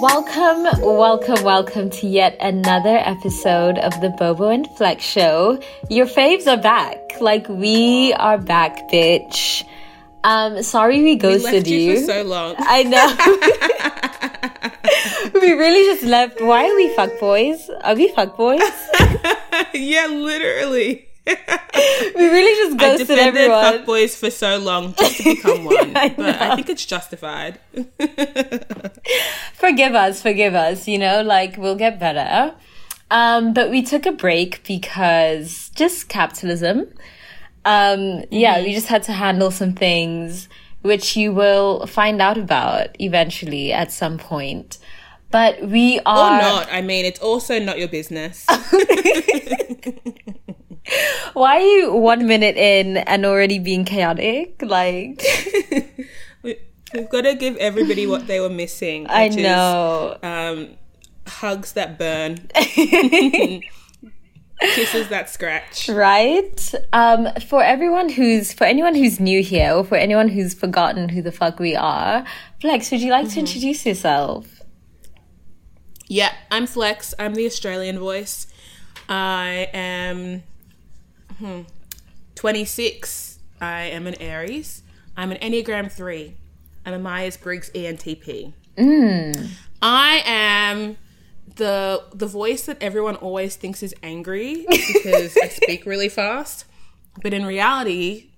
Welcome, 0.00 0.62
welcome, 0.82 1.42
welcome 1.42 1.90
to 1.90 2.06
yet 2.06 2.36
another 2.38 2.96
episode 2.98 3.78
of 3.78 4.00
the 4.00 4.10
Bobo 4.10 4.50
and 4.50 4.68
Flex 4.76 5.02
Show. 5.02 5.60
Your 5.90 6.06
faves 6.06 6.46
are 6.46 6.60
back. 6.62 7.20
Like, 7.20 7.48
we 7.48 8.12
are 8.12 8.38
back, 8.38 8.88
bitch. 8.88 9.64
Um, 10.22 10.62
sorry 10.62 11.02
we 11.02 11.16
ghosted 11.16 11.66
we 11.66 11.72
you. 11.72 11.78
you 11.90 12.00
for 12.02 12.06
so 12.06 12.22
long. 12.22 12.54
I 12.58 12.84
know. 12.84 13.16
we 15.40 15.54
really 15.54 15.92
just 15.92 16.04
left. 16.04 16.40
Why 16.40 16.70
are 16.70 16.76
we 16.76 16.94
fuck 16.94 17.18
boys? 17.18 17.68
Are 17.82 17.96
we 17.96 18.12
fuck 18.12 18.36
boys? 18.36 18.60
yeah, 19.74 20.06
literally. 20.06 21.08
we 21.26 22.26
really 22.26 22.66
just 22.66 22.78
ghosted 22.78 23.10
I 23.10 23.14
defended 23.14 23.36
everyone. 23.36 23.78
fuck 23.78 23.86
boys 23.86 24.14
for 24.14 24.30
so 24.30 24.58
long 24.58 24.94
just 24.94 25.16
to 25.18 25.24
become 25.34 25.64
one, 25.64 25.96
I 25.96 26.10
but 26.10 26.40
I 26.40 26.54
think 26.54 26.68
it's 26.68 26.84
justified. 26.84 27.58
forgive 29.54 29.94
us, 29.94 30.20
forgive 30.20 30.54
us. 30.54 30.86
You 30.86 30.98
know, 30.98 31.22
like 31.22 31.56
we'll 31.56 31.76
get 31.76 31.98
better. 31.98 32.54
Um, 33.10 33.54
but 33.54 33.70
we 33.70 33.82
took 33.82 34.04
a 34.06 34.12
break 34.12 34.66
because 34.66 35.70
just 35.74 36.08
capitalism. 36.08 36.92
Um, 37.64 38.24
yeah, 38.30 38.56
mm-hmm. 38.56 38.64
we 38.66 38.74
just 38.74 38.88
had 38.88 39.02
to 39.04 39.12
handle 39.12 39.50
some 39.50 39.72
things 39.72 40.48
which 40.82 41.16
you 41.16 41.32
will 41.32 41.86
find 41.86 42.20
out 42.20 42.36
about 42.36 42.88
eventually 43.00 43.72
at 43.72 43.90
some 43.90 44.18
point. 44.18 44.76
But 45.30 45.62
we 45.62 45.98
are. 46.04 46.38
Or 46.38 46.42
not. 46.42 46.68
I 46.70 46.82
mean, 46.82 47.06
it's 47.06 47.20
also 47.20 47.58
not 47.58 47.78
your 47.78 47.88
business. 47.88 48.46
Why 51.32 51.56
are 51.56 51.60
you 51.60 51.94
one 51.94 52.26
minute 52.26 52.56
in 52.56 52.98
and 52.98 53.24
already 53.24 53.58
being 53.58 53.84
chaotic? 53.84 54.62
Like. 54.62 55.22
We've 56.42 57.08
got 57.10 57.22
to 57.22 57.34
give 57.34 57.56
everybody 57.56 58.06
what 58.06 58.28
they 58.28 58.38
were 58.38 58.50
missing. 58.50 59.06
I 59.08 59.28
know. 59.28 60.16
Is, 60.22 60.28
um, 60.28 60.76
hugs 61.26 61.72
that 61.72 61.98
burn. 61.98 62.36
Kisses 64.60 65.08
that 65.08 65.28
scratch. 65.28 65.88
Right? 65.88 66.72
Um, 66.92 67.28
for 67.48 67.64
everyone 67.64 68.10
who's, 68.10 68.52
for 68.52 68.64
anyone 68.64 68.94
who's 68.94 69.18
new 69.18 69.42
here, 69.42 69.72
or 69.72 69.84
for 69.84 69.96
anyone 69.96 70.28
who's 70.28 70.54
forgotten 70.54 71.08
who 71.08 71.20
the 71.20 71.32
fuck 71.32 71.58
we 71.58 71.74
are, 71.74 72.24
Flex, 72.60 72.92
would 72.92 73.00
you 73.00 73.10
like 73.10 73.26
mm-hmm. 73.26 73.34
to 73.34 73.40
introduce 73.40 73.84
yourself? 73.84 74.62
Yeah, 76.06 76.32
I'm 76.50 76.68
Flex. 76.68 77.12
I'm 77.18 77.34
the 77.34 77.46
Australian 77.46 77.98
voice. 77.98 78.46
I 79.08 79.68
am 79.74 80.44
hmm, 81.38 81.60
26. 82.34 83.38
I 83.60 83.82
am 83.84 84.06
an 84.06 84.14
Aries. 84.20 84.82
I'm 85.16 85.30
an 85.32 85.38
Enneagram 85.38 85.90
3. 85.90 86.36
I'm 86.86 86.94
a 86.94 86.98
Myers 86.98 87.36
Briggs 87.36 87.70
ENTP. 87.74 88.52
Mm. 88.76 89.50
I 89.80 90.22
am 90.24 90.96
the 91.56 92.02
the 92.12 92.26
voice 92.26 92.66
that 92.66 92.82
everyone 92.82 93.16
always 93.16 93.56
thinks 93.56 93.82
is 93.82 93.94
angry 94.02 94.66
because 94.68 95.36
I 95.42 95.48
speak 95.62 95.86
really 95.86 96.08
fast. 96.08 96.64
But 97.22 97.32
in 97.32 97.46
reality, 97.46 98.30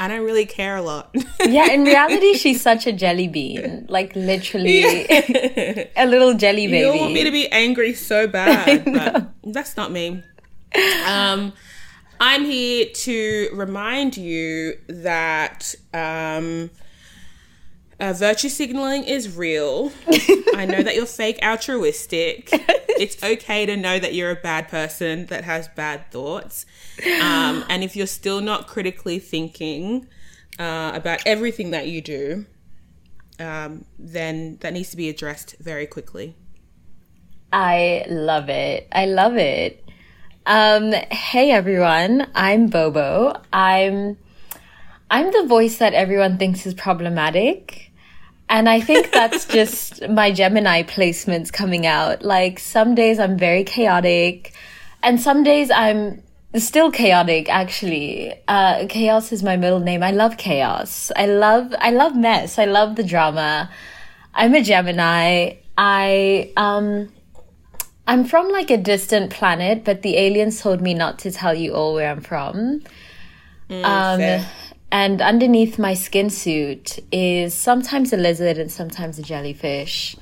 I 0.00 0.08
don't 0.08 0.24
really 0.24 0.46
care 0.46 0.76
a 0.76 0.82
lot. 0.82 1.14
yeah, 1.40 1.70
in 1.70 1.84
reality, 1.92 2.34
she's 2.34 2.62
such 2.62 2.86
a 2.86 2.92
jelly 2.92 3.28
bean. 3.28 3.86
Like 3.88 4.16
literally 4.16 4.80
yeah. 4.80 5.84
a 5.96 6.06
little 6.06 6.34
jelly 6.34 6.66
baby. 6.66 6.78
You 6.78 7.00
want 7.00 7.12
me 7.12 7.24
to 7.24 7.30
be 7.30 7.48
angry 7.48 7.94
so 7.94 8.26
bad, 8.26 8.84
but 8.84 9.32
that's 9.44 9.76
not 9.76 9.92
me. 9.92 10.22
Um, 11.06 11.52
I'm 12.24 12.44
here 12.44 12.86
to 12.86 13.48
remind 13.52 14.16
you 14.16 14.78
that 14.86 15.74
um, 15.92 16.70
uh, 17.98 18.12
virtue 18.12 18.48
signaling 18.48 19.02
is 19.02 19.36
real. 19.36 19.90
I 20.54 20.64
know 20.64 20.84
that 20.84 20.94
you're 20.94 21.04
fake 21.04 21.40
altruistic. 21.42 22.48
It's 22.90 23.20
okay 23.24 23.66
to 23.66 23.76
know 23.76 23.98
that 23.98 24.14
you're 24.14 24.30
a 24.30 24.36
bad 24.36 24.68
person 24.68 25.26
that 25.26 25.42
has 25.42 25.66
bad 25.66 26.12
thoughts. 26.12 26.64
Um, 27.04 27.64
and 27.68 27.82
if 27.82 27.96
you're 27.96 28.06
still 28.06 28.40
not 28.40 28.68
critically 28.68 29.18
thinking 29.18 30.06
uh, 30.60 30.92
about 30.94 31.22
everything 31.26 31.72
that 31.72 31.88
you 31.88 32.00
do, 32.00 32.46
um, 33.40 33.84
then 33.98 34.58
that 34.60 34.72
needs 34.72 34.90
to 34.90 34.96
be 34.96 35.08
addressed 35.08 35.56
very 35.58 35.88
quickly. 35.88 36.36
I 37.52 38.04
love 38.08 38.48
it. 38.48 38.86
I 38.92 39.06
love 39.06 39.36
it. 39.36 39.82
Um, 40.44 40.90
hey 40.90 41.52
everyone, 41.52 42.26
I'm 42.34 42.66
Bobo. 42.66 43.40
I'm 43.52 44.18
I'm 45.08 45.30
the 45.30 45.44
voice 45.46 45.78
that 45.78 45.94
everyone 45.94 46.36
thinks 46.36 46.66
is 46.66 46.74
problematic. 46.74 47.92
And 48.48 48.68
I 48.68 48.80
think 48.80 49.12
that's 49.12 49.44
just 49.58 50.08
my 50.08 50.32
Gemini 50.32 50.82
placements 50.82 51.52
coming 51.52 51.86
out. 51.86 52.24
Like 52.24 52.58
some 52.58 52.96
days 52.96 53.20
I'm 53.20 53.38
very 53.38 53.62
chaotic 53.62 54.52
and 55.00 55.20
some 55.20 55.44
days 55.44 55.70
I'm 55.70 56.24
still 56.56 56.90
chaotic 56.90 57.48
actually. 57.48 58.34
Uh, 58.48 58.86
chaos 58.88 59.30
is 59.30 59.44
my 59.44 59.56
middle 59.56 59.80
name. 59.80 60.02
I 60.02 60.10
love 60.10 60.38
chaos. 60.38 61.12
I 61.14 61.26
love, 61.26 61.72
I 61.78 61.90
love 61.90 62.16
mess. 62.16 62.58
I 62.58 62.64
love 62.64 62.96
the 62.96 63.04
drama. 63.04 63.70
I'm 64.34 64.54
a 64.56 64.62
Gemini. 64.62 65.52
I, 65.78 66.52
um, 66.56 67.10
I'm 68.12 68.26
from 68.26 68.50
like 68.50 68.70
a 68.70 68.76
distant 68.76 69.30
planet, 69.30 69.84
but 69.84 70.02
the 70.02 70.18
aliens 70.18 70.60
told 70.60 70.82
me 70.82 70.92
not 70.92 71.18
to 71.20 71.30
tell 71.30 71.54
you 71.54 71.72
all 71.72 71.94
where 71.94 72.10
I'm 72.10 72.20
from. 72.20 72.82
Mm, 73.70 73.84
um, 73.86 74.46
and 74.90 75.22
underneath 75.22 75.78
my 75.78 75.94
skin 75.94 76.28
suit 76.28 76.98
is 77.10 77.54
sometimes 77.54 78.12
a 78.12 78.18
lizard 78.18 78.58
and 78.58 78.70
sometimes 78.70 79.18
a 79.18 79.22
jellyfish. 79.22 80.14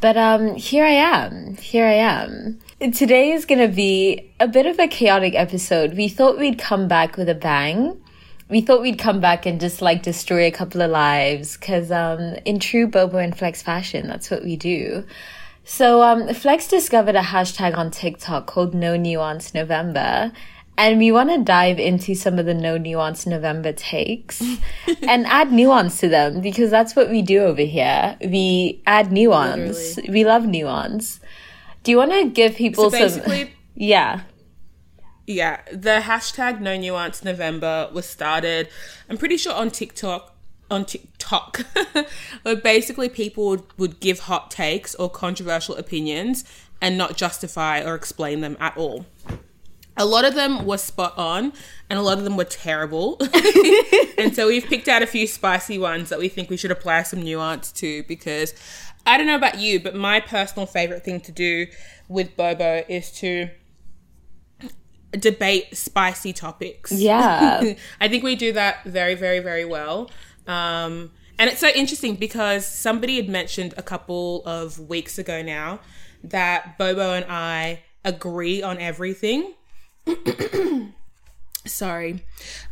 But 0.00 0.16
um, 0.16 0.56
here 0.56 0.84
I 0.84 0.90
am. 0.90 1.54
Here 1.58 1.86
I 1.86 1.92
am. 1.92 2.58
Today 2.92 3.30
is 3.30 3.44
going 3.44 3.60
to 3.60 3.72
be 3.72 4.32
a 4.40 4.48
bit 4.48 4.66
of 4.66 4.80
a 4.80 4.88
chaotic 4.88 5.36
episode. 5.36 5.96
We 5.96 6.08
thought 6.08 6.36
we'd 6.36 6.58
come 6.58 6.88
back 6.88 7.16
with 7.16 7.28
a 7.28 7.34
bang. 7.36 7.96
We 8.48 8.60
thought 8.60 8.82
we'd 8.82 8.98
come 8.98 9.20
back 9.20 9.46
and 9.46 9.60
just 9.60 9.80
like 9.80 10.02
destroy 10.02 10.46
a 10.46 10.50
couple 10.50 10.82
of 10.82 10.90
lives 10.90 11.56
because 11.56 11.92
um, 11.92 12.34
in 12.44 12.58
true 12.58 12.88
Bobo 12.88 13.18
and 13.18 13.38
Flex 13.38 13.62
fashion, 13.62 14.08
that's 14.08 14.32
what 14.32 14.42
we 14.42 14.56
do. 14.56 15.04
So 15.68 16.00
um, 16.00 16.32
Flex 16.32 16.66
discovered 16.66 17.14
a 17.14 17.20
hashtag 17.20 17.76
on 17.76 17.90
TikTok 17.90 18.46
called 18.46 18.72
No 18.72 18.96
Nuance 18.96 19.52
November 19.52 20.32
and 20.78 20.96
we 20.96 21.12
want 21.12 21.28
to 21.28 21.44
dive 21.44 21.78
into 21.78 22.14
some 22.14 22.38
of 22.38 22.46
the 22.46 22.54
no 22.54 22.78
nuance 22.78 23.26
November 23.26 23.72
takes 23.72 24.40
and 25.02 25.26
add 25.26 25.52
nuance 25.52 26.00
to 26.00 26.08
them 26.08 26.40
because 26.40 26.70
that's 26.70 26.96
what 26.96 27.10
we 27.10 27.20
do 27.20 27.40
over 27.40 27.60
here. 27.60 28.16
We 28.22 28.80
add 28.86 29.12
nuance. 29.12 29.96
Literally. 29.98 30.10
We 30.10 30.24
love 30.24 30.46
nuance. 30.46 31.20
Do 31.82 31.90
you 31.90 31.98
want 31.98 32.12
to 32.12 32.30
give 32.30 32.54
people 32.54 32.90
so 32.90 33.08
some? 33.08 33.48
Yeah. 33.74 34.22
Yeah, 35.26 35.60
the 35.70 36.00
hashtag 36.00 36.60
no 36.62 36.78
nuance 36.78 37.22
November 37.22 37.90
was 37.92 38.06
started, 38.06 38.70
I'm 39.10 39.18
pretty 39.18 39.36
sure 39.36 39.52
on 39.52 39.70
TikTok 39.70 40.34
on 40.70 40.84
TikTok, 40.84 41.64
where 42.42 42.56
basically 42.56 43.08
people 43.08 43.48
would, 43.48 43.78
would 43.78 44.00
give 44.00 44.20
hot 44.20 44.50
takes 44.50 44.94
or 44.94 45.08
controversial 45.10 45.76
opinions 45.76 46.44
and 46.80 46.96
not 46.96 47.16
justify 47.16 47.82
or 47.82 47.94
explain 47.94 48.40
them 48.40 48.56
at 48.60 48.76
all 48.76 49.06
a 49.98 50.04
lot 50.04 50.24
of 50.24 50.34
them 50.34 50.64
were 50.64 50.78
spot 50.78 51.12
on 51.18 51.52
and 51.90 51.98
a 51.98 52.02
lot 52.02 52.18
of 52.18 52.24
them 52.24 52.36
were 52.36 52.44
terrible. 52.44 53.18
and 54.18 54.34
so 54.34 54.46
we've 54.46 54.64
picked 54.64 54.88
out 54.88 55.02
a 55.02 55.06
few 55.06 55.26
spicy 55.26 55.78
ones 55.78 56.08
that 56.08 56.18
we 56.18 56.28
think 56.28 56.48
we 56.48 56.56
should 56.56 56.70
apply 56.70 57.02
some 57.02 57.20
nuance 57.20 57.72
to 57.72 58.04
because 58.04 58.54
I 59.04 59.18
don't 59.18 59.26
know 59.26 59.34
about 59.34 59.58
you, 59.58 59.80
but 59.80 59.94
my 59.94 60.20
personal 60.20 60.66
favorite 60.66 61.04
thing 61.04 61.20
to 61.22 61.32
do 61.32 61.66
with 62.08 62.36
Bobo 62.36 62.84
is 62.88 63.10
to 63.12 63.50
debate 65.12 65.76
spicy 65.76 66.32
topics. 66.32 66.92
Yeah. 66.92 67.74
I 68.00 68.08
think 68.08 68.22
we 68.22 68.36
do 68.36 68.52
that 68.52 68.84
very, 68.84 69.16
very, 69.16 69.40
very 69.40 69.64
well. 69.64 70.10
Um, 70.48 71.12
and 71.38 71.48
it's 71.48 71.60
so 71.60 71.68
interesting 71.68 72.16
because 72.16 72.66
somebody 72.66 73.16
had 73.16 73.28
mentioned 73.28 73.74
a 73.76 73.82
couple 73.82 74.42
of 74.44 74.78
weeks 74.80 75.18
ago 75.18 75.42
now 75.42 75.78
that 76.24 76.76
Bobo 76.78 77.12
and 77.14 77.24
I 77.28 77.82
agree 78.04 78.62
on 78.62 78.78
everything. 78.78 79.54
sorry, 81.66 82.24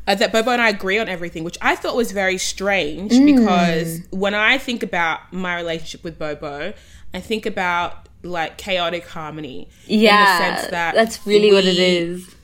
uh, 0.06 0.14
that 0.14 0.32
Bobo 0.32 0.50
and 0.50 0.62
I 0.62 0.70
agree 0.70 0.98
on 0.98 1.08
everything, 1.08 1.44
which 1.44 1.58
I 1.60 1.76
thought 1.76 1.94
was 1.96 2.12
very 2.12 2.38
strange 2.38 3.10
because 3.10 4.00
when 4.10 4.34
I 4.34 4.58
think 4.58 4.82
about 4.82 5.32
my 5.32 5.56
relationship 5.56 6.02
with 6.02 6.18
Bobo, 6.18 6.72
I 7.14 7.20
think 7.20 7.46
about 7.46 8.08
like 8.22 8.58
chaotic 8.58 9.06
harmony. 9.06 9.68
Yeah, 9.86 10.18
in 10.48 10.54
the 10.54 10.56
sense 10.58 10.70
that 10.70 10.94
that's 10.94 11.26
really 11.26 11.52
what 11.52 11.64
it 11.64 11.76
we- 11.76 11.84
is. 11.84 12.35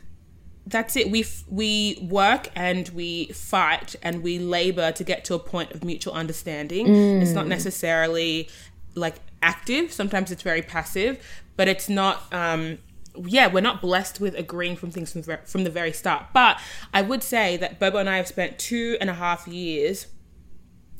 That's 0.66 0.94
it. 0.96 1.10
We 1.10 1.22
f- 1.22 1.44
we 1.48 1.98
work 2.08 2.48
and 2.54 2.88
we 2.90 3.26
fight 3.26 3.96
and 4.02 4.22
we 4.22 4.38
labor 4.38 4.92
to 4.92 5.04
get 5.04 5.24
to 5.26 5.34
a 5.34 5.38
point 5.38 5.72
of 5.72 5.84
mutual 5.84 6.14
understanding. 6.14 6.86
It's 7.20 7.32
not 7.32 7.46
necessarily 7.48 8.48
like 8.94 9.16
active. 9.42 9.92
Sometimes 9.92 10.30
it's 10.30 10.42
very 10.42 10.62
passive, 10.62 11.18
but 11.56 11.66
it's 11.68 11.88
not. 11.88 12.32
Um, 12.32 12.78
yeah, 13.26 13.46
we're 13.46 13.60
not 13.60 13.82
blessed 13.82 14.20
with 14.20 14.34
agreeing 14.36 14.76
from 14.76 14.90
things 14.90 15.12
from, 15.12 15.22
ver- 15.22 15.40
from 15.44 15.64
the 15.64 15.70
very 15.70 15.92
start. 15.92 16.26
But 16.32 16.58
I 16.94 17.02
would 17.02 17.22
say 17.22 17.56
that 17.58 17.78
Bobo 17.78 17.98
and 17.98 18.08
I 18.08 18.16
have 18.16 18.28
spent 18.28 18.58
two 18.58 18.96
and 19.00 19.10
a 19.10 19.14
half 19.14 19.46
years 19.46 20.06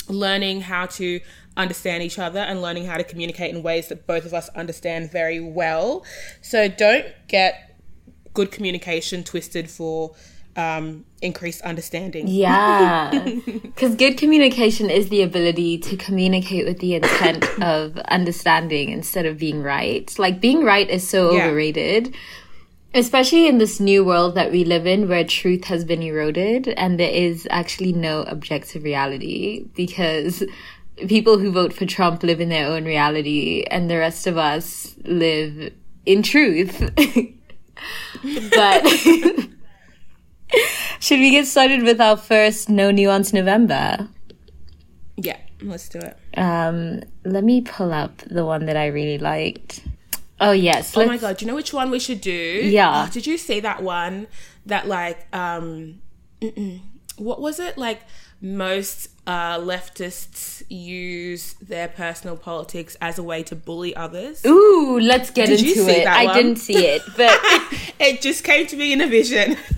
learning 0.08 0.62
how 0.62 0.86
to 0.86 1.20
understand 1.56 2.02
each 2.02 2.18
other 2.18 2.40
and 2.40 2.60
learning 2.60 2.86
how 2.86 2.96
to 2.96 3.04
communicate 3.04 3.54
in 3.54 3.62
ways 3.62 3.88
that 3.88 4.06
both 4.06 4.24
of 4.26 4.34
us 4.34 4.48
understand 4.50 5.10
very 5.10 5.40
well. 5.40 6.04
So 6.40 6.68
don't 6.68 7.06
get 7.28 7.71
good 8.34 8.50
communication 8.50 9.24
twisted 9.24 9.70
for 9.70 10.14
um, 10.56 11.04
increased 11.22 11.62
understanding. 11.62 12.28
Yeah. 12.28 13.10
Because 13.62 13.94
good 13.96 14.18
communication 14.18 14.90
is 14.90 15.08
the 15.08 15.22
ability 15.22 15.78
to 15.78 15.96
communicate 15.96 16.66
with 16.66 16.78
the 16.80 16.94
intent 16.94 17.44
of 17.62 17.96
understanding 18.08 18.90
instead 18.90 19.24
of 19.26 19.38
being 19.38 19.62
right. 19.62 20.14
Like 20.18 20.40
being 20.40 20.62
right 20.62 20.88
is 20.88 21.08
so 21.08 21.32
Yeah. 21.32 21.46
overrated. 21.46 22.14
Especially 22.94 23.46
in 23.48 23.56
this 23.56 23.80
new 23.80 24.04
world 24.04 24.34
that 24.34 24.52
we 24.52 24.64
live 24.64 24.86
in 24.86 25.08
where 25.08 25.24
truth 25.24 25.64
has 25.64 25.82
been 25.86 26.02
eroded 26.02 26.68
and 26.68 27.00
there 27.00 27.10
is 27.10 27.48
actually 27.50 27.94
no 27.94 28.22
objective 28.24 28.84
reality 28.84 29.64
because 29.74 30.44
people 31.08 31.38
who 31.38 31.50
vote 31.50 31.72
for 31.72 31.86
Trump 31.86 32.22
live 32.22 32.38
in 32.42 32.50
their 32.50 32.68
own 32.68 32.84
reality 32.84 33.64
and 33.70 33.88
the 33.88 33.96
rest 33.96 34.26
of 34.26 34.36
us 34.36 34.94
live 35.04 35.72
in 36.04 36.22
truth. 36.22 36.90
but 38.50 38.86
should 41.00 41.20
we 41.20 41.30
get 41.30 41.46
started 41.46 41.82
with 41.82 42.00
our 42.00 42.16
first 42.16 42.68
No 42.68 42.90
Nuance 42.90 43.32
November? 43.32 44.08
Yeah, 45.16 45.38
let's 45.60 45.88
do 45.88 45.98
it. 45.98 46.16
Um, 46.36 47.02
let 47.24 47.44
me 47.44 47.60
pull 47.60 47.92
up 47.92 48.18
the 48.18 48.44
one 48.44 48.66
that 48.66 48.76
I 48.76 48.86
really 48.86 49.18
liked. 49.18 49.84
Oh 50.40 50.52
yes, 50.52 50.96
Oh 50.96 51.06
my 51.06 51.18
god, 51.18 51.36
do 51.36 51.44
you 51.44 51.50
know 51.50 51.54
which 51.54 51.72
one 51.72 51.90
we 51.90 52.00
should 52.00 52.20
do? 52.20 52.32
Yeah. 52.32 53.06
Oh, 53.06 53.12
did 53.12 53.26
you 53.26 53.38
see 53.38 53.60
that 53.60 53.82
one 53.82 54.26
that 54.66 54.88
like 54.88 55.26
um 55.32 56.00
what 57.16 57.40
was 57.40 57.60
it? 57.60 57.78
Like 57.78 58.00
most 58.40 59.08
uh 59.26 59.56
leftists 59.58 60.62
use 60.68 61.54
their 61.54 61.86
personal 61.86 62.36
politics 62.36 62.96
as 63.00 63.18
a 63.18 63.22
way 63.22 63.42
to 63.44 63.54
bully 63.54 63.94
others. 63.94 64.44
Ooh, 64.44 64.98
let's 65.00 65.30
get 65.30 65.46
Did 65.46 65.60
into 65.60 65.88
it. 65.88 66.06
I 66.06 66.24
one? 66.26 66.34
didn't 66.36 66.56
see 66.56 66.86
it, 66.86 67.02
but 67.16 67.38
it 68.00 68.20
just 68.20 68.42
came 68.44 68.66
to 68.66 68.76
me 68.76 68.92
in 68.92 69.00
a 69.00 69.06
vision. 69.06 69.56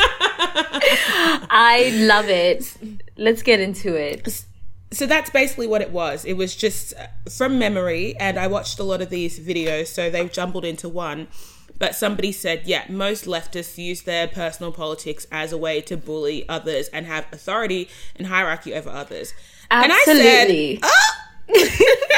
I 1.51 1.93
love 1.95 2.29
it. 2.29 2.75
Let's 3.17 3.43
get 3.43 3.61
into 3.61 3.95
it. 3.95 4.45
so 4.93 5.07
that's 5.07 5.31
basically 5.31 5.67
what 5.67 5.83
it 5.83 5.91
was. 5.91 6.25
It 6.25 6.35
was 6.35 6.55
just 6.57 6.95
uh, 6.95 7.07
from 7.31 7.59
memory, 7.59 8.17
and 8.19 8.39
I 8.39 8.47
watched 8.47 8.79
a 8.79 8.85
lot 8.85 9.03
of 9.03 9.11
these 9.11 9.39
videos, 9.39 9.89
so 9.89 10.09
they've 10.11 10.31
jumbled 10.33 10.65
into 10.65 10.89
one. 10.89 11.29
But 11.79 11.95
somebody 11.95 12.33
said, 12.33 12.63
yeah, 12.67 12.85
most 12.89 13.25
leftists 13.25 13.79
use 13.79 14.03
their 14.03 14.29
personal 14.29 14.73
politics 14.73 15.27
as 15.33 15.53
a 15.53 15.59
way 15.59 15.81
to 15.83 15.97
bully 15.97 16.49
others 16.49 16.89
and 16.89 17.07
have 17.07 17.27
authority 17.33 17.89
and 18.17 18.29
hierarchy 18.29 18.75
over 18.75 18.91
others. 18.91 19.35
Absolutely. 19.71 20.77
And 20.77 20.85
I 20.85 20.89
said, 20.89 21.81
oh. 21.89 22.01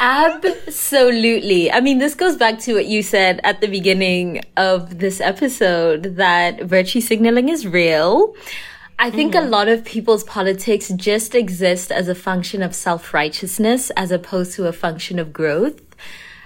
Absolutely. 0.00 1.70
I 1.70 1.80
mean, 1.80 1.98
this 1.98 2.14
goes 2.14 2.36
back 2.36 2.58
to 2.60 2.74
what 2.74 2.86
you 2.86 3.02
said 3.02 3.38
at 3.44 3.60
the 3.60 3.68
beginning 3.68 4.40
of 4.56 4.98
this 4.98 5.20
episode 5.20 6.16
that 6.16 6.62
virtue 6.62 7.02
signaling 7.02 7.50
is 7.50 7.66
real. 7.66 8.34
I 8.98 9.10
think 9.10 9.34
a 9.34 9.38
mm-hmm. 9.38 9.50
lot 9.50 9.68
of 9.68 9.84
people's 9.84 10.24
politics 10.24 10.88
just 10.96 11.34
exist 11.34 11.92
as 11.92 12.08
a 12.08 12.14
function 12.14 12.62
of 12.62 12.74
self 12.74 13.12
righteousness 13.12 13.90
as 13.90 14.10
opposed 14.10 14.54
to 14.54 14.66
a 14.66 14.72
function 14.72 15.18
of 15.18 15.32
growth. 15.34 15.80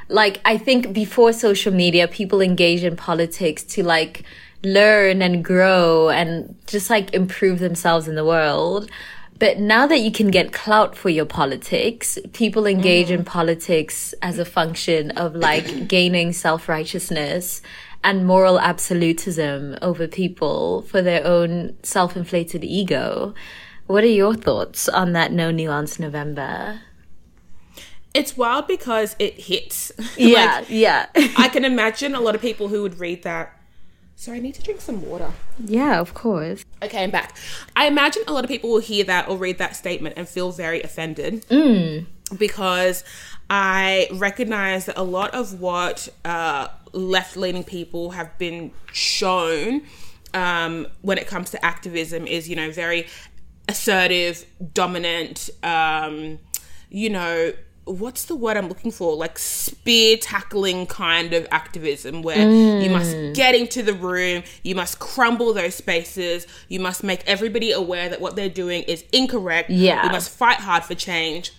Like, 0.08 0.40
I 0.44 0.58
think 0.58 0.92
before 0.92 1.32
social 1.32 1.72
media, 1.72 2.08
people 2.08 2.40
engage 2.40 2.84
in 2.84 2.96
politics 2.96 3.62
to 3.64 3.82
like 3.82 4.24
learn 4.62 5.22
and 5.22 5.44
grow 5.44 6.08
and 6.08 6.56
just 6.66 6.90
like 6.90 7.12
improve 7.14 7.58
themselves 7.58 8.08
in 8.08 8.14
the 8.14 8.24
world. 8.24 8.90
But 9.38 9.58
now 9.58 9.86
that 9.86 9.98
you 9.98 10.12
can 10.12 10.30
get 10.30 10.52
clout 10.52 10.96
for 10.96 11.08
your 11.08 11.26
politics, 11.26 12.18
people 12.32 12.66
engage 12.66 13.10
in 13.10 13.22
mm. 13.22 13.26
politics 13.26 14.14
as 14.22 14.38
a 14.38 14.44
function 14.44 15.10
of 15.12 15.34
like 15.34 15.88
gaining 15.88 16.32
self 16.32 16.68
righteousness 16.68 17.60
and 18.04 18.26
moral 18.26 18.60
absolutism 18.60 19.76
over 19.82 20.06
people 20.06 20.82
for 20.82 21.02
their 21.02 21.26
own 21.26 21.76
self 21.82 22.16
inflated 22.16 22.62
ego. 22.62 23.34
What 23.86 24.04
are 24.04 24.08
your 24.08 24.34
thoughts 24.34 24.88
on 24.88 25.12
that 25.12 25.32
No 25.32 25.50
Nuance 25.50 25.98
November? 25.98 26.80
It's 28.14 28.36
wild 28.36 28.66
because 28.66 29.16
it 29.18 29.34
hits. 29.34 29.92
Yeah, 30.16 30.58
like, 30.58 30.70
yeah. 30.70 31.06
I 31.36 31.48
can 31.48 31.64
imagine 31.64 32.14
a 32.14 32.20
lot 32.20 32.34
of 32.34 32.40
people 32.40 32.68
who 32.68 32.82
would 32.82 32.98
read 33.00 33.24
that. 33.24 33.60
Sorry, 34.16 34.38
I 34.38 34.40
need 34.40 34.54
to 34.54 34.62
drink 34.62 34.80
some 34.80 35.04
water. 35.04 35.32
yeah, 35.58 35.98
of 36.00 36.14
course. 36.14 36.64
Okay, 36.80 37.02
I'm 37.02 37.10
back. 37.10 37.36
I 37.74 37.86
imagine 37.86 38.22
a 38.28 38.32
lot 38.32 38.44
of 38.44 38.48
people 38.48 38.70
will 38.70 38.78
hear 38.78 39.04
that 39.04 39.28
or 39.28 39.36
read 39.36 39.58
that 39.58 39.74
statement 39.74 40.14
and 40.16 40.28
feel 40.28 40.52
very 40.52 40.80
offended 40.82 41.44
because 42.38 43.02
I 43.50 44.08
recognize 44.12 44.86
that 44.86 44.96
a 44.96 45.02
lot 45.02 45.34
of 45.34 45.60
what 45.60 46.08
uh, 46.24 46.68
left 46.92 47.36
leaning 47.36 47.64
people 47.64 48.12
have 48.12 48.38
been 48.38 48.70
shown 48.92 49.82
um, 50.32 50.86
when 51.02 51.18
it 51.18 51.26
comes 51.26 51.50
to 51.50 51.64
activism 51.64 52.26
is, 52.26 52.48
you 52.48 52.56
know, 52.56 52.70
very 52.70 53.06
assertive, 53.68 54.46
dominant, 54.72 55.50
um, 55.62 56.38
you 56.88 57.10
know, 57.10 57.52
what's 57.86 58.24
the 58.24 58.34
word 58.34 58.56
I'm 58.56 58.68
looking 58.68 58.90
for? 58.90 59.14
Like 59.14 59.38
spear 59.38 60.16
tackling 60.16 60.86
kind 60.86 61.34
of 61.34 61.46
activism 61.50 62.22
where 62.22 62.48
you 62.50 62.88
must 62.90 63.14
get 63.34 63.54
into 63.54 63.82
the 63.82 63.92
room, 63.92 64.42
you 64.62 64.74
must 64.74 64.98
crumble 64.98 65.52
those 65.52 65.74
spaces, 65.74 66.46
you 66.68 66.80
must 66.80 67.04
make 67.04 67.22
everybody 67.26 67.72
aware 67.72 68.08
that 68.08 68.20
what 68.20 68.36
they're 68.36 68.48
doing 68.48 68.82
is 68.84 69.04
incorrect. 69.12 69.68
Yeah. 69.70 70.04
You 70.06 70.10
must 70.12 70.30
fight 70.30 70.58
hard 70.60 70.84
for 70.84 70.94
change. 70.94 71.52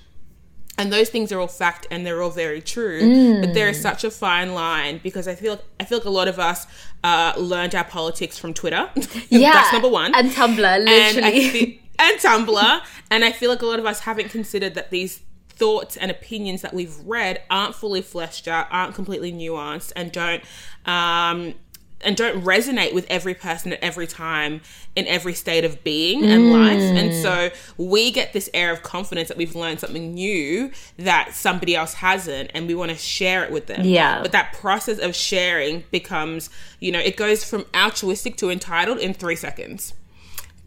And 0.77 0.91
those 0.91 1.09
things 1.09 1.31
are 1.31 1.39
all 1.39 1.47
fact 1.47 1.87
and 1.89 2.05
they're 2.05 2.21
all 2.21 2.31
very 2.31 2.59
true. 2.61 3.39
But 3.41 3.53
there 3.53 3.69
is 3.69 3.79
such 3.81 4.03
a 4.03 4.11
fine 4.11 4.53
line 4.53 4.99
because 5.01 5.25
I 5.27 5.35
feel 5.35 5.53
like 5.53 5.63
I 5.79 5.85
feel 5.85 5.99
like 5.99 6.05
a 6.05 6.09
lot 6.09 6.27
of 6.27 6.37
us 6.37 6.67
uh, 7.03 7.33
learned 7.37 7.75
our 7.75 7.85
politics 7.85 8.37
from 8.37 8.53
Twitter. 8.53 8.89
Yeah. 9.29 9.53
That's 9.53 9.71
number 9.73 9.87
one 9.89 10.13
And 10.15 10.31
Tumblr, 10.31 10.59
and 10.59 10.89
I 10.89 11.29
literally. 11.29 11.49
fe- 11.49 11.81
and 11.99 12.19
Tumblr. 12.19 12.81
and 13.11 13.23
I 13.23 13.31
feel 13.31 13.49
like 13.49 13.61
a 13.61 13.65
lot 13.65 13.79
of 13.79 13.85
us 13.85 14.01
haven't 14.01 14.29
considered 14.29 14.73
that 14.75 14.89
these 14.91 15.21
thoughts 15.55 15.97
and 15.97 16.11
opinions 16.11 16.61
that 16.61 16.73
we've 16.73 16.97
read 17.05 17.41
aren't 17.49 17.75
fully 17.75 18.01
fleshed 18.01 18.47
out, 18.47 18.67
aren't 18.71 18.95
completely 18.95 19.31
nuanced, 19.31 19.91
and 19.95 20.11
don't 20.11 20.43
um, 20.85 21.55
and 22.01 22.15
don't 22.15 22.43
resonate 22.43 22.93
with 22.93 23.05
every 23.09 23.33
person 23.33 23.73
at 23.73 23.79
every 23.81 24.05
time 24.05 24.61
in 24.95 25.07
every 25.07 25.33
state 25.33 25.65
of 25.65 25.83
being 25.83 26.23
and 26.23 26.51
life. 26.51 26.79
And 26.79 27.13
so 27.13 27.49
we 27.77 28.11
get 28.11 28.31
this 28.33 28.49
air 28.53 28.71
of 28.71 28.83
confidence 28.83 29.27
that 29.29 29.37
we've 29.37 29.55
learned 29.55 29.79
something 29.79 30.13
new 30.13 30.71
that 30.97 31.33
somebody 31.33 31.75
else 31.75 31.95
hasn't, 31.95 32.51
and 32.53 32.67
we 32.67 32.75
want 32.75 32.91
to 32.91 32.97
share 32.97 33.43
it 33.43 33.51
with 33.51 33.65
them. 33.67 33.85
Yeah. 33.85 34.21
But 34.21 34.31
that 34.33 34.53
process 34.53 34.99
of 34.99 35.15
sharing 35.15 35.83
becomes, 35.91 36.49
you 36.79 36.91
know, 36.91 36.99
it 36.99 37.17
goes 37.17 37.43
from 37.43 37.65
altruistic 37.73 38.37
to 38.37 38.49
entitled 38.49 38.99
in 38.99 39.13
three 39.13 39.35
seconds. 39.35 39.93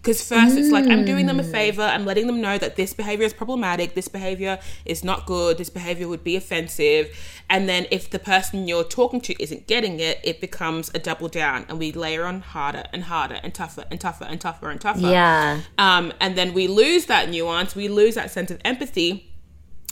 Because 0.09 0.27
first 0.27 0.57
it's 0.57 0.71
like, 0.71 0.87
I'm 0.87 1.05
doing 1.05 1.27
them 1.27 1.39
a 1.39 1.45
favor, 1.45 1.83
I'm 1.83 2.07
letting 2.07 2.29
them 2.29 2.41
know 2.41 2.57
that 2.57 2.77
this 2.77 2.95
behavior 2.95 3.27
is 3.27 3.35
problematic, 3.35 3.93
this 3.93 4.09
behavior 4.09 4.59
is 4.87 5.05
not 5.05 5.27
good, 5.27 5.59
this 5.59 5.69
behavior 5.69 6.09
would 6.09 6.25
be 6.25 6.35
offensive. 6.35 7.15
And 7.51 7.69
then 7.69 7.87
if 7.91 8.09
the 8.09 8.19
person 8.19 8.67
you're 8.67 8.85
talking 8.85 9.21
to 9.21 9.43
isn't 9.43 9.67
getting 9.67 10.01
it, 10.01 10.19
it 10.25 10.41
becomes 10.41 10.91
a 10.95 10.99
double 10.99 11.29
down, 11.29 11.67
and 11.69 11.79
we 11.79 11.93
layer 11.93 12.25
on 12.25 12.41
harder 12.41 12.85
and 12.91 13.05
harder 13.05 13.39
and 13.43 13.53
tougher 13.53 13.85
and 13.91 14.01
tougher 14.01 14.25
and 14.25 14.41
tougher 14.41 14.71
and 14.71 14.81
tougher. 14.81 15.01
Yeah. 15.01 15.61
Um, 15.77 16.15
and 16.23 16.39
then 16.39 16.55
we 16.55 16.69
lose 16.69 17.05
that 17.05 17.29
nuance, 17.29 17.77
we 17.77 17.89
lose 17.89 18.15
that 18.15 18.31
sense 18.31 18.51
of 18.51 18.63
empathy 18.65 19.28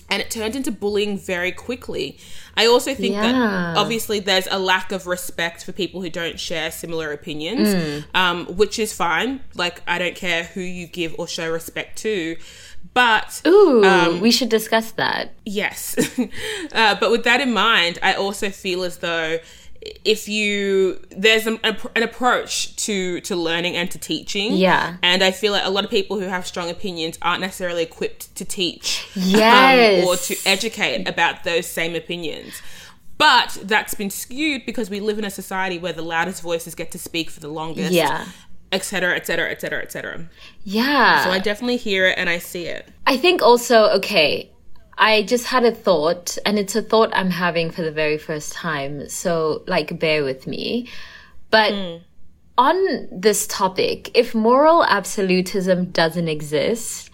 and 0.08 0.22
it 0.22 0.30
turned 0.30 0.54
into 0.56 0.70
bullying 0.70 1.18
very 1.18 1.52
quickly. 1.52 2.18
I 2.56 2.66
also 2.66 2.94
think 2.94 3.14
Yeah. 3.14 3.32
that 3.32 3.76
obviously 3.76 4.20
there's 4.20 4.46
a 4.50 4.58
lack 4.58 4.92
of 4.92 5.06
respect 5.06 5.64
for 5.64 5.72
people 5.72 6.00
who 6.02 6.08
don't 6.10 6.38
share 6.40 6.70
similar 6.70 7.12
opinions, 7.12 7.68
Mm. 7.68 8.04
um, 8.14 8.46
which 8.56 8.78
is 8.78 8.92
fine. 8.92 9.40
Like, 9.54 9.82
I 9.86 9.98
don't 9.98 10.14
care 10.14 10.44
who 10.44 10.60
you 10.60 10.86
give 10.86 11.14
or 11.18 11.26
show 11.28 11.50
respect 11.50 11.98
to. 11.98 12.36
But 12.94 13.42
Ooh, 13.46 13.84
Um, 13.84 14.20
we 14.20 14.30
should 14.30 14.48
discuss 14.48 14.92
that. 14.92 15.34
yes, 15.44 15.96
uh, 16.72 16.94
but 16.98 17.10
with 17.10 17.24
that 17.24 17.40
in 17.42 17.52
mind, 17.52 17.98
I 18.02 18.14
also 18.14 18.48
feel 18.48 18.84
as 18.84 18.98
though 18.98 19.38
if 20.04 20.28
you 20.28 21.00
there's 21.10 21.46
an, 21.46 21.58
an 21.64 22.02
approach 22.02 22.74
to 22.76 23.20
to 23.22 23.34
learning 23.36 23.76
and 23.76 23.90
to 23.90 23.98
teaching 23.98 24.52
Yeah. 24.54 24.96
and 25.02 25.22
i 25.22 25.30
feel 25.30 25.52
like 25.52 25.64
a 25.64 25.70
lot 25.70 25.84
of 25.84 25.90
people 25.90 26.18
who 26.20 26.26
have 26.26 26.46
strong 26.46 26.70
opinions 26.70 27.18
aren't 27.22 27.40
necessarily 27.40 27.82
equipped 27.82 28.34
to 28.36 28.44
teach 28.44 29.06
um, 29.16 29.22
Yes. 29.24 30.06
or 30.06 30.16
to 30.16 30.48
educate 30.48 31.08
about 31.08 31.44
those 31.44 31.66
same 31.66 31.94
opinions 31.94 32.60
but 33.18 33.58
that's 33.64 33.94
been 33.94 34.10
skewed 34.10 34.66
because 34.66 34.90
we 34.90 35.00
live 35.00 35.18
in 35.18 35.24
a 35.24 35.30
society 35.30 35.78
where 35.78 35.92
the 35.92 36.02
loudest 36.02 36.42
voices 36.42 36.74
get 36.74 36.90
to 36.92 36.98
speak 36.98 37.30
for 37.30 37.40
the 37.40 37.48
longest 37.48 37.92
Yeah. 37.92 38.26
et 38.72 38.84
cetera 38.84 39.14
et 39.16 39.26
cetera 39.26 39.50
et 39.50 39.60
cetera 39.60 39.82
et 39.82 39.92
cetera 39.92 40.28
Yeah. 40.64 41.24
so 41.24 41.30
i 41.30 41.38
definitely 41.38 41.76
hear 41.78 42.06
it 42.06 42.18
and 42.18 42.28
i 42.28 42.38
see 42.38 42.66
it 42.66 42.88
I 43.08 43.16
think 43.16 43.40
also, 43.40 43.84
okay, 43.98 44.50
I 44.98 45.22
just 45.22 45.46
had 45.46 45.64
a 45.64 45.72
thought, 45.72 46.38
and 46.46 46.58
it's 46.58 46.74
a 46.74 46.82
thought 46.82 47.10
I'm 47.12 47.30
having 47.30 47.70
for 47.70 47.82
the 47.82 47.90
very 47.90 48.18
first 48.18 48.52
time. 48.52 49.08
So, 49.08 49.62
like, 49.66 49.98
bear 49.98 50.24
with 50.24 50.46
me. 50.46 50.88
But 51.50 52.02
on 52.56 53.08
this 53.12 53.46
topic, 53.46 54.10
if 54.16 54.34
moral 54.34 54.84
absolutism 54.84 55.90
doesn't 55.90 56.28
exist, 56.28 57.10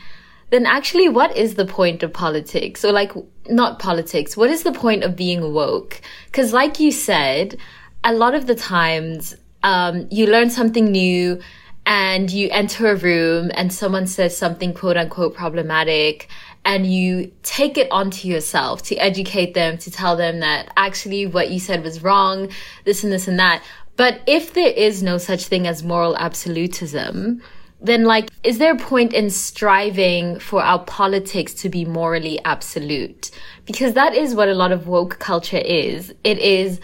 then 0.51 0.65
actually, 0.65 1.09
what 1.09 1.37
is 1.37 1.55
the 1.57 1.67
point 1.67 2.03
of 2.03 2.13
politics? 2.13 2.85
Or, 2.85 2.93
like, 2.93 3.13
not 3.49 3.79
politics, 3.79 4.37
what 4.37 4.51
is 4.51 4.63
the 4.63 4.73
point 4.73 5.03
of 5.03 5.17
being 5.17 5.53
woke? 5.53 6.01
Because, 6.27 6.53
like 6.53 6.79
you 6.79 6.93
said, 6.93 7.57
a 8.05 8.13
lot 8.13 8.35
of 8.35 8.47
the 8.47 8.55
times, 8.55 9.35
um, 9.65 10.07
you 10.11 10.27
learn 10.27 10.51
something 10.51 10.85
new 10.85 11.41
and 11.85 12.31
you 12.31 12.49
enter 12.51 12.93
a 12.93 12.97
room 12.97 13.51
and 13.55 13.73
someone 13.73 14.07
says 14.07 14.37
something 14.37 14.73
quote 14.73 14.97
unquote 14.97 15.35
problematic 15.35 16.29
and 16.65 16.87
you 16.87 17.33
take 17.43 17.77
it 17.77 17.91
onto 17.91 18.29
yourself 18.29 18.83
to 18.85 18.97
educate 18.97 19.55
them, 19.55 19.79
to 19.79 19.91
tell 19.91 20.17
them 20.17 20.41
that 20.41 20.73
actually 20.77 21.27
what 21.27 21.51
you 21.51 21.59
said 21.59 21.83
was 21.83 22.03
wrong, 22.03 22.49
this 22.85 23.03
and 23.03 23.13
this 23.13 23.27
and 23.27 23.39
that. 23.39 23.63
But 23.97 24.21
if 24.27 24.55
there 24.55 24.71
is 24.71 25.03
no 25.03 25.19
such 25.19 25.47
thing 25.47 25.67
as 25.67 25.83
moral 25.83 26.17
absolutism, 26.17 27.43
then 27.81 28.05
like, 28.05 28.31
is 28.45 28.59
there 28.59 28.75
a 28.75 28.79
point 28.79 29.13
in 29.13 29.29
striving 29.29 30.39
for 30.39 30.63
our 30.63 30.79
politics 30.85 31.53
to 31.55 31.69
be 31.69 31.85
morally 31.85 32.43
absolute? 32.45 33.31
Because 33.67 33.95
that 33.95 34.15
is 34.15 34.35
what 34.35 34.49
a 34.49 34.55
lot 34.55 34.71
of 34.71 34.87
woke 34.87 35.19
culture 35.19 35.59
is. 35.59 36.15
It 36.23 36.39
is, 36.39 36.81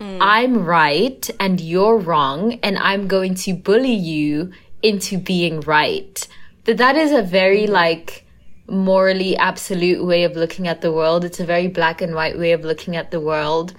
hmm. 0.00 0.18
I'm 0.20 0.64
right 0.64 1.28
and 1.38 1.60
you're 1.60 1.98
wrong, 1.98 2.58
and 2.62 2.78
I'm 2.78 3.06
going 3.06 3.34
to 3.36 3.52
bully 3.52 3.92
you 3.92 4.52
into 4.82 5.18
being 5.18 5.60
right. 5.60 6.26
But 6.64 6.78
that 6.78 6.96
is 6.96 7.12
a 7.12 7.22
very 7.22 7.66
hmm. 7.66 7.72
like 7.72 8.26
morally 8.70 9.36
absolute 9.36 10.04
way 10.04 10.24
of 10.24 10.36
looking 10.36 10.68
at 10.68 10.80
the 10.80 10.92
world. 10.92 11.24
It's 11.24 11.40
a 11.40 11.44
very 11.44 11.68
black 11.68 12.00
and 12.00 12.14
white 12.14 12.38
way 12.38 12.52
of 12.52 12.64
looking 12.64 12.96
at 12.96 13.10
the 13.10 13.20
world. 13.20 13.74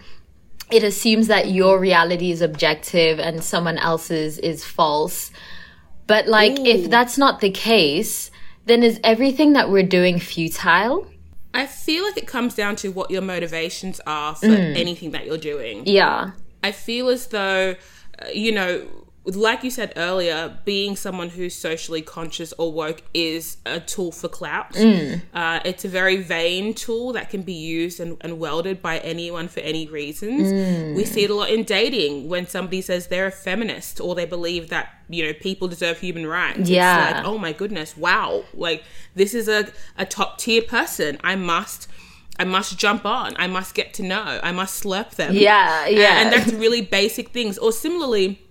It 0.72 0.84
assumes 0.84 1.28
that 1.28 1.50
your 1.50 1.80
reality 1.80 2.32
is 2.32 2.42
objective 2.42 3.20
and 3.20 3.44
someone 3.44 3.78
else's 3.78 4.38
is 4.38 4.64
false. 4.64 5.32
But 6.08 6.28
like, 6.28 6.60
if 6.60 6.90
that's 6.90 7.18
not 7.18 7.40
the 7.40 7.52
case, 7.52 8.32
then 8.66 8.84
is 8.84 9.00
everything 9.04 9.54
that 9.54 9.70
we're 9.70 9.84
doing 9.84 10.20
futile? 10.20 11.08
i 11.54 11.66
feel 11.66 12.06
like 12.06 12.18
it 12.18 12.28
comes 12.28 12.56
down 12.56 12.78
to 12.78 12.90
what 12.90 13.12
your 13.12 13.22
motivations 13.22 14.00
are 14.08 14.34
for 14.36 14.46
anything 14.46 15.12
that 15.12 15.26
you're 15.26 15.38
doing 15.38 15.84
Yeah. 15.86 16.32
I 16.64 16.72
feel 16.72 17.10
as 17.10 17.28
though, 17.28 17.76
uh, 18.22 18.28
you 18.34 18.52
know, 18.52 18.88
like 19.24 19.64
you 19.64 19.70
said 19.70 19.94
earlier, 19.98 20.58
being 20.66 20.96
someone 20.96 21.30
who's 21.30 21.54
socially 21.54 22.02
conscious 22.02 22.54
or 22.58 22.72
woke 22.72 23.04
is 23.14 23.58
a 23.68 23.80
tool 23.80 24.12
for 24.12 24.28
clout. 24.28 24.76
Uh, 25.34 25.60
it's 25.64 25.86
a 25.86 25.88
very 25.88 26.18
vain 26.18 26.74
tool 26.74 27.14
that 27.14 27.30
can 27.30 27.44
be 27.44 27.54
used 27.54 28.00
and, 28.00 28.18
and 28.22 28.40
welded 28.40 28.82
by 28.82 28.98
anyone 29.00 29.48
for 29.48 29.60
any 29.60 29.88
reasons. 29.88 30.52
We 30.98 31.06
see 31.06 31.24
it 31.24 31.30
a 31.30 31.36
lot 31.36 31.52
in 31.52 31.64
dating 31.64 32.30
when 32.30 32.48
somebody 32.48 32.82
says 32.82 33.08
they're 33.08 33.28
a 33.28 33.32
feminist 33.32 34.02
or 34.02 34.16
they 34.16 34.26
believe 34.26 34.70
that, 34.70 34.90
you 35.08 35.26
know, 35.26 35.34
people 35.34 35.68
deserve 35.68 36.00
human 36.00 36.26
rights. 36.26 36.68
Yeah. 36.68 37.10
It's 37.10 37.18
like, 37.18 37.26
oh 37.26 37.38
my 37.38 37.54
goodness, 37.54 37.96
wow. 37.96 38.44
Like, 38.56 38.84
this 39.14 39.36
is 39.36 39.48
a, 39.48 39.68
a 39.98 40.06
top 40.06 40.40
tier 40.40 40.64
person. 40.64 41.20
I 41.24 41.36
must. 41.36 41.88
I 42.40 42.44
must 42.44 42.80
jump 42.80 43.06
on. 43.06 43.36
I 43.38 43.46
must 43.46 43.76
get 43.76 43.94
to 43.96 44.04
know. 44.04 44.40
I 44.42 44.52
must 44.52 44.84
slurp 44.84 45.12
them. 45.12 45.36
Yeah, 45.36 45.86
yeah. 45.86 46.22
And 46.22 46.34
that's 46.34 46.52
really 46.54 46.82
basic 46.82 47.30
things. 47.30 47.60
Or 47.60 47.72
similarly, 47.72 48.42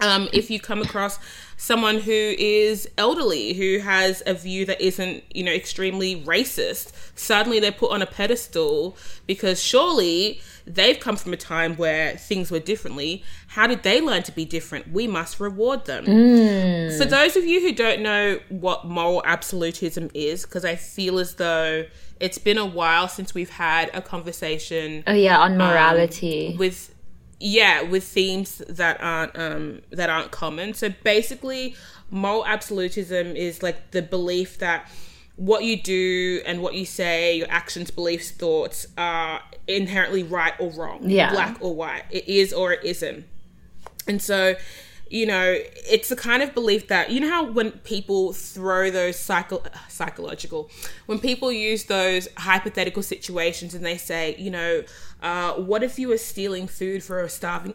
um, 0.00 0.28
if 0.32 0.50
you 0.50 0.58
come 0.60 0.80
across 0.82 1.18
someone 1.56 2.00
who 2.00 2.12
is 2.38 2.88
elderly, 2.96 3.52
who 3.52 3.78
has 3.80 4.22
a 4.26 4.32
view 4.34 4.64
that 4.66 4.80
isn't, 4.80 5.22
you 5.34 5.44
know, 5.44 5.52
extremely 5.52 6.22
racist, 6.22 6.92
suddenly 7.14 7.60
they're 7.60 7.70
put 7.72 7.90
on 7.90 8.00
a 8.00 8.06
pedestal 8.06 8.96
because 9.26 9.62
surely 9.62 10.40
they've 10.66 10.98
come 11.00 11.16
from 11.16 11.32
a 11.32 11.36
time 11.36 11.76
where 11.76 12.16
things 12.16 12.50
were 12.50 12.60
differently. 12.60 13.22
How 13.48 13.66
did 13.66 13.82
they 13.82 14.00
learn 14.00 14.22
to 14.24 14.32
be 14.32 14.44
different? 14.44 14.90
We 14.90 15.06
must 15.06 15.38
reward 15.40 15.84
them. 15.84 16.04
For 16.04 17.04
those 17.04 17.36
of 17.36 17.44
you 17.44 17.60
who 17.60 17.72
don't 17.72 18.00
know 18.00 18.40
what 18.48 18.86
moral 18.86 19.22
absolutism 19.26 20.10
is, 20.14 20.44
because 20.46 20.64
I 20.64 20.76
feel 20.76 21.18
as 21.18 21.34
though 21.34 21.84
it's 22.20 22.38
been 22.38 22.58
a 22.58 22.66
while 22.66 23.08
since 23.08 23.34
we've 23.34 23.50
had 23.50 23.90
a 23.94 24.00
conversation 24.02 25.02
Oh 25.06 25.12
yeah, 25.14 25.38
on 25.38 25.56
morality. 25.58 26.54
with 26.58 26.94
yeah 27.42 27.82
with 27.82 28.04
themes 28.04 28.60
that 28.68 29.00
aren't 29.00 29.36
um 29.38 29.80
that 29.90 30.10
aren't 30.10 30.30
common. 30.30 30.74
So 30.74 30.90
basically 31.02 31.74
moral 32.10 32.44
absolutism 32.46 33.34
is 33.36 33.62
like 33.62 33.92
the 33.92 34.02
belief 34.02 34.58
that 34.58 34.88
what 35.36 35.64
you 35.64 35.80
do 35.80 36.42
and 36.44 36.60
what 36.60 36.74
you 36.74 36.84
say 36.84 37.36
your 37.36 37.48
actions 37.50 37.90
beliefs 37.90 38.30
thoughts 38.30 38.86
are 38.98 39.40
inherently 39.66 40.22
right 40.22 40.52
or 40.58 40.70
wrong 40.72 41.00
Yeah. 41.08 41.30
black 41.32 41.56
or 41.60 41.74
white. 41.74 42.04
It 42.10 42.28
is 42.28 42.52
or 42.52 42.72
it 42.72 42.84
isn't. 42.84 43.24
And 44.06 44.20
so, 44.20 44.56
you 45.08 45.24
know, 45.26 45.56
it's 45.88 46.08
the 46.08 46.16
kind 46.16 46.42
of 46.42 46.52
belief 46.54 46.88
that 46.88 47.10
you 47.10 47.20
know 47.20 47.28
how 47.28 47.44
when 47.50 47.70
people 47.72 48.32
throw 48.32 48.90
those 48.90 49.16
psycho- 49.18 49.62
psychological, 49.88 50.70
when 51.06 51.18
people 51.18 51.50
use 51.52 51.84
those 51.84 52.28
hypothetical 52.36 53.02
situations 53.02 53.74
and 53.74 53.84
they 53.84 53.96
say, 53.96 54.34
you 54.38 54.50
know, 54.50 54.82
uh, 55.22 55.52
what 55.54 55.82
if 55.82 55.98
you 55.98 56.08
were 56.08 56.18
stealing 56.18 56.66
food 56.66 57.02
for 57.02 57.20
a 57.20 57.28
starving 57.28 57.74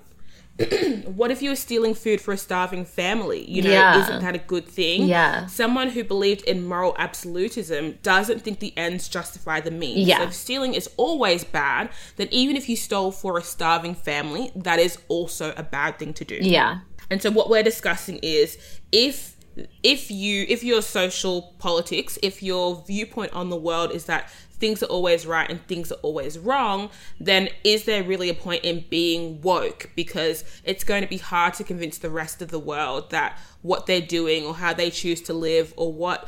what 1.05 1.31
if 1.31 1.41
you 1.41 1.49
were 1.49 1.55
stealing 1.55 1.93
food 1.93 2.21
for 2.21 2.33
a 2.33 2.37
starving 2.37 2.85
family? 2.85 3.43
You 3.49 3.61
know, 3.61 3.71
Yeah. 3.71 4.01
isn't 4.01 4.21
that 4.21 4.35
a 4.35 4.37
good 4.37 4.65
thing? 4.65 5.05
Yeah. 5.05 5.47
Someone 5.47 5.89
who 5.89 6.01
believed 6.03 6.43
in 6.43 6.65
moral 6.65 6.95
absolutism 6.97 7.97
doesn't 8.03 8.41
think 8.41 8.59
the 8.59 8.71
ends 8.77 9.09
justify 9.09 9.59
the 9.59 9.71
means. 9.71 10.07
Yeah. 10.07 10.19
So 10.19 10.23
if 10.23 10.33
stealing 10.33 10.73
is 10.73 10.89
always 10.95 11.43
bad, 11.43 11.89
then 12.15 12.29
even 12.31 12.55
if 12.55 12.69
you 12.69 12.77
stole 12.77 13.11
for 13.11 13.37
a 13.37 13.41
starving 13.43 13.95
family, 13.95 14.51
that 14.55 14.79
is 14.79 14.97
also 15.09 15.53
a 15.57 15.63
bad 15.63 15.99
thing 15.99 16.13
to 16.13 16.23
do. 16.25 16.37
yeah. 16.41 16.79
And 17.11 17.21
so 17.21 17.29
what 17.31 17.49
we're 17.49 17.61
discussing 17.61 18.17
is 18.23 18.57
if 18.93 19.35
if 19.83 20.09
you 20.09 20.45
if 20.49 20.63
your 20.63 20.81
social 20.81 21.53
politics, 21.59 22.17
if 22.23 22.41
your 22.41 22.83
viewpoint 22.87 23.31
on 23.33 23.49
the 23.49 23.55
world 23.55 23.91
is 23.91 24.05
that 24.05 24.29
things 24.55 24.81
are 24.81 24.87
always 24.87 25.25
right 25.25 25.49
and 25.49 25.65
things 25.67 25.91
are 25.91 25.99
always 26.01 26.39
wrong, 26.39 26.89
then 27.19 27.49
is 27.63 27.85
there 27.85 28.03
really 28.03 28.29
a 28.29 28.33
point 28.33 28.63
in 28.63 28.85
being 28.89 29.41
woke? 29.41 29.91
Because 29.95 30.43
it's 30.63 30.83
going 30.83 31.01
to 31.01 31.07
be 31.07 31.17
hard 31.17 31.53
to 31.55 31.63
convince 31.63 31.97
the 31.97 32.09
rest 32.09 32.41
of 32.41 32.49
the 32.49 32.59
world 32.59 33.11
that 33.11 33.37
what 33.61 33.85
they're 33.85 34.01
doing 34.01 34.45
or 34.45 34.55
how 34.55 34.73
they 34.73 34.89
choose 34.89 35.21
to 35.23 35.33
live 35.33 35.73
or 35.77 35.91
what 35.91 36.27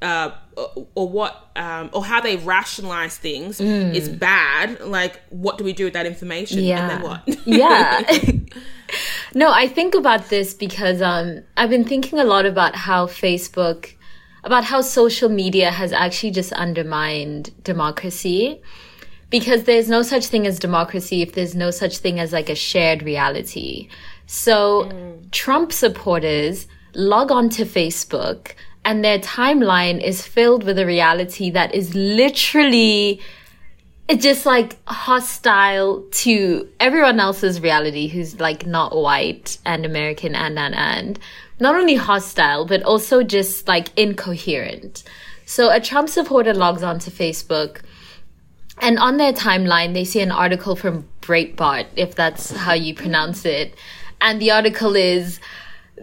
uh, 0.00 0.30
or, 0.56 0.86
or 0.94 1.08
what 1.08 1.50
um, 1.56 1.90
or 1.92 2.04
how 2.04 2.20
they 2.20 2.36
rationalize 2.36 3.16
things 3.16 3.60
is 3.60 4.08
bad. 4.08 4.80
Like, 4.80 5.20
what 5.30 5.58
do 5.58 5.64
we 5.64 5.72
do 5.72 5.84
with 5.84 5.94
that 5.94 6.06
information? 6.06 6.62
Yeah. 6.62 6.80
And 6.80 6.90
then 6.90 7.02
what? 7.02 7.46
yeah. 7.46 8.02
no, 9.34 9.52
I 9.52 9.66
think 9.66 9.94
about 9.94 10.28
this 10.28 10.54
because 10.54 11.02
um, 11.02 11.42
I've 11.56 11.70
been 11.70 11.84
thinking 11.84 12.18
a 12.18 12.24
lot 12.24 12.46
about 12.46 12.76
how 12.76 13.06
Facebook, 13.06 13.94
about 14.48 14.64
how 14.64 14.80
social 14.80 15.28
media 15.28 15.70
has 15.70 15.92
actually 15.92 16.30
just 16.30 16.54
undermined 16.54 17.52
democracy. 17.62 18.62
Because 19.28 19.64
there's 19.64 19.90
no 19.90 20.00
such 20.00 20.24
thing 20.28 20.46
as 20.46 20.58
democracy 20.58 21.20
if 21.20 21.34
there's 21.34 21.54
no 21.54 21.70
such 21.70 21.98
thing 21.98 22.18
as 22.18 22.32
like 22.32 22.48
a 22.48 22.54
shared 22.54 23.02
reality. 23.02 23.90
So 24.24 24.84
mm. 24.84 25.30
Trump 25.32 25.70
supporters 25.70 26.66
log 26.94 27.30
on 27.30 27.50
to 27.50 27.66
Facebook 27.66 28.54
and 28.86 29.04
their 29.04 29.18
timeline 29.18 30.02
is 30.02 30.26
filled 30.26 30.64
with 30.64 30.78
a 30.78 30.86
reality 30.86 31.50
that 31.50 31.74
is 31.74 31.94
literally 31.94 33.20
it's 34.08 34.24
just 34.24 34.46
like 34.46 34.78
hostile 34.86 36.02
to 36.10 36.66
everyone 36.80 37.20
else's 37.20 37.60
reality 37.60 38.08
who's 38.08 38.40
like 38.40 38.66
not 38.66 38.96
white 38.96 39.58
and 39.66 39.84
American 39.84 40.34
and 40.34 40.58
and 40.58 40.74
and 40.74 41.18
not 41.60 41.74
only 41.74 41.94
hostile 41.94 42.64
but 42.64 42.82
also 42.82 43.22
just 43.22 43.68
like 43.68 43.96
incoherent. 43.98 45.04
So 45.46 45.70
a 45.70 45.80
Trump 45.80 46.08
supporter 46.08 46.54
logs 46.54 46.82
onto 46.82 47.10
Facebook 47.10 47.80
and 48.80 48.98
on 48.98 49.16
their 49.16 49.32
timeline 49.32 49.94
they 49.94 50.04
see 50.04 50.20
an 50.20 50.30
article 50.30 50.76
from 50.76 51.08
Breitbart 51.20 51.86
if 51.96 52.14
that's 52.14 52.50
how 52.52 52.74
you 52.74 52.94
pronounce 52.94 53.44
it 53.44 53.74
and 54.20 54.40
the 54.40 54.50
article 54.50 54.96
is 54.96 55.40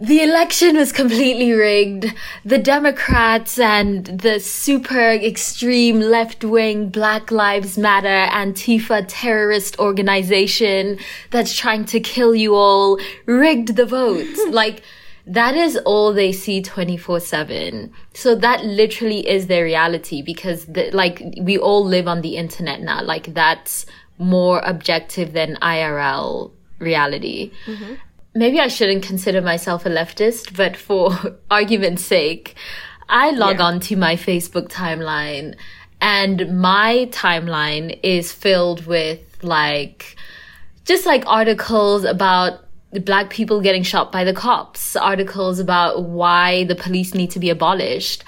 the 0.00 0.22
election 0.22 0.76
was 0.76 0.92
completely 0.92 1.52
rigged. 1.52 2.12
The 2.44 2.58
Democrats 2.58 3.58
and 3.58 4.04
the 4.04 4.40
super 4.40 5.12
extreme 5.12 6.00
left 6.00 6.44
wing 6.44 6.90
Black 6.90 7.30
Lives 7.30 7.78
Matter 7.78 8.30
Antifa 8.30 9.06
terrorist 9.08 9.78
organization 9.78 10.98
that's 11.30 11.56
trying 11.56 11.86
to 11.86 12.00
kill 12.00 12.34
you 12.34 12.54
all 12.54 12.98
rigged 13.24 13.76
the 13.76 13.86
votes. 13.86 14.38
like, 14.50 14.82
that 15.26 15.56
is 15.56 15.76
all 15.78 16.12
they 16.12 16.32
see 16.32 16.62
24 16.62 17.20
7. 17.20 17.92
So 18.14 18.34
that 18.36 18.64
literally 18.64 19.28
is 19.28 19.48
their 19.48 19.64
reality 19.64 20.22
because 20.22 20.66
the, 20.66 20.90
like 20.92 21.22
we 21.40 21.58
all 21.58 21.84
live 21.84 22.06
on 22.06 22.20
the 22.22 22.36
internet 22.36 22.80
now. 22.80 23.02
Like 23.02 23.34
that's 23.34 23.86
more 24.18 24.60
objective 24.64 25.32
than 25.32 25.56
IRL 25.56 26.52
reality. 26.78 27.52
Mm-hmm 27.66 27.94
maybe 28.36 28.60
I 28.60 28.68
shouldn't 28.68 29.02
consider 29.02 29.40
myself 29.40 29.86
a 29.86 29.88
leftist, 29.88 30.54
but 30.56 30.76
for 30.76 31.10
argument's 31.50 32.04
sake, 32.04 32.54
I 33.08 33.30
log 33.30 33.58
yeah. 33.58 33.64
on 33.64 33.80
to 33.80 33.96
my 33.96 34.14
Facebook 34.16 34.68
timeline 34.68 35.56
and 36.00 36.60
my 36.60 37.08
timeline 37.10 37.98
is 38.02 38.32
filled 38.32 38.86
with 38.86 39.20
like 39.42 40.16
just 40.84 41.06
like 41.06 41.24
articles 41.26 42.04
about 42.04 42.65
black 42.92 43.30
people 43.30 43.60
getting 43.60 43.82
shot 43.82 44.12
by 44.12 44.24
the 44.24 44.32
cops, 44.32 44.96
articles 44.96 45.58
about 45.58 46.04
why 46.04 46.64
the 46.64 46.74
police 46.74 47.14
need 47.14 47.30
to 47.32 47.40
be 47.40 47.50
abolished, 47.50 48.24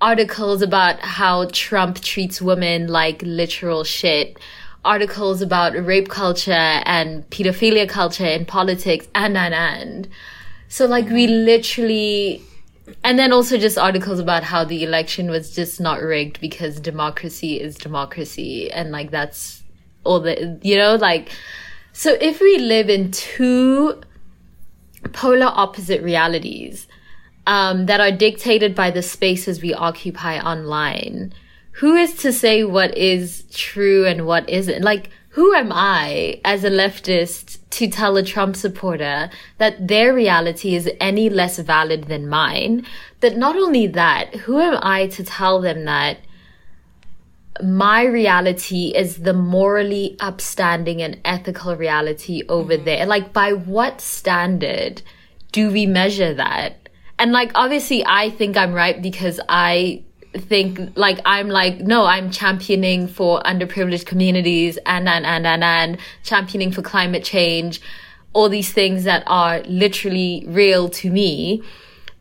articles 0.00 0.62
about 0.62 0.98
how 1.00 1.46
Trump 1.52 2.00
treats 2.00 2.40
women 2.40 2.88
like 2.88 3.20
literal 3.22 3.84
shit 3.84 4.38
articles 4.84 5.42
about 5.42 5.74
rape 5.84 6.08
culture 6.08 6.52
and 6.52 7.28
pedophilia 7.30 7.88
culture 7.88 8.26
in 8.26 8.46
politics 8.46 9.08
and 9.14 9.36
and 9.36 9.54
and. 9.54 10.08
So 10.68 10.86
like 10.86 11.08
we 11.08 11.26
literally 11.26 12.42
and 13.04 13.18
then 13.18 13.32
also 13.32 13.56
just 13.56 13.78
articles 13.78 14.18
about 14.18 14.42
how 14.42 14.64
the 14.64 14.82
election 14.82 15.30
was 15.30 15.54
just 15.54 15.80
not 15.80 16.00
rigged 16.00 16.40
because 16.40 16.80
democracy 16.80 17.60
is 17.60 17.76
democracy 17.76 18.70
and 18.72 18.90
like 18.90 19.10
that's 19.10 19.62
all 20.04 20.20
the 20.20 20.58
you 20.62 20.76
know 20.76 20.96
like 20.96 21.30
so 21.92 22.16
if 22.20 22.40
we 22.40 22.58
live 22.58 22.88
in 22.88 23.10
two 23.10 24.00
polar 25.12 25.50
opposite 25.52 26.02
realities 26.02 26.86
um, 27.46 27.86
that 27.86 28.00
are 28.00 28.12
dictated 28.12 28.74
by 28.74 28.90
the 28.90 29.02
spaces 29.02 29.62
we 29.62 29.74
occupy 29.74 30.38
online 30.38 31.32
who 31.80 31.96
is 31.96 32.14
to 32.14 32.30
say 32.30 32.62
what 32.62 32.96
is 32.96 33.44
true 33.52 34.06
and 34.06 34.26
what 34.26 34.46
isn't? 34.50 34.82
Like, 34.82 35.08
who 35.30 35.54
am 35.54 35.72
I 35.72 36.38
as 36.44 36.62
a 36.62 36.70
leftist 36.70 37.58
to 37.70 37.88
tell 37.88 38.18
a 38.18 38.22
Trump 38.22 38.54
supporter 38.54 39.30
that 39.56 39.88
their 39.88 40.12
reality 40.12 40.74
is 40.74 40.90
any 41.00 41.30
less 41.30 41.58
valid 41.58 42.04
than 42.04 42.28
mine? 42.28 42.84
That 43.20 43.38
not 43.38 43.56
only 43.56 43.86
that, 43.86 44.34
who 44.34 44.58
am 44.58 44.78
I 44.82 45.06
to 45.06 45.24
tell 45.24 45.58
them 45.62 45.86
that 45.86 46.18
my 47.62 48.04
reality 48.04 48.92
is 48.94 49.18
the 49.18 49.32
morally 49.34 50.16
upstanding 50.20 51.02
and 51.02 51.20
ethical 51.24 51.76
reality 51.76 52.42
over 52.48 52.74
mm-hmm. 52.74 52.84
there? 52.84 53.06
Like, 53.06 53.32
by 53.32 53.52
what 53.52 54.00
standard 54.00 55.02
do 55.52 55.70
we 55.70 55.86
measure 55.86 56.34
that? 56.34 56.88
And 57.18 57.32
like, 57.32 57.52
obviously, 57.54 58.04
I 58.06 58.30
think 58.30 58.56
I'm 58.56 58.72
right 58.72 59.00
because 59.00 59.40
I 59.48 60.04
think 60.36 60.92
like 60.96 61.18
I'm 61.24 61.48
like 61.48 61.80
no 61.80 62.04
I'm 62.04 62.30
championing 62.30 63.08
for 63.08 63.40
underprivileged 63.42 64.06
communities 64.06 64.78
and 64.86 65.08
and 65.08 65.26
and 65.26 65.46
and 65.46 65.64
and 65.64 65.98
championing 66.22 66.70
for 66.70 66.82
climate 66.82 67.24
change 67.24 67.80
all 68.32 68.48
these 68.48 68.72
things 68.72 69.04
that 69.04 69.24
are 69.26 69.60
literally 69.62 70.44
real 70.46 70.88
to 70.88 71.10
me 71.10 71.62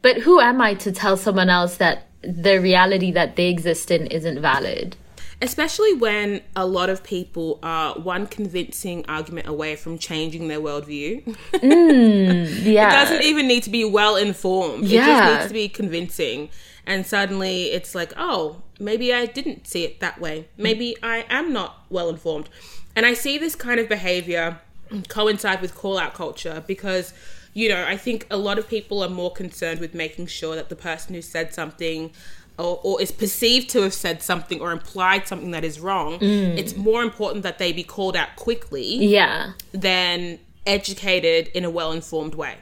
but 0.02 0.18
who 0.18 0.40
am 0.40 0.60
I 0.60 0.74
to 0.76 0.92
tell 0.92 1.18
someone 1.18 1.50
else 1.50 1.78
that 1.78 2.08
the 2.24 2.60
reality 2.60 3.12
that 3.12 3.36
they 3.36 3.50
exist 3.50 3.92
in 3.92 4.08
isn't 4.08 4.42
valid 4.42 4.96
especially 5.42 5.94
when 5.94 6.42
a 6.56 6.66
lot 6.66 6.90
of 6.90 7.04
people 7.04 7.60
are 7.64 7.94
one 7.96 8.28
convincing 8.28 9.06
argument 9.08 9.48
away 9.48 9.76
from 9.76 9.98
changing 9.98 10.48
their 10.48 10.60
worldview. 10.60 11.36
Mm, 11.60 12.64
yeah. 12.64 12.88
it 12.88 13.06
doesn't 13.06 13.24
even 13.24 13.48
need 13.48 13.64
to 13.64 13.70
be 13.70 13.84
well 13.84 14.16
informed. 14.16 14.86
Yeah. 14.86 15.02
It 15.02 15.08
just 15.08 15.34
needs 15.34 15.48
to 15.48 15.54
be 15.54 15.70
convincing 15.70 16.50
and 16.86 17.06
suddenly 17.06 17.66
it's 17.66 17.94
like, 17.94 18.14
oh, 18.18 18.62
maybe 18.80 19.14
I 19.14 19.26
didn't 19.26 19.68
see 19.68 19.84
it 19.84 20.00
that 20.00 20.20
way. 20.20 20.48
Maybe 20.58 20.96
I 21.04 21.26
am 21.30 21.54
not 21.54 21.86
well 21.90 22.10
informed. 22.10 22.50
And 22.96 23.06
I 23.06 23.14
see 23.14 23.38
this 23.38 23.56
kind 23.56 23.80
of 23.80 23.90
behavior 23.90 24.60
coincide 25.08 25.62
with 25.62 25.76
call 25.76 25.98
out 25.98 26.14
culture 26.14 26.64
because 26.66 27.14
you 27.54 27.68
know, 27.68 27.84
I 27.86 27.98
think 27.98 28.28
a 28.30 28.38
lot 28.38 28.60
of 28.60 28.68
people 28.68 29.04
are 29.04 29.10
more 29.10 29.32
concerned 29.32 29.80
with 29.80 29.94
making 29.94 30.28
sure 30.28 30.56
that 30.56 30.70
the 30.70 30.76
person 30.76 31.16
who 31.16 31.22
said 31.22 31.54
something 31.54 32.12
or, 32.60 32.80
or, 32.84 33.02
is 33.02 33.12
perceived 33.12 33.70
to 33.72 33.82
have 33.82 33.94
said 33.94 34.22
something 34.22 34.60
or 34.62 34.72
implied 34.72 35.28
something 35.28 35.52
that 35.52 35.64
is 35.64 35.80
wrong, 35.80 36.20
mm. 36.20 36.58
it's 36.58 36.76
more 36.76 37.02
important 37.02 37.44
that 37.44 37.58
they 37.58 37.72
be 37.72 37.84
called 37.84 38.16
out 38.16 38.36
quickly 38.36 39.06
yeah. 39.06 39.54
than 39.72 40.40
educated 40.66 41.48
in 41.56 41.66
a 41.66 41.70
well 41.70 41.92
informed 41.92 42.36
way. 42.36 42.58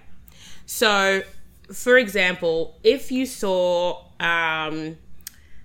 So, 0.66 1.24
for 1.74 1.98
example, 1.98 2.78
if 2.84 3.12
you 3.12 3.26
saw 3.26 4.06
um, 4.20 4.98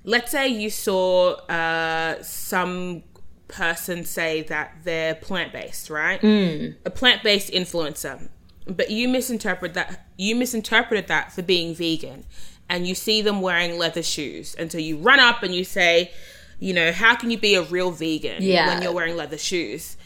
let's 0.04 0.30
say 0.30 0.48
you 0.48 0.70
saw 0.70 1.32
uh, 1.46 2.22
some 2.22 3.02
person 3.48 4.04
say 4.04 4.42
that 4.42 4.76
they're 4.84 5.14
plant 5.14 5.52
based, 5.52 5.90
right? 5.90 6.20
Mm. 6.20 6.76
A 6.84 6.90
plant 6.90 7.22
based 7.22 7.52
influencer, 7.52 8.28
but 8.66 8.90
you 8.90 9.08
misinterpret 9.08 9.74
that 9.74 10.06
you 10.16 10.34
misinterpreted 10.36 11.08
that 11.08 11.32
for 11.32 11.42
being 11.42 11.74
vegan, 11.74 12.24
and 12.68 12.86
you 12.86 12.94
see 12.94 13.22
them 13.22 13.40
wearing 13.40 13.78
leather 13.78 14.02
shoes, 14.02 14.54
and 14.54 14.70
so 14.70 14.78
you 14.78 14.96
run 14.96 15.20
up 15.20 15.42
and 15.42 15.54
you 15.54 15.64
say, 15.64 16.10
you 16.58 16.72
know, 16.72 16.92
how 16.92 17.16
can 17.16 17.30
you 17.30 17.38
be 17.38 17.54
a 17.56 17.62
real 17.62 17.90
vegan 17.90 18.42
yeah. 18.42 18.68
when 18.68 18.82
you're 18.82 18.92
wearing 18.92 19.16
leather 19.16 19.38
shoes? 19.38 19.96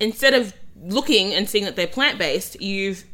Instead 0.00 0.32
of 0.32 0.54
looking 0.80 1.34
and 1.34 1.48
seeing 1.48 1.64
that 1.64 1.76
they're 1.76 1.86
plant 1.86 2.18
based, 2.18 2.60
you've 2.62 3.04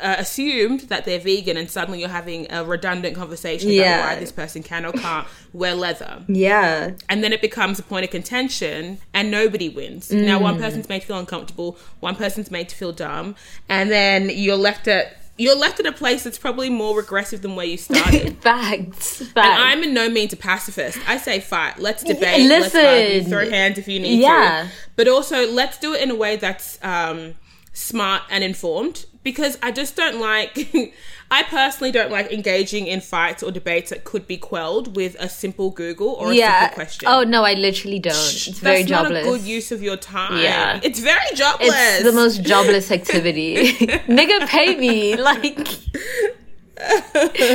uh, 0.00 0.16
assumed 0.18 0.80
that 0.82 1.04
they're 1.04 1.18
vegan 1.18 1.56
and 1.56 1.70
suddenly 1.70 2.00
you're 2.00 2.08
having 2.08 2.50
a 2.50 2.64
redundant 2.64 3.14
conversation 3.14 3.70
yeah. 3.70 3.98
about 3.98 4.08
why 4.08 4.20
this 4.20 4.32
person 4.32 4.62
can 4.62 4.86
or 4.86 4.92
can't 4.92 5.26
wear 5.52 5.74
leather. 5.74 6.24
Yeah. 6.26 6.92
And 7.08 7.22
then 7.22 7.32
it 7.32 7.42
becomes 7.42 7.78
a 7.78 7.82
point 7.82 8.04
of 8.04 8.10
contention 8.10 8.98
and 9.12 9.30
nobody 9.30 9.68
wins. 9.68 10.08
Mm. 10.08 10.24
Now 10.24 10.40
one 10.40 10.58
person's 10.58 10.88
made 10.88 11.02
to 11.02 11.06
feel 11.06 11.18
uncomfortable, 11.18 11.76
one 12.00 12.16
person's 12.16 12.50
made 12.50 12.68
to 12.70 12.76
feel 12.76 12.92
dumb, 12.92 13.36
and 13.68 13.90
then 13.90 14.30
you're 14.30 14.56
left 14.56 14.88
at 14.88 15.21
you're 15.38 15.56
left 15.56 15.80
at 15.80 15.86
a 15.86 15.92
place 15.92 16.24
that's 16.24 16.38
probably 16.38 16.68
more 16.68 16.96
regressive 16.96 17.42
than 17.42 17.56
where 17.56 17.66
you 17.66 17.76
started. 17.76 18.38
Facts. 18.38 19.16
Facts. 19.32 19.36
And 19.36 19.62
I'm 19.62 19.82
in 19.82 19.94
no 19.94 20.08
means 20.08 20.32
a 20.32 20.36
pacifist. 20.36 20.98
I 21.08 21.16
say 21.16 21.40
fight. 21.40 21.78
Let's 21.78 22.02
debate. 22.04 22.46
Listen. 22.46 22.82
Let's 22.82 23.20
argue. 23.20 23.24
Throw 23.24 23.50
hands 23.50 23.78
if 23.78 23.88
you 23.88 24.00
need 24.00 24.20
yeah. 24.20 24.68
to. 24.68 24.72
But 24.96 25.08
also, 25.08 25.50
let's 25.50 25.78
do 25.78 25.94
it 25.94 26.02
in 26.02 26.10
a 26.10 26.14
way 26.14 26.36
that's 26.36 26.78
um, 26.84 27.34
smart 27.72 28.22
and 28.30 28.44
informed 28.44 29.06
because 29.22 29.58
I 29.62 29.72
just 29.72 29.96
don't 29.96 30.20
like. 30.20 30.72
I 31.32 31.44
personally 31.44 31.90
don't 31.90 32.10
like 32.10 32.30
engaging 32.30 32.86
in 32.86 33.00
fights 33.00 33.42
or 33.42 33.50
debates 33.50 33.88
that 33.88 34.04
could 34.04 34.26
be 34.26 34.36
quelled 34.36 34.94
with 34.94 35.16
a 35.18 35.30
simple 35.30 35.70
Google 35.70 36.10
or 36.10 36.30
a 36.30 36.34
yeah. 36.34 36.60
simple 36.60 36.74
question. 36.74 37.08
Oh 37.08 37.22
no, 37.22 37.42
I 37.42 37.54
literally 37.54 37.98
don't. 37.98 38.12
It's 38.12 38.44
That's 38.44 38.58
very 38.58 38.84
jobless. 38.84 39.24
not 39.24 39.34
a 39.34 39.38
good 39.38 39.40
use 39.40 39.72
of 39.72 39.82
your 39.82 39.96
time. 39.96 40.42
Yeah, 40.42 40.78
it's 40.82 41.00
very 41.00 41.34
jobless. 41.34 41.70
It's 41.72 42.04
the 42.04 42.12
most 42.12 42.42
jobless 42.42 42.90
activity. 42.90 43.56
Nigga, 44.08 44.46
pay 44.46 44.76
me 44.76 45.16
like. 45.16 45.56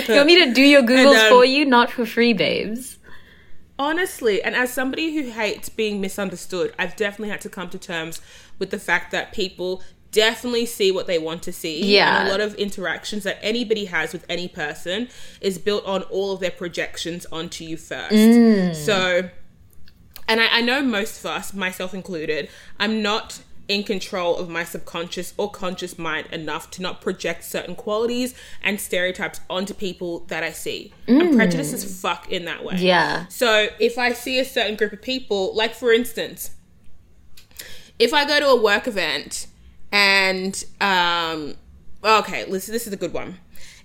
you 0.09 0.15
want 0.15 0.25
me 0.25 0.43
to 0.43 0.53
do 0.53 0.63
your 0.63 0.81
Googles 0.81 1.25
um, 1.25 1.29
for 1.29 1.45
you, 1.45 1.63
not 1.63 1.91
for 1.91 2.07
free, 2.07 2.33
babes. 2.33 2.97
Honestly, 3.77 4.41
and 4.41 4.55
as 4.55 4.73
somebody 4.73 5.13
who 5.13 5.29
hates 5.29 5.69
being 5.69 6.01
misunderstood, 6.01 6.73
I've 6.79 6.95
definitely 6.95 7.29
had 7.29 7.41
to 7.41 7.49
come 7.49 7.69
to 7.69 7.77
terms 7.77 8.21
with 8.57 8.71
the 8.71 8.79
fact 8.79 9.11
that 9.11 9.33
people 9.33 9.83
definitely 10.17 10.65
see 10.65 10.91
what 10.91 11.05
they 11.05 11.19
want 11.19 11.43
to 11.43 11.53
see. 11.53 11.93
Yeah. 11.93 12.21
And 12.21 12.27
a 12.27 12.31
lot 12.31 12.41
of 12.41 12.55
interactions 12.55 13.23
that 13.23 13.37
anybody 13.43 13.85
has 13.85 14.13
with 14.13 14.25
any 14.27 14.47
person 14.47 15.09
is 15.41 15.59
built 15.59 15.85
on 15.85 16.01
all 16.03 16.31
of 16.31 16.39
their 16.39 16.49
projections 16.49 17.27
onto 17.27 17.63
you 17.63 17.77
first. 17.77 18.15
Mm. 18.15 18.75
So, 18.75 19.29
and 20.27 20.41
I, 20.41 20.57
I 20.57 20.61
know 20.61 20.81
most 20.81 21.19
of 21.19 21.27
us, 21.27 21.53
myself 21.53 21.93
included, 21.93 22.49
I'm 22.79 23.03
not 23.03 23.41
in 23.67 23.83
control 23.83 24.37
of 24.37 24.49
my 24.49 24.63
subconscious 24.63 25.35
or 25.37 25.51
conscious 25.51 25.99
mind 25.99 26.25
enough 26.31 26.71
to 26.71 26.81
not 26.81 26.99
project 26.99 27.43
certain 27.43 27.75
qualities 27.75 28.33
and 28.63 28.81
stereotypes 28.81 29.39
onto 29.51 29.75
people 29.75 30.21
that 30.29 30.43
I 30.43 30.51
see. 30.51 30.93
Mm. 31.07 31.21
I'm 31.21 31.35
prejudiced 31.35 31.75
as 31.75 32.01
fuck 32.01 32.31
in 32.31 32.45
that 32.45 32.63
way. 32.63 32.77
Yeah. 32.77 33.27
So 33.27 33.67
if 33.79 33.99
I 33.99 34.13
see 34.13 34.39
a 34.39 34.45
certain 34.45 34.77
group 34.77 34.93
of 34.93 35.01
people, 35.03 35.53
like 35.53 35.75
for 35.75 35.93
instance, 35.93 36.55
if 37.99 38.15
I 38.15 38.25
go 38.25 38.39
to 38.39 38.47
a 38.47 38.59
work 38.59 38.87
event 38.87 39.45
and 39.91 40.63
um, 40.81 41.55
okay, 42.03 42.45
listen, 42.45 42.73
this 42.73 42.87
is 42.87 42.93
a 42.93 42.97
good 42.97 43.13
one. 43.13 43.39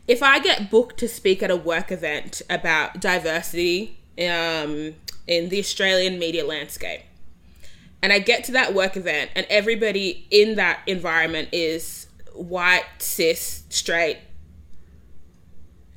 If 0.09 0.23
I 0.23 0.41
get 0.41 0.71
booked 0.71 0.99
to 0.99 1.09
speak 1.09 1.43
at 1.43 1.51
a 1.51 1.57
work 1.57 1.93
event 1.93 2.43
about 2.51 3.01
diversity 3.01 3.99
um, 4.19 4.95
in 5.27 5.49
the 5.49 5.59
Australian 5.59 6.19
media 6.19 6.45
landscape, 6.45 7.03
and 8.03 8.13
I 8.13 8.19
get 8.19 8.43
to 8.45 8.53
that 8.53 8.75
work 8.75 8.97
event, 8.97 9.31
and 9.37 9.47
everybody 9.49 10.27
in 10.31 10.57
that 10.57 10.81
environment 10.87 11.51
is 11.53 12.09
white, 12.35 12.85
cis, 12.99 13.63
straight, 13.69 14.19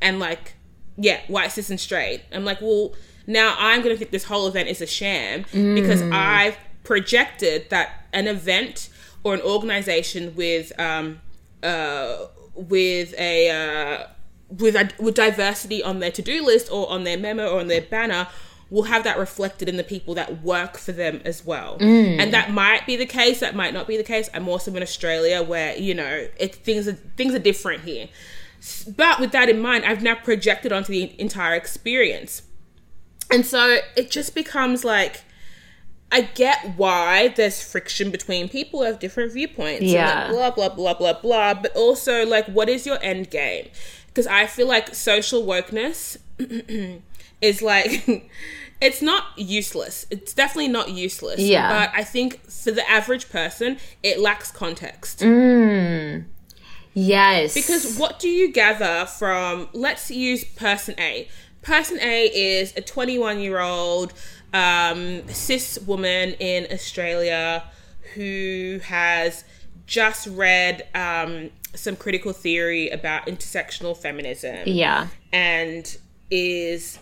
and 0.02 0.20
like, 0.20 0.54
yeah, 0.98 1.22
white, 1.28 1.52
cis, 1.52 1.72
and 1.72 1.80
straight. 1.80 2.22
I'm 2.32 2.46
like, 2.46 2.62
well, 2.62 2.94
now 3.26 3.56
I'm 3.58 3.82
going 3.82 3.94
to 3.94 3.98
think 3.98 4.12
this 4.12 4.26
whole 4.26 4.48
event 4.48 4.70
is 4.70 4.82
a 4.82 4.88
sham 4.88 5.46
because 5.52 6.04
I've 6.04 6.58
projected 6.84 7.72
that 7.72 8.06
an 8.14 8.28
event 8.28 8.90
or 9.26 9.34
an 9.34 9.42
organization 9.42 10.34
with 10.36 10.72
um, 10.80 11.20
uh, 11.64 12.28
with 12.54 13.14
a 13.18 13.50
uh, 13.50 14.08
with 14.50 14.76
a, 14.76 14.92
with 15.00 15.16
diversity 15.16 15.84
on 15.84 16.00
their 16.00 16.12
to 16.12 16.22
do 16.22 16.46
list 16.46 16.72
or 16.72 16.90
on 16.90 17.04
their 17.04 17.18
memo 17.18 17.50
or 17.50 17.60
on 17.60 17.68
their 17.68 17.82
banner 17.82 18.28
will 18.70 18.84
have 18.84 19.04
that 19.04 19.18
reflected 19.18 19.68
in 19.68 19.78
the 19.78 19.84
people 19.84 20.14
that 20.14 20.42
work 20.42 20.78
for 20.78 20.92
them 20.92 21.22
as 21.26 21.46
well. 21.46 21.78
And 22.20 22.34
that 22.34 22.52
might 22.52 22.86
be 22.86 22.96
the 22.96 23.06
case. 23.06 23.40
That 23.40 23.56
might 23.56 23.74
not 23.74 23.88
be 23.88 23.98
the 23.98 24.04
case. 24.04 24.30
I'm 24.34 24.48
also 24.48 24.74
in 24.76 24.82
Australia 24.82 25.42
where 25.44 25.76
you 25.76 25.96
know 25.96 26.28
it 26.38 26.56
things 26.56 26.88
are 26.88 26.94
things 26.94 27.34
are 27.34 27.40
different 27.40 27.84
here. 27.84 28.08
But 28.88 29.20
with 29.20 29.32
that 29.32 29.50
in 29.50 29.60
mind, 29.60 29.86
I've 29.86 30.04
now 30.04 30.16
projected 30.16 30.72
onto 30.72 30.92
the 30.92 31.20
entire 31.20 31.56
experience. 31.56 32.44
And 33.32 33.44
so 33.44 33.80
it 33.98 34.12
just 34.12 34.36
becomes 34.36 34.84
like 34.84 35.24
I 36.12 36.22
get 36.22 36.78
why 36.78 37.30
there's 37.30 37.62
friction 37.62 38.12
between 38.12 38.48
people 38.48 38.80
who 38.80 38.86
have 38.86 39.00
different 39.00 39.34
viewpoints. 39.34 39.84
Yeah. 39.84 40.30
like 40.32 40.56
blah, 40.56 40.70
blah, 40.70 40.70
blah, 40.70 40.94
blah, 40.94 41.22
blah. 41.22 41.54
But 41.56 41.76
also, 41.76 42.26
like, 42.26 42.46
what 42.46 42.70
is 42.70 42.86
your 42.86 43.00
end 43.04 43.32
game? 43.32 43.68
Because 44.08 44.28
I 44.28 44.46
feel 44.46 44.68
like 44.68 44.94
social 44.96 45.44
wokeness 45.44 46.18
is 47.42 47.62
like, 47.62 48.30
it's 48.82 49.02
not 49.02 49.26
useless. 49.36 50.06
It's 50.10 50.34
definitely 50.34 50.70
not 50.70 50.90
useless. 50.90 51.40
Yeah. 51.40 51.70
But 51.70 51.92
I 51.94 52.04
think 52.04 52.50
for 52.50 52.72
the 52.72 52.88
average 52.90 53.30
person, 53.30 53.78
it 54.04 54.20
lacks 54.20 54.52
context. 54.52 55.20
Mm. 55.20 56.26
Yes. 56.94 57.54
Because 57.54 57.98
what 57.98 58.20
do 58.20 58.30
you 58.30 58.52
gather 58.52 59.06
from, 59.06 59.68
let's 59.74 60.10
use 60.10 60.44
person 60.44 60.96
A. 60.98 61.28
Person 61.62 62.00
A 62.00 62.26
is 62.28 62.74
a 62.78 62.82
21 62.82 63.40
year 63.40 63.60
old 63.60 64.14
um, 64.56 65.28
cis 65.28 65.78
woman 65.86 66.32
in 66.40 66.66
Australia 66.72 67.64
who 68.14 68.80
has 68.86 69.44
just 69.86 70.28
read 70.28 70.88
um, 70.96 71.50
some 71.76 71.98
critical 71.98 72.32
theory 72.32 72.90
about 72.90 73.26
intersectional 73.26 73.96
feminism 73.96 74.60
yeah. 74.66 75.08
and 75.34 75.98
is 76.32 77.00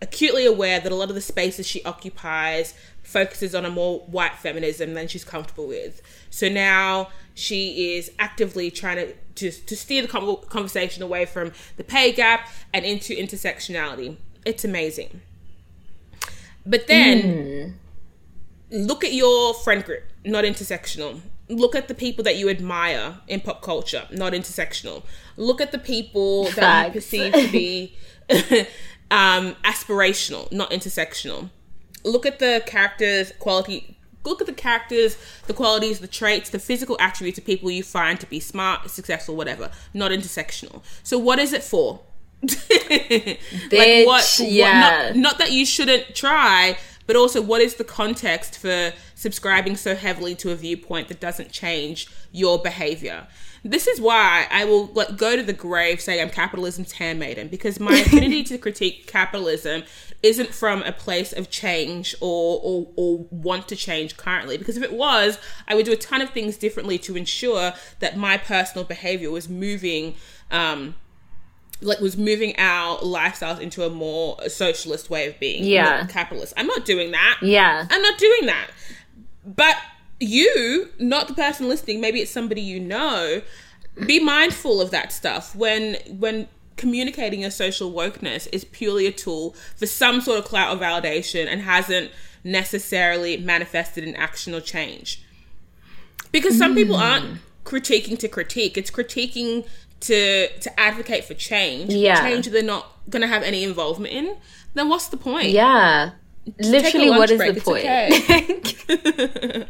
acutely 0.00 0.46
aware 0.46 0.80
that 0.80 0.90
a 0.90 0.94
lot 0.94 1.10
of 1.10 1.14
the 1.14 1.20
spaces 1.20 1.66
she 1.66 1.84
occupies 1.84 2.74
focuses 3.02 3.54
on 3.54 3.66
a 3.66 3.70
more 3.70 4.00
white 4.00 4.36
feminism 4.36 4.94
than 4.94 5.06
she's 5.06 5.24
comfortable 5.24 5.68
with. 5.68 6.00
So 6.30 6.48
now 6.48 7.10
she 7.34 7.96
is 7.96 8.10
actively 8.18 8.70
trying 8.70 8.96
to 8.96 9.14
to, 9.34 9.50
to 9.50 9.76
steer 9.76 10.00
the 10.00 10.08
conversation 10.48 11.02
away 11.02 11.26
from 11.26 11.52
the 11.76 11.82
pay 11.82 12.12
gap 12.12 12.48
and 12.72 12.84
into 12.84 13.14
intersectionality. 13.16 14.16
It's 14.46 14.64
amazing. 14.64 15.22
But 16.66 16.86
then 16.86 17.78
look 18.70 19.04
at 19.04 19.12
your 19.12 19.54
friend 19.54 19.84
group, 19.84 20.04
not 20.24 20.44
intersectional. 20.44 21.20
Look 21.48 21.74
at 21.74 21.88
the 21.88 21.94
people 21.94 22.24
that 22.24 22.36
you 22.36 22.48
admire 22.48 23.18
in 23.28 23.40
pop 23.40 23.60
culture, 23.60 24.06
not 24.10 24.32
intersectional. 24.32 25.02
Look 25.36 25.60
at 25.60 25.72
the 25.72 25.78
people 25.78 26.44
that 26.52 26.86
you 26.86 26.92
perceive 26.92 27.34
to 27.34 27.48
be 27.52 27.94
um, 29.10 29.54
aspirational, 29.62 30.50
not 30.50 30.70
intersectional. 30.70 31.50
Look 32.02 32.24
at 32.24 32.38
the 32.38 32.62
characters, 32.66 33.32
quality. 33.38 33.98
Look 34.24 34.40
at 34.40 34.46
the 34.46 34.54
characters, 34.54 35.18
the 35.46 35.52
qualities, 35.52 36.00
the 36.00 36.08
traits, 36.08 36.48
the 36.48 36.58
physical 36.58 36.96
attributes 36.98 37.38
of 37.38 37.44
people 37.44 37.70
you 37.70 37.82
find 37.82 38.18
to 38.20 38.26
be 38.26 38.40
smart, 38.40 38.90
successful, 38.90 39.36
whatever. 39.36 39.70
Not 39.92 40.12
intersectional. 40.12 40.82
So, 41.02 41.18
what 41.18 41.38
is 41.38 41.52
it 41.52 41.62
for? 41.62 42.00
Bitch, 43.70 44.44
yeah. 44.46 45.10
not, 45.12 45.16
not 45.16 45.38
that 45.38 45.52
you 45.52 45.64
shouldn't 45.64 46.14
try, 46.14 46.76
but 47.06 47.16
also 47.16 47.42
what 47.42 47.60
is 47.60 47.74
the 47.74 47.84
context 47.84 48.58
for 48.58 48.92
subscribing 49.14 49.76
so 49.76 49.94
heavily 49.94 50.34
to 50.36 50.50
a 50.50 50.54
viewpoint 50.54 51.08
that 51.08 51.20
doesn't 51.20 51.52
change 51.52 52.08
your 52.32 52.58
behavior? 52.58 53.26
This 53.66 53.86
is 53.86 53.98
why 53.98 54.46
I 54.50 54.66
will 54.66 54.86
like 54.88 55.16
go 55.16 55.36
to 55.36 55.42
the 55.42 55.54
grave 55.54 55.98
saying 55.98 56.20
I'm 56.20 56.28
capitalism's 56.28 56.92
handmaiden 56.92 57.48
because 57.48 57.80
my 57.80 57.94
affinity 58.06 58.44
to 58.44 58.58
critique 58.58 59.06
capitalism 59.06 59.84
isn't 60.22 60.50
from 60.50 60.82
a 60.82 60.92
place 60.92 61.32
of 61.32 61.50
change 61.50 62.14
or, 62.20 62.60
or 62.62 62.88
or 62.96 63.26
want 63.30 63.68
to 63.68 63.76
change 63.76 64.18
currently. 64.18 64.58
Because 64.58 64.76
if 64.76 64.82
it 64.82 64.92
was, 64.92 65.38
I 65.66 65.74
would 65.74 65.86
do 65.86 65.92
a 65.92 65.96
ton 65.96 66.20
of 66.20 66.30
things 66.30 66.58
differently 66.58 66.98
to 66.98 67.16
ensure 67.16 67.72
that 68.00 68.18
my 68.18 68.36
personal 68.36 68.84
behavior 68.84 69.30
was 69.30 69.48
moving. 69.48 70.14
Um, 70.50 70.96
like 71.84 72.00
was 72.00 72.16
moving 72.16 72.54
our 72.58 72.98
lifestyles 72.98 73.60
into 73.60 73.84
a 73.84 73.90
more 73.90 74.36
socialist 74.48 75.10
way 75.10 75.26
of 75.28 75.38
being 75.38 75.64
Yeah. 75.64 76.06
capitalist. 76.06 76.54
I'm 76.56 76.66
not 76.66 76.84
doing 76.84 77.12
that. 77.12 77.38
Yeah. 77.42 77.86
i'm 77.90 78.02
not 78.02 78.18
doing 78.18 78.46
that. 78.46 78.68
But 79.44 79.76
you 80.20 80.90
not 80.98 81.28
the 81.28 81.34
person 81.34 81.68
listening 81.68 82.00
maybe 82.00 82.20
it's 82.20 82.30
somebody 82.30 82.60
you 82.60 82.78
know 82.80 83.42
be 84.06 84.20
mindful 84.20 84.80
of 84.80 84.90
that 84.90 85.12
stuff. 85.12 85.54
When 85.54 85.96
when 86.18 86.48
communicating 86.76 87.40
your 87.40 87.50
social 87.50 87.92
wokeness 87.92 88.48
is 88.52 88.64
purely 88.64 89.06
a 89.06 89.12
tool 89.12 89.54
for 89.76 89.86
some 89.86 90.20
sort 90.20 90.38
of 90.38 90.44
clout 90.44 90.76
or 90.76 90.80
validation 90.80 91.46
and 91.46 91.62
hasn't 91.62 92.10
necessarily 92.42 93.36
manifested 93.36 94.04
in 94.04 94.14
action 94.16 94.54
or 94.54 94.60
change. 94.60 95.22
Because 96.32 96.58
some 96.58 96.74
people 96.74 96.96
hmm. 96.96 97.02
aren't 97.02 97.40
critiquing 97.64 98.18
to 98.18 98.28
critique. 98.28 98.76
It's 98.76 98.90
critiquing 98.90 99.66
to 100.06 100.48
to 100.58 100.80
advocate 100.80 101.24
for 101.24 101.34
change 101.34 101.92
Yeah. 101.92 102.20
change 102.20 102.46
they're 102.46 102.62
not 102.62 102.90
going 103.10 103.22
to 103.22 103.28
have 103.28 103.42
any 103.42 103.64
involvement 103.64 104.12
in 104.12 104.36
then 104.74 104.88
what's 104.88 105.08
the 105.08 105.16
point 105.16 105.48
Yeah. 105.48 106.10
Literally, 106.58 107.08
lunch 107.08 107.18
what 107.20 107.30
is 107.30 107.38
break, 107.38 107.54
the 107.54 107.60
point? 109.56 109.68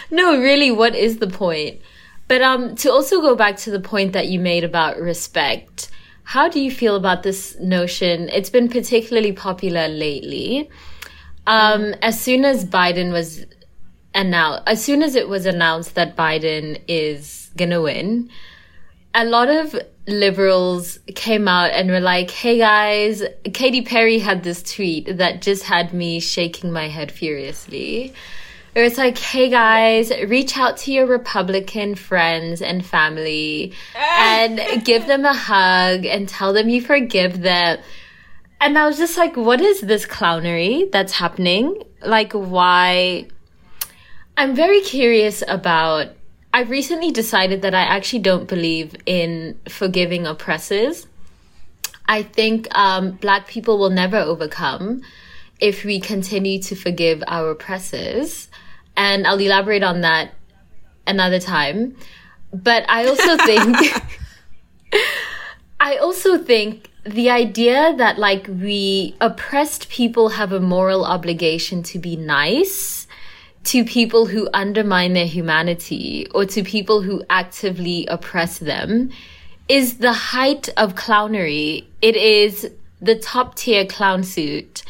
no, 0.10 0.40
really, 0.40 0.70
what 0.70 0.94
is 0.94 1.18
the 1.18 1.26
point? 1.26 1.80
But 2.26 2.42
um, 2.42 2.74
to 2.76 2.90
also 2.90 3.20
go 3.20 3.34
back 3.34 3.56
to 3.58 3.70
the 3.70 3.80
point 3.80 4.12
that 4.12 4.28
you 4.28 4.38
made 4.40 4.64
about 4.64 4.98
respect, 4.98 5.90
how 6.24 6.48
do 6.48 6.60
you 6.60 6.70
feel 6.70 6.96
about 6.96 7.22
this 7.22 7.58
notion? 7.60 8.28
It's 8.30 8.50
been 8.50 8.68
particularly 8.68 9.32
popular 9.32 9.88
lately. 9.88 10.70
Um, 11.46 11.94
as 12.02 12.20
soon 12.20 12.44
as 12.44 12.64
Biden 12.64 13.12
was 13.12 13.44
announced, 14.14 14.62
as 14.66 14.82
soon 14.82 15.02
as 15.02 15.14
it 15.16 15.28
was 15.28 15.44
announced 15.44 15.96
that 15.96 16.16
Biden 16.16 16.80
is 16.88 17.50
gonna 17.56 17.82
win, 17.82 18.30
a 19.14 19.24
lot 19.24 19.48
of 19.48 19.74
liberals 20.06 20.98
came 21.14 21.48
out 21.48 21.70
and 21.70 21.90
were 21.90 22.00
like, 22.00 22.30
hey 22.30 22.58
guys, 22.58 23.22
Katy 23.52 23.82
Perry 23.82 24.18
had 24.18 24.42
this 24.42 24.62
tweet 24.62 25.16
that 25.18 25.42
just 25.42 25.64
had 25.64 25.92
me 25.92 26.20
shaking 26.20 26.72
my 26.72 26.88
head 26.88 27.10
furiously. 27.10 28.12
Where 28.72 28.84
it's 28.84 28.98
like, 28.98 29.18
hey 29.18 29.50
guys, 29.50 30.12
reach 30.28 30.56
out 30.56 30.76
to 30.78 30.92
your 30.92 31.06
Republican 31.06 31.96
friends 31.96 32.62
and 32.62 32.86
family 32.86 33.72
ah. 33.96 33.98
and 34.44 34.84
give 34.84 35.08
them 35.08 35.24
a 35.24 35.34
hug 35.34 36.06
and 36.06 36.28
tell 36.28 36.52
them 36.52 36.68
you 36.68 36.80
forgive 36.80 37.40
them. 37.40 37.78
And 38.60 38.78
I 38.78 38.86
was 38.86 38.98
just 38.98 39.16
like, 39.16 39.36
what 39.36 39.60
is 39.60 39.80
this 39.80 40.06
clownery 40.06 40.90
that's 40.92 41.12
happening? 41.12 41.82
Like, 42.02 42.32
why? 42.32 43.26
I'm 44.36 44.54
very 44.54 44.80
curious 44.82 45.42
about. 45.48 46.08
I 46.52 46.62
recently 46.62 47.12
decided 47.12 47.62
that 47.62 47.74
I 47.74 47.82
actually 47.82 48.20
don't 48.20 48.48
believe 48.48 48.96
in 49.06 49.58
forgiving 49.68 50.26
oppressors. 50.26 51.06
I 52.06 52.24
think 52.24 52.66
um, 52.76 53.12
black 53.12 53.46
people 53.46 53.78
will 53.78 53.90
never 53.90 54.16
overcome 54.16 55.02
if 55.60 55.84
we 55.84 56.00
continue 56.00 56.60
to 56.62 56.74
forgive 56.74 57.22
our 57.28 57.50
oppressors. 57.50 58.48
And 58.96 59.26
I'll 59.26 59.38
elaborate 59.38 59.84
on 59.84 60.00
that 60.00 60.32
another 61.06 61.38
time. 61.38 61.96
But 62.52 62.84
I 62.88 63.06
also 63.06 63.36
think. 63.36 63.76
I 65.80 65.96
also 65.96 66.36
think 66.36 66.90
the 67.04 67.30
idea 67.30 67.94
that 67.96 68.18
like 68.18 68.46
we 68.48 69.16
oppressed 69.20 69.88
people 69.88 70.30
have 70.30 70.52
a 70.52 70.60
moral 70.60 71.04
obligation 71.04 71.82
to 71.84 71.98
be 71.98 72.16
nice 72.16 72.99
to 73.64 73.84
people 73.84 74.26
who 74.26 74.48
undermine 74.54 75.12
their 75.12 75.26
humanity 75.26 76.26
or 76.34 76.44
to 76.46 76.62
people 76.62 77.02
who 77.02 77.22
actively 77.28 78.06
oppress 78.06 78.58
them 78.58 79.10
is 79.68 79.98
the 79.98 80.12
height 80.12 80.68
of 80.76 80.94
clownery. 80.94 81.84
It 82.00 82.16
is 82.16 82.70
the 83.00 83.16
top 83.16 83.54
tier 83.54 83.86
clown 83.86 84.24
suit. 84.24 84.82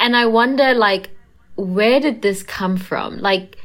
And 0.00 0.16
I 0.16 0.26
wonder 0.26 0.74
like 0.74 1.10
where 1.56 2.00
did 2.00 2.22
this 2.22 2.42
come 2.42 2.76
from? 2.76 3.18
Like 3.18 3.56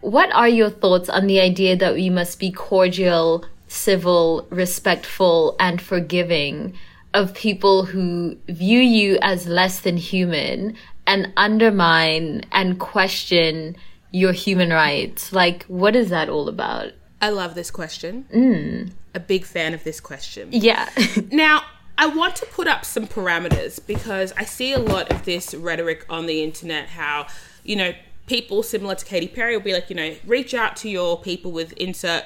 what 0.00 0.32
are 0.32 0.48
your 0.48 0.70
thoughts 0.70 1.08
on 1.08 1.26
the 1.26 1.40
idea 1.40 1.76
that 1.76 1.94
we 1.94 2.08
must 2.08 2.38
be 2.38 2.52
cordial, 2.52 3.44
civil, 3.66 4.46
respectful, 4.50 5.56
and 5.58 5.80
forgiving 5.80 6.74
of 7.14 7.34
people 7.34 7.84
who 7.84 8.36
view 8.48 8.80
you 8.80 9.18
as 9.22 9.46
less 9.46 9.80
than 9.80 9.96
human 9.96 10.76
and 11.08 11.32
undermine 11.36 12.44
and 12.52 12.78
question 12.78 13.76
your 14.12 14.32
human 14.32 14.70
rights? 14.70 15.32
Like, 15.32 15.64
what 15.64 15.96
is 15.96 16.10
that 16.10 16.28
all 16.28 16.48
about? 16.48 16.92
I 17.20 17.30
love 17.30 17.54
this 17.54 17.70
question. 17.70 18.26
Mm. 18.32 18.92
A 19.14 19.20
big 19.20 19.44
fan 19.44 19.74
of 19.74 19.82
this 19.82 20.00
question. 20.00 20.50
Yeah. 20.52 20.88
Now, 21.32 21.62
I 21.96 22.06
want 22.06 22.36
to 22.36 22.46
put 22.46 22.68
up 22.68 22.84
some 22.84 23.08
parameters 23.08 23.84
because 23.84 24.32
I 24.36 24.44
see 24.44 24.72
a 24.72 24.78
lot 24.78 25.10
of 25.10 25.24
this 25.24 25.52
rhetoric 25.52 26.06
on 26.08 26.26
the 26.26 26.44
internet 26.44 26.90
how, 26.90 27.26
you 27.64 27.74
know, 27.74 27.92
people 28.28 28.62
similar 28.62 28.94
to 28.94 29.04
Katy 29.04 29.28
Perry 29.28 29.56
will 29.56 29.64
be 29.64 29.72
like, 29.72 29.90
you 29.90 29.96
know, 29.96 30.14
reach 30.24 30.54
out 30.54 30.76
to 30.76 30.88
your 30.88 31.20
people 31.20 31.50
with 31.50 31.72
insert 31.72 32.24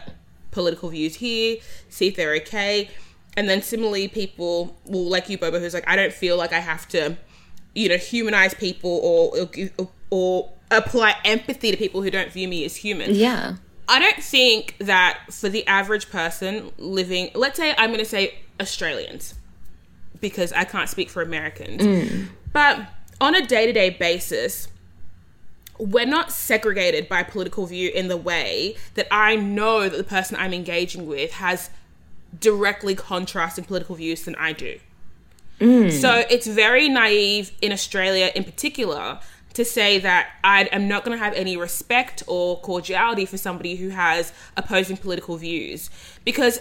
political 0.51 0.91
views 0.91 1.17
here, 1.17 1.57
see 1.89 2.09
if 2.09 2.17
they're 2.17 2.35
okay. 2.35 2.91
And 3.35 3.49
then 3.49 3.63
similarly, 3.63 4.09
people 4.09 4.77
will 4.85 5.09
like 5.09 5.31
you, 5.31 5.39
Bobo, 5.39 5.59
who's 5.59 5.73
like, 5.73 5.89
I 5.89 5.97
don't 5.97 6.13
feel 6.13 6.37
like 6.37 6.53
I 6.53 6.61
have 6.61 6.87
to, 6.89 7.17
you 7.75 7.89
know, 7.89 7.97
humanize 7.97 8.55
people 8.55 9.01
or 9.03 9.49
or, 9.79 9.89
or 10.11 10.51
apply 10.71 11.17
empathy 11.25 11.71
to 11.71 11.77
people 11.77 12.03
who 12.03 12.11
don't 12.11 12.31
view 12.33 12.49
me 12.49 12.65
as 12.65 12.77
human. 12.77 13.15
Yeah. 13.15 13.57
I 13.89 13.99
don't 13.99 14.23
think 14.23 14.77
that 14.79 15.19
for 15.31 15.49
the 15.49 15.67
average 15.67 16.09
person 16.11 16.73
living, 16.79 17.31
let's 17.35 17.59
say 17.59 17.75
I'm 17.77 17.91
going 17.91 17.99
to 17.99 18.05
say 18.05 18.37
Australians, 18.61 19.35
because 20.21 20.53
I 20.53 20.65
can't 20.65 20.89
speak 20.89 21.11
for 21.11 21.21
Americans, 21.21 21.83
mm. 21.83 22.29
but 22.53 22.89
on 23.21 23.35
a 23.35 23.45
day 23.45 23.67
to 23.67 23.73
day 23.73 23.91
basis, 23.91 24.69
we're 25.79 26.07
not 26.07 26.31
segregated 26.31 27.09
by 27.09 27.23
political 27.23 27.67
view 27.67 27.91
in 27.91 28.09
the 28.09 28.17
way 28.17 28.77
that 28.95 29.09
I 29.11 29.37
know 29.37 29.89
that 29.89 29.97
the 29.97 30.05
person 30.05 30.37
I'm 30.39 30.55
engaging 30.55 31.07
with 31.07 31.33
has 31.33 31.71
directly 32.39 32.95
contrasting 32.95 33.65
political 33.65 33.97
views 33.97 34.25
than 34.25 34.37
I 34.37 34.53
do. 34.53 34.79
Mm. 35.63 35.93
So 35.93 36.25
it's 36.29 36.47
very 36.47 36.89
naive 36.89 37.53
in 37.63 37.73
Australia 37.73 38.31
in 38.35 38.45
particular 38.45 39.21
to 39.55 39.65
say 39.65 39.99
that 39.99 40.31
I 40.43 40.65
am 40.65 40.89
not 40.89 41.05
going 41.05 41.17
to 41.17 41.23
have 41.23 41.35
any 41.35 41.57
respect 41.57 42.23
or 42.27 42.61
cordiality 42.61 43.27
for 43.27 43.37
somebody 43.37 43.77
who 43.77 43.91
has 43.91 44.33
opposing 44.57 44.97
political 44.97 45.37
views. 45.37 45.91
Because 46.25 46.61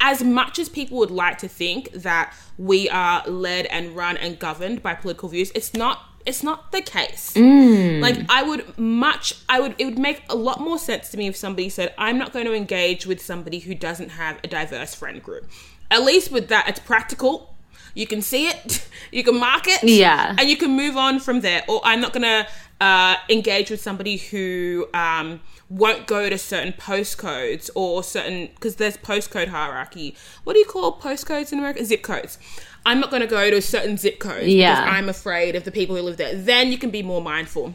as 0.00 0.22
much 0.22 0.58
as 0.58 0.68
people 0.68 0.98
would 0.98 1.10
like 1.10 1.38
to 1.38 1.48
think 1.48 1.92
that 1.92 2.34
we 2.58 2.88
are 2.88 3.22
led 3.28 3.66
and 3.66 3.94
run 3.94 4.16
and 4.16 4.38
governed 4.38 4.82
by 4.82 4.94
political 4.94 5.28
views, 5.28 5.52
it's 5.54 5.74
not 5.74 6.06
it's 6.26 6.42
not 6.42 6.70
the 6.70 6.82
case. 6.82 7.32
Mm. 7.34 8.00
Like 8.00 8.18
I 8.28 8.42
would 8.42 8.78
much 8.78 9.34
I 9.48 9.60
would 9.60 9.74
it 9.78 9.84
would 9.84 9.98
make 9.98 10.22
a 10.28 10.34
lot 10.34 10.60
more 10.60 10.78
sense 10.78 11.10
to 11.10 11.16
me 11.16 11.26
if 11.26 11.36
somebody 11.36 11.68
said 11.68 11.94
I'm 11.98 12.18
not 12.18 12.32
going 12.32 12.46
to 12.46 12.54
engage 12.54 13.06
with 13.06 13.22
somebody 13.22 13.60
who 13.60 13.74
doesn't 13.74 14.10
have 14.10 14.38
a 14.42 14.48
diverse 14.48 14.94
friend 14.94 15.22
group. 15.22 15.48
At 15.90 16.02
least 16.02 16.30
with 16.32 16.48
that 16.48 16.68
it's 16.68 16.80
practical. 16.80 17.54
You 17.94 18.06
can 18.06 18.22
see 18.22 18.46
it, 18.48 18.86
you 19.12 19.22
can 19.24 19.38
mark 19.38 19.66
it, 19.66 19.82
Yeah. 19.84 20.34
and 20.38 20.48
you 20.48 20.56
can 20.56 20.70
move 20.76 20.96
on 20.96 21.20
from 21.20 21.40
there. 21.40 21.62
Or 21.68 21.80
I'm 21.84 22.00
not 22.00 22.12
gonna 22.12 22.46
uh, 22.80 23.16
engage 23.28 23.70
with 23.70 23.80
somebody 23.80 24.16
who 24.16 24.88
um, 24.94 25.40
won't 25.68 26.06
go 26.06 26.30
to 26.30 26.38
certain 26.38 26.72
postcodes 26.72 27.68
or 27.74 28.02
certain 28.02 28.46
because 28.54 28.76
there's 28.76 28.96
postcode 28.96 29.48
hierarchy. 29.48 30.16
What 30.44 30.54
do 30.54 30.58
you 30.60 30.66
call 30.66 30.98
postcodes 30.98 31.52
in 31.52 31.58
America? 31.58 31.84
Zip 31.84 32.02
codes. 32.02 32.38
I'm 32.86 32.98
not 32.98 33.10
going 33.10 33.20
to 33.20 33.28
go 33.28 33.50
to 33.50 33.56
a 33.58 33.62
certain 33.62 33.98
zip 33.98 34.18
code 34.18 34.44
Yeah. 34.46 34.74
because 34.80 34.94
I'm 34.94 35.08
afraid 35.10 35.54
of 35.54 35.64
the 35.64 35.70
people 35.70 35.94
who 35.96 36.00
live 36.02 36.16
there. 36.16 36.34
Then 36.34 36.72
you 36.72 36.78
can 36.78 36.88
be 36.88 37.02
more 37.02 37.20
mindful. 37.20 37.74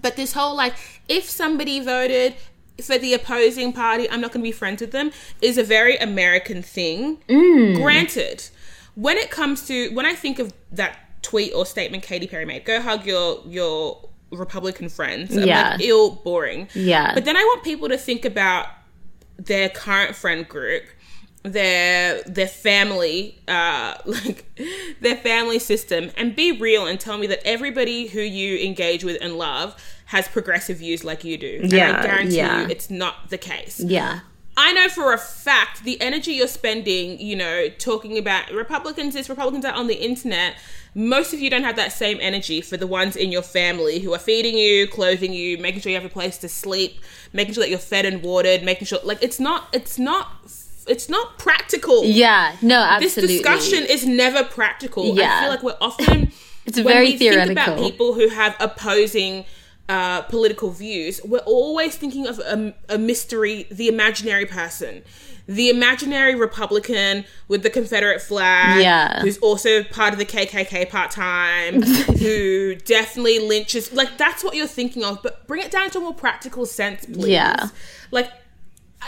But 0.00 0.16
this 0.16 0.32
whole 0.32 0.56
like, 0.56 0.72
if 1.06 1.28
somebody 1.28 1.80
voted 1.80 2.34
for 2.82 2.96
the 2.96 3.12
opposing 3.12 3.74
party, 3.74 4.08
I'm 4.10 4.22
not 4.22 4.32
going 4.32 4.40
to 4.42 4.48
be 4.48 4.52
friends 4.52 4.80
with 4.80 4.92
them, 4.92 5.10
is 5.42 5.58
a 5.58 5.62
very 5.62 5.98
American 5.98 6.62
thing. 6.62 7.18
Granted, 7.76 8.48
when 8.94 9.16
it 9.16 9.30
comes 9.30 9.66
to 9.68 9.88
when 9.94 10.06
I 10.06 10.14
think 10.14 10.38
of 10.38 10.52
that 10.72 10.98
tweet 11.22 11.52
or 11.54 11.64
statement 11.66 12.02
Katy 12.02 12.26
Perry 12.26 12.44
made, 12.44 12.64
go 12.64 12.80
hug 12.80 13.06
your 13.06 13.42
your 13.46 14.08
Republican 14.30 14.88
friends. 14.88 15.36
I'm 15.36 15.46
Yeah. 15.46 15.72
like, 15.72 15.80
ill 15.82 16.10
boring. 16.24 16.68
Yeah. 16.74 17.12
But 17.14 17.24
then 17.24 17.36
I 17.36 17.42
want 17.42 17.62
people 17.64 17.88
to 17.90 17.98
think 17.98 18.24
about 18.24 18.66
their 19.38 19.68
current 19.68 20.14
friend 20.16 20.46
group 20.48 20.84
their 21.44 22.22
their 22.22 22.46
family 22.46 23.36
uh 23.48 23.94
like 24.04 24.44
their 25.00 25.16
family 25.16 25.58
system 25.58 26.10
and 26.16 26.36
be 26.36 26.52
real 26.52 26.86
and 26.86 27.00
tell 27.00 27.18
me 27.18 27.26
that 27.26 27.44
everybody 27.44 28.06
who 28.06 28.20
you 28.20 28.56
engage 28.58 29.02
with 29.02 29.18
and 29.20 29.36
love 29.36 29.74
has 30.04 30.28
progressive 30.28 30.76
views 30.78 31.02
like 31.02 31.24
you 31.24 31.36
do 31.36 31.58
and 31.62 31.72
Yeah, 31.72 31.98
i 31.98 32.02
guarantee 32.06 32.36
yeah. 32.36 32.60
you 32.62 32.68
it's 32.68 32.90
not 32.90 33.30
the 33.30 33.38
case 33.38 33.80
Yeah. 33.80 34.20
I 34.56 34.72
know 34.72 34.88
for 34.88 35.12
a 35.12 35.18
fact 35.18 35.84
the 35.84 36.00
energy 36.00 36.32
you're 36.32 36.46
spending, 36.46 37.18
you 37.18 37.36
know, 37.36 37.68
talking 37.78 38.18
about 38.18 38.50
Republicans 38.50 39.14
this, 39.14 39.28
Republicans 39.28 39.64
that 39.64 39.74
on 39.74 39.86
the 39.86 39.94
internet, 39.94 40.56
most 40.94 41.32
of 41.32 41.40
you 41.40 41.48
don't 41.48 41.64
have 41.64 41.76
that 41.76 41.92
same 41.92 42.18
energy 42.20 42.60
for 42.60 42.76
the 42.76 42.86
ones 42.86 43.16
in 43.16 43.32
your 43.32 43.42
family 43.42 44.00
who 44.00 44.12
are 44.12 44.18
feeding 44.18 44.56
you, 44.56 44.86
clothing 44.88 45.32
you, 45.32 45.56
making 45.56 45.80
sure 45.80 45.90
you 45.90 45.96
have 45.96 46.04
a 46.04 46.12
place 46.12 46.36
to 46.38 46.48
sleep, 46.48 47.00
making 47.32 47.54
sure 47.54 47.62
that 47.62 47.70
you're 47.70 47.78
fed 47.78 48.04
and 48.04 48.22
watered, 48.22 48.62
making 48.62 48.86
sure 48.86 48.98
like 49.04 49.22
it's 49.22 49.40
not 49.40 49.68
it's 49.72 49.98
not 49.98 50.28
it's 50.86 51.08
not 51.08 51.38
practical. 51.38 52.04
Yeah. 52.04 52.56
No, 52.60 52.82
absolutely. 52.82 53.38
This 53.38 53.42
discussion 53.42 53.86
is 53.88 54.04
never 54.06 54.44
practical. 54.44 55.16
Yeah. 55.16 55.36
I 55.36 55.40
feel 55.40 55.50
like 55.50 55.62
we're 55.62 55.78
often 55.80 56.32
It's 56.64 56.76
when 56.76 56.86
very 56.86 57.12
we 57.12 57.16
think 57.16 57.50
about 57.50 57.78
people 57.78 58.14
who 58.14 58.28
have 58.28 58.54
opposing 58.60 59.44
uh, 59.92 60.22
political 60.22 60.70
views, 60.70 61.20
we're 61.24 61.38
always 61.60 61.92
thinking 61.96 62.26
of 62.26 62.38
a, 62.38 62.74
a 62.88 62.98
mystery, 62.98 63.66
the 63.70 63.88
imaginary 63.88 64.46
person, 64.46 65.02
the 65.46 65.68
imaginary 65.68 66.34
Republican 66.34 67.24
with 67.48 67.62
the 67.62 67.68
Confederate 67.70 68.22
flag, 68.22 68.80
Yeah. 68.82 69.20
who's 69.22 69.38
also 69.38 69.82
part 69.84 70.12
of 70.14 70.18
the 70.18 70.24
KKK 70.24 70.88
part 70.88 71.10
time, 71.10 71.82
who 72.22 72.74
definitely 72.76 73.38
lynches. 73.40 73.92
Like 73.92 74.16
that's 74.16 74.42
what 74.44 74.54
you're 74.56 74.66
thinking 74.80 75.04
of, 75.04 75.22
but 75.22 75.46
bring 75.46 75.62
it 75.62 75.70
down 75.70 75.90
to 75.90 75.98
a 75.98 76.00
more 76.00 76.14
practical 76.14 76.64
sense, 76.64 77.04
please. 77.04 77.28
Yeah. 77.28 77.68
Like 78.10 78.30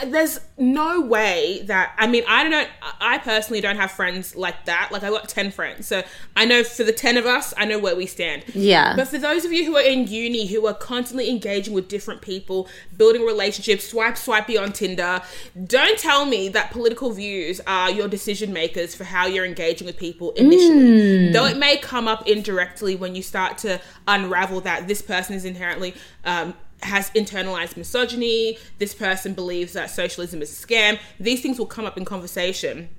there's 0.05 0.39
no 0.57 1.01
way 1.01 1.61
that 1.65 1.93
I 1.97 2.07
mean 2.07 2.23
I 2.27 2.43
don't 2.43 2.51
know 2.51 2.65
I 2.99 3.17
personally 3.17 3.61
don't 3.61 3.77
have 3.77 3.91
friends 3.91 4.35
like 4.35 4.65
that. 4.65 4.89
Like 4.91 5.03
I 5.03 5.09
got 5.09 5.29
10 5.29 5.51
friends. 5.51 5.87
So 5.87 6.03
I 6.35 6.45
know 6.45 6.63
for 6.63 6.83
the 6.83 6.91
10 6.91 7.17
of 7.17 7.25
us 7.25 7.53
I 7.57 7.65
know 7.65 7.79
where 7.79 7.95
we 7.95 8.05
stand. 8.05 8.43
Yeah. 8.53 8.95
but 8.95 9.07
for 9.07 9.17
those 9.17 9.45
of 9.45 9.51
you 9.51 9.65
who 9.65 9.75
are 9.77 9.81
in 9.83 10.07
uni 10.07 10.47
who 10.47 10.65
are 10.67 10.73
constantly 10.73 11.29
engaging 11.29 11.73
with 11.73 11.87
different 11.87 12.21
people 12.21 12.67
building 12.97 13.25
relationships 13.25 13.87
swipe 13.87 14.17
swipey 14.17 14.57
on 14.57 14.71
Tinder 14.71 15.21
don't 15.65 15.97
tell 15.99 16.25
me 16.25 16.49
that 16.49 16.71
political 16.71 17.11
views 17.11 17.61
are 17.67 17.89
your 17.91 18.07
decision 18.07 18.51
makers 18.53 18.95
for 18.95 19.03
how 19.03 19.25
you're 19.25 19.45
engaging 19.45 19.85
with 19.85 19.97
people 19.97 20.31
initially. 20.31 21.31
Though 21.31 21.45
it 21.45 21.57
may 21.57 21.77
come 21.77 22.07
up 22.07 22.27
indirectly 22.27 22.95
when 22.95 23.15
you 23.15 23.21
start 23.21 23.57
to 23.59 23.79
unravel 24.07 24.61
that 24.61 24.87
this 24.87 25.01
person 25.01 25.35
is 25.35 25.45
inherently 25.45 25.93
um, 26.23 26.53
has 26.83 27.09
internalized 27.11 27.77
misogyny. 27.77 28.57
This 28.79 28.93
person 28.93 29.33
believes 29.33 29.73
that 29.73 29.89
socialism 29.89 30.41
is 30.41 30.51
a 30.51 30.67
scam. 30.67 30.99
These 31.19 31.41
things 31.41 31.57
will 31.57 31.65
come 31.65 31.85
up 31.85 31.97
in 31.97 32.05
conversation. 32.05 32.89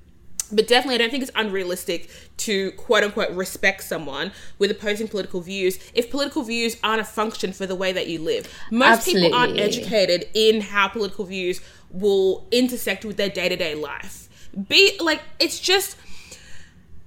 But 0.52 0.68
definitely, 0.68 0.96
I 0.96 0.98
don't 0.98 1.10
think 1.10 1.22
it's 1.22 1.32
unrealistic 1.34 2.08
to 2.38 2.70
quote 2.72 3.02
unquote 3.02 3.30
respect 3.30 3.82
someone 3.82 4.30
with 4.58 4.70
opposing 4.70 5.08
political 5.08 5.40
views 5.40 5.78
if 5.92 6.10
political 6.10 6.42
views 6.42 6.76
aren't 6.84 7.00
a 7.00 7.04
function 7.04 7.52
for 7.52 7.66
the 7.66 7.74
way 7.74 7.92
that 7.92 8.06
you 8.06 8.20
live. 8.20 8.52
Most 8.70 9.06
people 9.06 9.34
aren't 9.34 9.58
educated 9.58 10.28
in 10.34 10.60
how 10.60 10.88
political 10.88 11.24
views 11.24 11.60
will 11.90 12.46
intersect 12.52 13.04
with 13.04 13.16
their 13.16 13.28
day 13.28 13.48
to 13.48 13.56
day 13.56 13.74
life. 13.74 14.28
Be 14.68 14.96
like, 15.00 15.22
it's 15.40 15.58
just 15.58 15.96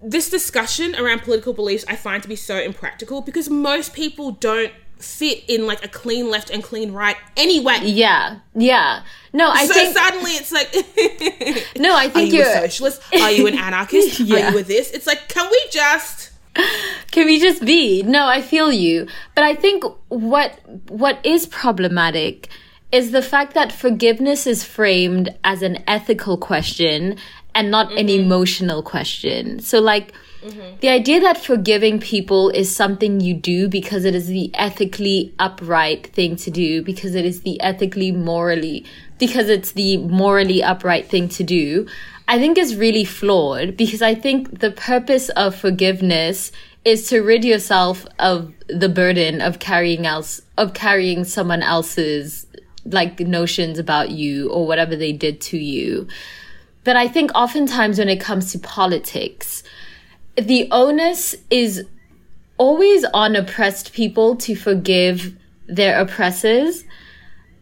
this 0.02 0.30
discussion 0.30 0.96
around 0.96 1.22
political 1.22 1.54
beliefs 1.54 1.86
I 1.88 1.96
find 1.96 2.22
to 2.24 2.30
be 2.30 2.36
so 2.36 2.58
impractical 2.58 3.22
because 3.22 3.50
most 3.50 3.94
people 3.94 4.32
don't 4.32 4.72
fit 5.00 5.44
in 5.48 5.66
like 5.66 5.84
a 5.84 5.88
clean 5.88 6.30
left 6.30 6.50
and 6.50 6.64
clean 6.64 6.92
right 6.92 7.18
anyway. 7.38 7.80
yeah. 7.84 8.40
Yeah. 8.54 9.04
No, 9.32 9.50
I 9.50 9.66
so 9.66 9.74
think 9.74 9.98
suddenly 9.98 10.32
it's 10.32 10.52
like 10.52 10.74
no, 11.78 11.96
I 11.96 12.06
Are 12.06 12.10
think 12.10 12.32
you 12.32 12.40
you're 12.40 12.48
a 12.48 12.62
socialist? 12.62 13.02
Are 13.14 13.32
you 13.32 13.48
an 13.48 13.58
anarchist? 13.58 14.20
Yeah. 14.20 14.50
Are 14.50 14.52
you 14.52 14.60
a 14.60 14.64
this? 14.64 14.92
It's 14.92 15.08
like, 15.08 15.28
can 15.30 15.50
we 15.50 15.62
just 15.72 16.32
Can 17.12 17.26
we 17.26 17.40
just 17.40 17.64
be? 17.66 18.04
No, 18.04 18.28
I 18.28 18.42
feel 18.42 18.72
you. 18.72 19.08
But 19.36 19.44
I 19.44 19.56
think 19.56 19.84
what 20.10 20.60
what 20.90 21.24
is 21.26 21.46
problematic 21.46 22.50
is 22.92 23.12
the 23.12 23.22
fact 23.22 23.54
that 23.54 23.72
forgiveness 23.72 24.48
is 24.48 24.64
framed 24.64 25.30
as 25.44 25.62
an 25.62 25.84
ethical 25.88 26.38
question 26.38 27.18
and 27.54 27.70
not 27.70 27.92
an 27.92 28.08
mm-hmm. 28.08 28.24
emotional 28.24 28.82
question. 28.82 29.60
So 29.60 29.80
like 29.80 30.14
Mm-hmm. 30.44 30.78
the 30.80 30.88
idea 30.88 31.20
that 31.20 31.38
forgiving 31.38 32.00
people 32.00 32.50
is 32.50 32.74
something 32.74 33.20
you 33.20 33.34
do 33.34 33.68
because 33.68 34.06
it 34.06 34.16
is 34.16 34.28
the 34.28 34.50
ethically 34.54 35.34
upright 35.38 36.08
thing 36.08 36.38
to 36.38 36.50
do, 36.50 36.82
because 36.82 37.14
it 37.14 37.26
is 37.26 37.42
the 37.42 37.60
ethically 37.62 38.14
morally, 38.14 38.86
because 39.18 39.50
it's 39.50 39.74
the 39.74 39.98
morally 39.98 40.64
upright 40.64 41.10
thing 41.10 41.28
to 41.28 41.44
do, 41.44 41.88
I 42.30 42.38
think 42.38 42.58
is 42.58 42.76
really 42.76 43.06
flawed 43.06 43.76
because 43.76 44.02
I 44.02 44.14
think 44.14 44.60
the 44.60 44.72
purpose 44.72 45.30
of 45.30 45.56
forgiveness 45.56 46.52
is 46.86 47.10
to 47.10 47.22
rid 47.22 47.44
yourself 47.44 48.06
of 48.20 48.54
the 48.68 48.88
burden 48.88 49.42
of 49.42 49.60
carrying 49.60 50.06
else 50.06 50.42
of 50.56 50.74
carrying 50.74 51.24
someone 51.24 51.64
else's 51.64 52.46
like 52.86 53.20
notions 53.20 53.80
about 53.80 54.12
you 54.12 54.50
or 54.52 54.66
whatever 54.66 54.96
they 54.96 55.12
did 55.12 55.42
to 55.42 55.58
you. 55.58 56.08
But 56.84 56.96
I 56.96 57.08
think 57.08 57.32
oftentimes 57.36 58.00
when 58.00 58.10
it 58.10 58.22
comes 58.22 58.52
to 58.52 58.60
politics, 58.60 59.64
the 60.42 60.68
onus 60.72 61.36
is 61.50 61.86
always 62.58 63.06
on 63.14 63.36
oppressed 63.36 63.94
people 63.94 64.36
to 64.36 64.56
forgive 64.56 65.36
their 65.68 66.00
oppressors. 66.00 66.84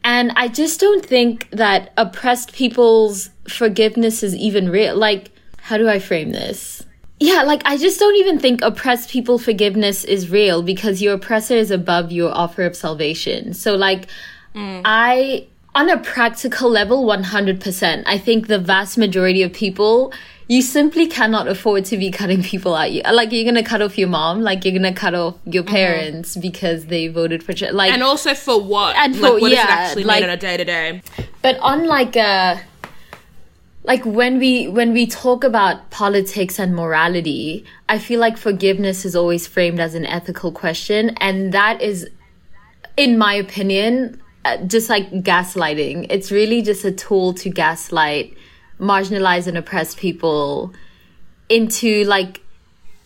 And 0.03 0.31
I 0.35 0.47
just 0.47 0.79
don't 0.79 1.05
think 1.05 1.49
that 1.51 1.91
oppressed 1.97 2.53
people's 2.53 3.29
forgiveness 3.49 4.23
is 4.23 4.35
even 4.35 4.69
real. 4.69 4.95
Like, 4.95 5.31
how 5.57 5.77
do 5.77 5.89
I 5.89 5.99
frame 5.99 6.31
this? 6.31 6.85
yeah, 7.19 7.43
like 7.43 7.63
I 7.65 7.77
just 7.77 7.99
don't 7.99 8.15
even 8.15 8.39
think 8.39 8.61
oppressed 8.61 9.09
people 9.09 9.39
forgiveness 9.39 10.03
is 10.03 10.29
real 10.29 10.61
because 10.61 11.01
your 11.01 11.15
oppressor 11.15 11.55
is 11.55 11.71
above 11.71 12.11
your 12.11 12.31
offer 12.31 12.63
of 12.63 12.75
salvation. 12.75 13.53
So 13.53 13.75
like 13.75 14.07
mm. 14.53 14.81
I 14.85 15.47
on 15.73 15.89
a 15.89 15.97
practical 15.97 16.69
level 16.69 17.05
100%. 17.05 18.03
I 18.05 18.17
think 18.17 18.47
the 18.47 18.59
vast 18.59 18.97
majority 18.97 19.43
of 19.43 19.53
people 19.53 20.13
you 20.49 20.61
simply 20.61 21.07
cannot 21.07 21.47
afford 21.47 21.83
to 21.85 21.97
be 21.97 22.09
cutting 22.09 22.41
people 22.41 22.73
out. 22.75 22.91
You 22.91 23.01
like 23.11 23.31
you're 23.31 23.43
gonna 23.45 23.63
cut 23.63 23.81
off 23.81 23.97
your 23.97 24.07
mom, 24.07 24.41
like 24.41 24.63
you're 24.63 24.73
gonna 24.73 24.93
cut 24.93 25.13
off 25.13 25.35
your 25.45 25.63
parents 25.63 26.35
because 26.37 26.85
they 26.85 27.07
voted 27.07 27.43
for 27.43 27.53
Ch- 27.53 27.71
like 27.73 27.91
And 27.91 28.01
also 28.03 28.33
for 28.33 28.61
what? 28.61 28.95
And 28.95 29.13
like, 29.19 29.31
for- 29.33 29.39
what 29.41 29.49
does 29.49 29.51
it 29.51 29.55
yeah, 29.55 29.65
actually 29.67 30.03
like- 30.05 30.21
mean 30.21 30.29
on 30.29 30.35
a 30.35 30.39
day 30.39 30.57
to 30.57 30.65
day? 30.65 31.01
but 31.41 31.57
on 31.59 31.85
like 31.85 32.15
a 32.15 32.61
like 33.83 34.05
when 34.05 34.37
we 34.39 34.67
when 34.67 34.91
we 34.93 35.05
talk 35.07 35.43
about 35.43 35.89
politics 35.91 36.59
and 36.59 36.75
morality 36.75 37.63
i 37.87 37.97
feel 37.97 38.19
like 38.19 38.35
forgiveness 38.35 39.05
is 39.05 39.15
always 39.15 39.47
framed 39.47 39.79
as 39.79 39.93
an 39.95 40.05
ethical 40.05 40.51
question 40.51 41.11
and 41.21 41.53
that 41.53 41.81
is 41.81 42.09
in 42.97 43.17
my 43.17 43.33
opinion 43.33 44.21
uh, 44.43 44.57
just 44.65 44.89
like 44.89 45.09
gaslighting 45.23 46.05
it's 46.09 46.31
really 46.31 46.61
just 46.61 46.83
a 46.83 46.91
tool 46.91 47.33
to 47.33 47.49
gaslight 47.49 48.35
marginalized 48.79 49.47
and 49.47 49.57
oppressed 49.57 49.97
people 49.97 50.73
into 51.49 52.03
like 52.05 52.41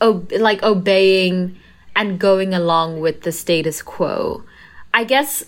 ob- 0.02 0.32
like 0.34 0.62
obeying 0.64 1.56
and 1.96 2.20
going 2.20 2.54
along 2.54 3.00
with 3.00 3.22
the 3.22 3.32
status 3.32 3.82
quo 3.82 4.44
i 4.94 5.04
guess 5.04 5.46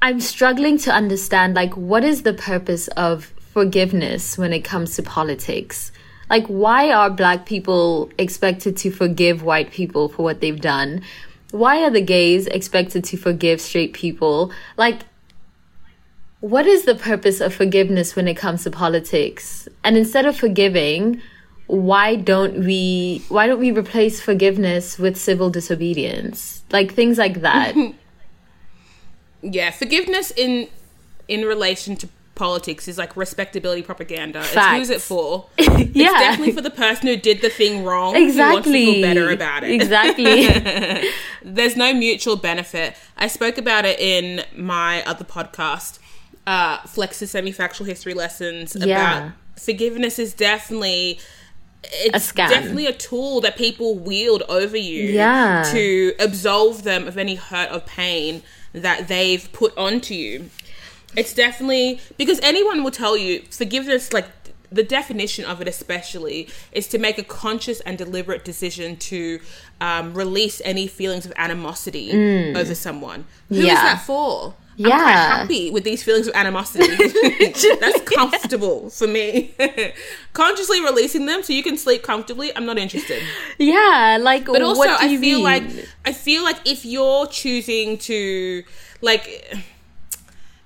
I'm 0.00 0.20
struggling 0.20 0.78
to 0.78 0.92
understand 0.92 1.54
like 1.54 1.76
what 1.76 2.04
is 2.04 2.22
the 2.22 2.32
purpose 2.32 2.86
of 2.88 3.26
forgiveness 3.52 4.38
when 4.38 4.52
it 4.52 4.60
comes 4.60 4.94
to 4.94 5.02
politics? 5.02 5.90
Like 6.30 6.46
why 6.46 6.92
are 6.92 7.10
black 7.10 7.46
people 7.46 8.10
expected 8.16 8.76
to 8.78 8.92
forgive 8.92 9.42
white 9.42 9.72
people 9.72 10.08
for 10.08 10.22
what 10.22 10.40
they've 10.40 10.60
done? 10.60 11.02
Why 11.50 11.82
are 11.82 11.90
the 11.90 12.00
gays 12.00 12.46
expected 12.46 13.02
to 13.04 13.16
forgive 13.16 13.60
straight 13.60 13.92
people? 13.92 14.52
Like 14.76 15.00
what 16.40 16.66
is 16.66 16.84
the 16.84 16.94
purpose 16.94 17.40
of 17.40 17.54
forgiveness 17.54 18.14
when 18.16 18.28
it 18.28 18.34
comes 18.34 18.64
to 18.64 18.70
politics? 18.70 19.68
And 19.84 19.96
instead 19.96 20.24
of 20.26 20.36
forgiving, 20.36 21.20
why 21.66 22.14
don't 22.16 22.60
we 22.64 23.22
why 23.28 23.46
don't 23.46 23.58
we 23.60 23.70
replace 23.72 24.20
forgiveness 24.20 24.98
with 24.98 25.16
civil 25.16 25.50
disobedience? 25.50 26.62
Like 26.70 26.94
things 26.94 27.18
like 27.18 27.40
that. 27.42 27.74
Yeah, 29.40 29.70
forgiveness 29.70 30.32
in 30.36 30.66
in 31.28 31.42
relation 31.44 31.94
to 31.96 32.08
politics 32.34 32.88
is 32.88 32.98
like 32.98 33.16
respectability 33.16 33.82
propaganda. 33.82 34.40
It's 34.40 34.48
Facts. 34.50 34.78
who's 34.78 34.90
it 34.90 35.00
for? 35.00 35.46
yeah. 35.58 35.66
It's 35.68 35.94
definitely 35.94 36.54
for 36.54 36.60
the 36.60 36.70
person 36.70 37.06
who 37.08 37.16
did 37.16 37.40
the 37.40 37.48
thing 37.48 37.84
wrong. 37.84 38.14
Who 38.14 38.20
wants 38.22 38.34
to 38.34 38.40
Exactly. 38.42 38.72
feel 38.72 39.02
better 39.02 39.30
about 39.30 39.62
it. 39.64 39.70
Exactly. 39.70 40.48
There's 41.44 41.76
no 41.76 41.94
mutual 41.94 42.36
benefit. 42.36 42.96
I 43.16 43.28
spoke 43.28 43.58
about 43.58 43.84
it 43.84 44.00
in 44.00 44.44
my 44.56 45.02
other 45.04 45.24
podcast, 45.24 45.98
uh, 46.48 46.78
Flex's 46.86 47.30
semi-factual 47.30 47.86
history 47.86 48.14
lessons. 48.14 48.74
Yeah. 48.78 49.18
About 49.26 49.32
forgiveness 49.56 50.18
is 50.18 50.34
definitely 50.34 51.20
it's 51.92 52.30
A 52.32 52.34
definitely 52.34 52.86
a 52.86 52.92
tool 52.92 53.40
that 53.42 53.56
people 53.56 53.94
wield 53.96 54.42
over 54.48 54.76
you 54.76 55.04
Yeah. 55.04 55.62
to 55.72 56.14
absolve 56.18 56.82
them 56.82 57.06
of 57.06 57.16
any 57.16 57.36
hurt 57.36 57.70
or 57.72 57.80
pain 57.80 58.42
that 58.72 59.08
they've 59.08 59.48
put 59.52 59.76
onto 59.76 60.14
you. 60.14 60.50
It's 61.16 61.32
definitely 61.32 62.00
because 62.16 62.38
anyone 62.42 62.82
will 62.84 62.90
tell 62.90 63.16
you 63.16 63.42
forgiveness, 63.50 64.12
like 64.12 64.26
the 64.70 64.82
definition 64.82 65.44
of 65.44 65.60
it, 65.62 65.68
especially, 65.68 66.48
is 66.72 66.86
to 66.88 66.98
make 66.98 67.16
a 67.18 67.22
conscious 67.24 67.80
and 67.80 67.96
deliberate 67.96 68.44
decision 68.44 68.96
to 68.96 69.40
um, 69.80 70.12
release 70.14 70.60
any 70.64 70.86
feelings 70.86 71.24
of 71.26 71.32
animosity 71.36 72.10
over 72.56 72.74
someone. 72.74 73.24
Who 73.48 73.54
is 73.56 73.60
Mm. 73.62 73.66
Yeah. 73.68 73.74
that 73.74 74.02
for? 74.02 74.54
I'm 74.78 74.84
quite 74.84 74.98
Yeah. 74.98 75.38
happy 75.38 75.70
with 75.70 75.82
these 75.84 76.02
feelings 76.04 76.28
of 76.28 76.34
animosity. 76.34 76.86
That's 77.80 78.00
comfortable 78.02 78.90
for 78.90 79.06
me. 79.08 79.52
Consciously 80.34 80.80
releasing 80.82 81.26
them 81.26 81.42
so 81.42 81.52
you 81.52 81.62
can 81.64 81.76
sleep 81.76 82.02
comfortably. 82.02 82.54
I'm 82.56 82.64
not 82.64 82.78
interested. 82.78 83.22
yeah, 83.58 84.18
like 84.20 84.44
But 84.46 84.62
also, 84.62 84.78
what 84.78 84.86
do 85.00 85.04
I 85.06 85.08
feel 85.18 85.38
mean? 85.38 85.42
like 85.44 85.64
I 86.04 86.12
feel 86.12 86.44
like 86.44 86.58
if 86.64 86.84
you're 86.84 87.26
choosing 87.26 87.98
to 87.98 88.62
like 89.00 89.56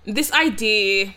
this 0.04 0.30
idea. 0.32 1.14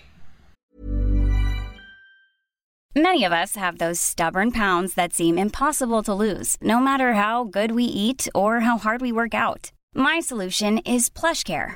Many 2.98 3.26
of 3.26 3.34
us 3.34 3.56
have 3.56 3.78
those 3.78 4.00
stubborn 4.00 4.52
pounds 4.54 4.94
that 4.94 5.12
seem 5.14 5.38
impossible 5.38 6.02
to 6.04 6.14
lose, 6.14 6.58
no 6.62 6.80
matter 6.80 7.14
how 7.16 7.44
good 7.44 7.72
we 7.74 7.84
eat 7.84 8.30
or 8.34 8.62
how 8.62 8.78
hard 8.78 9.02
we 9.02 9.12
work 9.12 9.34
out. 9.34 9.72
My 9.94 10.22
solution 10.22 10.78
is 10.80 11.10
PlushCare. 11.10 11.76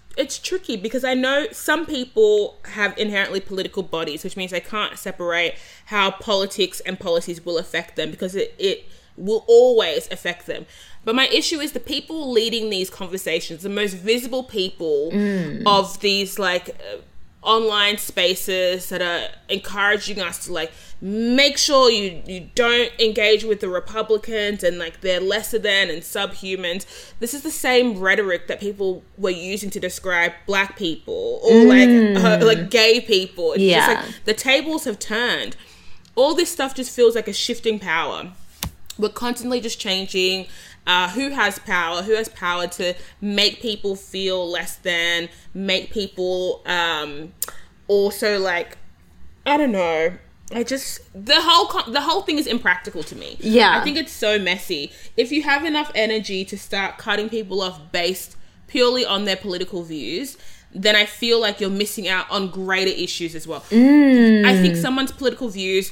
it's 0.17 0.39
tricky 0.39 0.75
because 0.75 1.03
I 1.03 1.13
know 1.13 1.47
some 1.51 1.85
people 1.85 2.57
have 2.65 2.97
inherently 2.97 3.39
political 3.39 3.83
bodies, 3.83 4.23
which 4.23 4.35
means 4.37 4.51
they 4.51 4.59
can't 4.59 4.97
separate 4.97 5.55
how 5.85 6.11
politics 6.11 6.79
and 6.81 6.99
policies 6.99 7.45
will 7.45 7.57
affect 7.57 7.95
them 7.95 8.11
because 8.11 8.35
it, 8.35 8.53
it 8.57 8.85
will 9.17 9.45
always 9.47 10.09
affect 10.11 10.45
them. 10.47 10.65
But 11.03 11.15
my 11.15 11.27
issue 11.27 11.59
is 11.59 11.71
the 11.71 11.79
people 11.79 12.31
leading 12.31 12.69
these 12.69 12.89
conversations, 12.89 13.63
the 13.63 13.69
most 13.69 13.93
visible 13.93 14.43
people 14.43 15.11
of 15.65 15.99
these 15.99 16.37
like 16.37 16.69
uh, 16.69 16.97
online 17.41 17.97
spaces 17.97 18.89
that 18.89 19.01
are 19.01 19.29
encouraging 19.49 20.21
us 20.21 20.45
to 20.45 20.53
like 20.53 20.71
make 21.03 21.57
sure 21.57 21.89
you 21.89 22.21
you 22.27 22.47
don't 22.53 22.91
engage 22.99 23.43
with 23.43 23.59
the 23.59 23.67
republicans 23.67 24.63
and 24.63 24.77
like 24.77 25.01
they're 25.01 25.19
lesser 25.19 25.57
than 25.57 25.89
and 25.89 26.03
subhumans. 26.03 26.85
This 27.19 27.33
is 27.33 27.41
the 27.41 27.51
same 27.51 27.99
rhetoric 27.99 28.47
that 28.47 28.59
people 28.59 29.03
were 29.17 29.31
using 29.31 29.69
to 29.71 29.79
describe 29.79 30.33
black 30.45 30.77
people 30.77 31.39
or 31.43 31.63
like 31.65 31.89
uh, 31.89 32.45
like 32.45 32.69
gay 32.69 33.01
people. 33.01 33.53
It's 33.53 33.63
Yeah. 33.63 33.93
just 33.95 34.07
like 34.07 34.25
the 34.25 34.33
tables 34.33 34.83
have 34.85 34.99
turned. 34.99 35.55
All 36.15 36.35
this 36.35 36.51
stuff 36.51 36.75
just 36.75 36.95
feels 36.95 37.15
like 37.15 37.27
a 37.27 37.33
shifting 37.33 37.79
power. 37.79 38.31
We're 38.99 39.09
constantly 39.09 39.59
just 39.61 39.79
changing 39.79 40.45
uh, 40.85 41.09
who 41.09 41.29
has 41.29 41.57
power 41.59 42.01
who 42.03 42.13
has 42.13 42.29
power 42.29 42.67
to 42.67 42.93
make 43.21 43.61
people 43.61 43.95
feel 43.95 44.47
less 44.49 44.75
than 44.77 45.29
make 45.53 45.91
people 45.91 46.61
um, 46.65 47.33
also 47.87 48.39
like 48.39 48.77
i 49.45 49.57
don't 49.57 49.71
know 49.71 50.11
i 50.53 50.63
just 50.63 51.01
the 51.13 51.39
whole 51.39 51.67
con- 51.67 51.91
the 51.91 52.01
whole 52.01 52.21
thing 52.21 52.37
is 52.37 52.47
impractical 52.47 53.03
to 53.03 53.15
me. 53.15 53.37
Yeah. 53.39 53.77
i 53.77 53.83
think 53.83 53.97
it's 53.97 54.11
so 54.11 54.37
messy. 54.39 54.91
If 55.17 55.31
you 55.31 55.43
have 55.43 55.65
enough 55.65 55.91
energy 55.95 56.45
to 56.45 56.57
start 56.57 56.97
cutting 56.97 57.29
people 57.29 57.61
off 57.61 57.79
based 57.91 58.35
purely 58.67 59.05
on 59.05 59.25
their 59.25 59.35
political 59.35 59.83
views 59.83 60.37
then 60.73 60.95
i 60.95 61.05
feel 61.05 61.39
like 61.39 61.59
you're 61.59 61.69
missing 61.69 62.07
out 62.07 62.25
on 62.31 62.49
greater 62.49 62.91
issues 62.91 63.35
as 63.35 63.47
well. 63.47 63.61
Mm. 63.69 64.45
I 64.45 64.61
think 64.61 64.75
someone's 64.75 65.11
political 65.11 65.49
views 65.49 65.91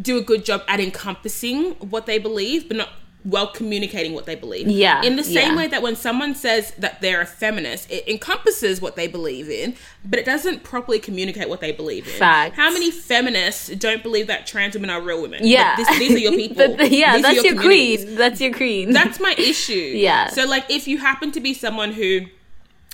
do 0.00 0.18
a 0.18 0.20
good 0.20 0.44
job 0.44 0.62
at 0.68 0.78
encompassing 0.80 1.72
what 1.74 2.06
they 2.06 2.18
believe, 2.18 2.68
but 2.68 2.76
not 2.76 2.90
well 3.26 3.48
communicating 3.48 4.14
what 4.14 4.24
they 4.24 4.36
believe. 4.36 4.68
Yeah, 4.68 5.02
In 5.02 5.16
the 5.16 5.24
same 5.24 5.50
yeah. 5.52 5.56
way 5.56 5.66
that 5.66 5.82
when 5.82 5.96
someone 5.96 6.34
says 6.36 6.70
that 6.78 7.00
they're 7.00 7.20
a 7.20 7.26
feminist, 7.26 7.90
it 7.90 8.06
encompasses 8.08 8.80
what 8.80 8.94
they 8.94 9.08
believe 9.08 9.50
in, 9.50 9.74
but 10.04 10.20
it 10.20 10.24
doesn't 10.24 10.62
properly 10.62 11.00
communicate 11.00 11.48
what 11.48 11.60
they 11.60 11.72
believe 11.72 12.06
in. 12.06 12.12
Facts. 12.12 12.54
How 12.56 12.70
many 12.70 12.92
feminists 12.92 13.68
don't 13.70 14.02
believe 14.02 14.28
that 14.28 14.46
trans 14.46 14.74
women 14.74 14.90
are 14.90 15.00
real 15.00 15.20
women? 15.20 15.40
yeah, 15.42 15.74
this, 15.74 15.98
these 15.98 16.12
are 16.12 16.18
your 16.18 16.32
people. 16.36 16.76
But- 16.76 16.92
yeah, 16.92 17.14
These 17.14 17.22
that's 17.22 17.42
your, 17.42 17.54
communities 17.56 18.04
queen. 18.04 18.14
That's 18.16 18.40
your 18.40 18.54
queen. 18.54 18.92
that's 18.92 19.18
my 19.18 19.34
issue. 19.38 19.72
Yeah. 19.74 20.28
So 20.28 20.46
like 20.46 20.70
if 20.70 20.86
you 20.86 20.98
happen 20.98 21.32
to 21.32 21.40
be 21.40 21.52
someone 21.52 21.92
who 21.92 22.20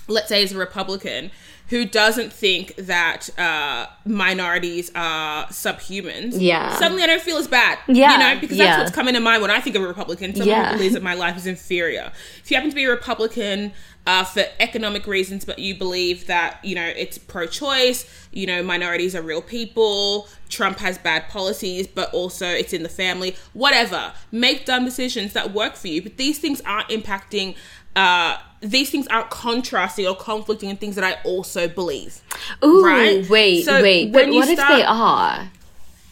let's 0.07 0.29
say 0.29 0.41
is 0.43 0.51
a 0.51 0.57
Republican 0.57 1.29
who 1.73 1.85
doesn't 1.85 2.31
think 2.31 2.75
that 2.75 3.29
uh, 3.39 3.87
minorities 4.05 4.91
are 4.93 5.47
subhumans, 5.47 6.33
Yeah. 6.39 6.77
suddenly 6.77 7.01
I 7.01 7.07
don't 7.07 7.19
feel 7.21 7.37
as 7.37 7.47
bad. 7.47 7.79
Yeah, 7.87 8.11
You 8.11 8.17
know, 8.19 8.39
because 8.39 8.57
yeah. 8.57 8.65
that's 8.65 8.79
what's 8.81 8.95
coming 8.95 9.15
to 9.15 9.19
mind 9.19 9.41
when 9.41 9.49
I 9.49 9.59
think 9.59 9.75
of 9.75 9.81
a 9.81 9.87
Republican, 9.87 10.35
someone 10.35 10.49
Yeah. 10.49 10.69
who 10.69 10.75
believes 10.77 10.93
that 10.93 11.01
my 11.01 11.15
life 11.15 11.35
is 11.35 11.47
inferior. 11.47 12.11
If 12.43 12.51
you 12.51 12.57
happen 12.57 12.69
to 12.69 12.75
be 12.75 12.83
a 12.83 12.91
Republican 12.91 13.73
uh, 14.05 14.23
for 14.23 14.43
economic 14.59 15.07
reasons, 15.07 15.45
but 15.45 15.57
you 15.57 15.73
believe 15.75 16.27
that, 16.27 16.59
you 16.63 16.75
know, 16.75 16.85
it's 16.95 17.17
pro-choice, 17.17 18.05
you 18.31 18.45
know, 18.45 18.61
minorities 18.61 19.15
are 19.15 19.23
real 19.23 19.41
people, 19.41 20.27
Trump 20.49 20.77
has 20.77 20.99
bad 20.99 21.27
policies, 21.27 21.87
but 21.87 22.13
also 22.13 22.45
it's 22.45 22.73
in 22.73 22.83
the 22.83 22.89
family, 22.89 23.35
whatever. 23.53 24.13
Make 24.31 24.65
dumb 24.65 24.85
decisions 24.85 25.33
that 25.33 25.53
work 25.53 25.73
for 25.75 25.87
you. 25.87 26.03
But 26.03 26.17
these 26.17 26.37
things 26.37 26.61
aren't 26.67 26.89
impacting 26.89 27.55
uh, 27.95 28.37
these 28.63 28.89
things 28.89 29.07
aren't 29.07 29.29
contrasting 29.29 30.07
or 30.07 30.15
conflicting 30.15 30.69
in 30.69 30.77
things 30.77 30.95
that 30.95 31.03
I 31.03 31.21
also 31.23 31.67
believe. 31.67 32.21
Ooh, 32.63 32.83
right? 32.85 33.29
wait, 33.29 33.63
So 33.65 33.81
wait. 33.81 34.11
But 34.11 34.29
what 34.29 34.47
if 34.47 34.57
they 34.57 34.83
are? 34.83 35.49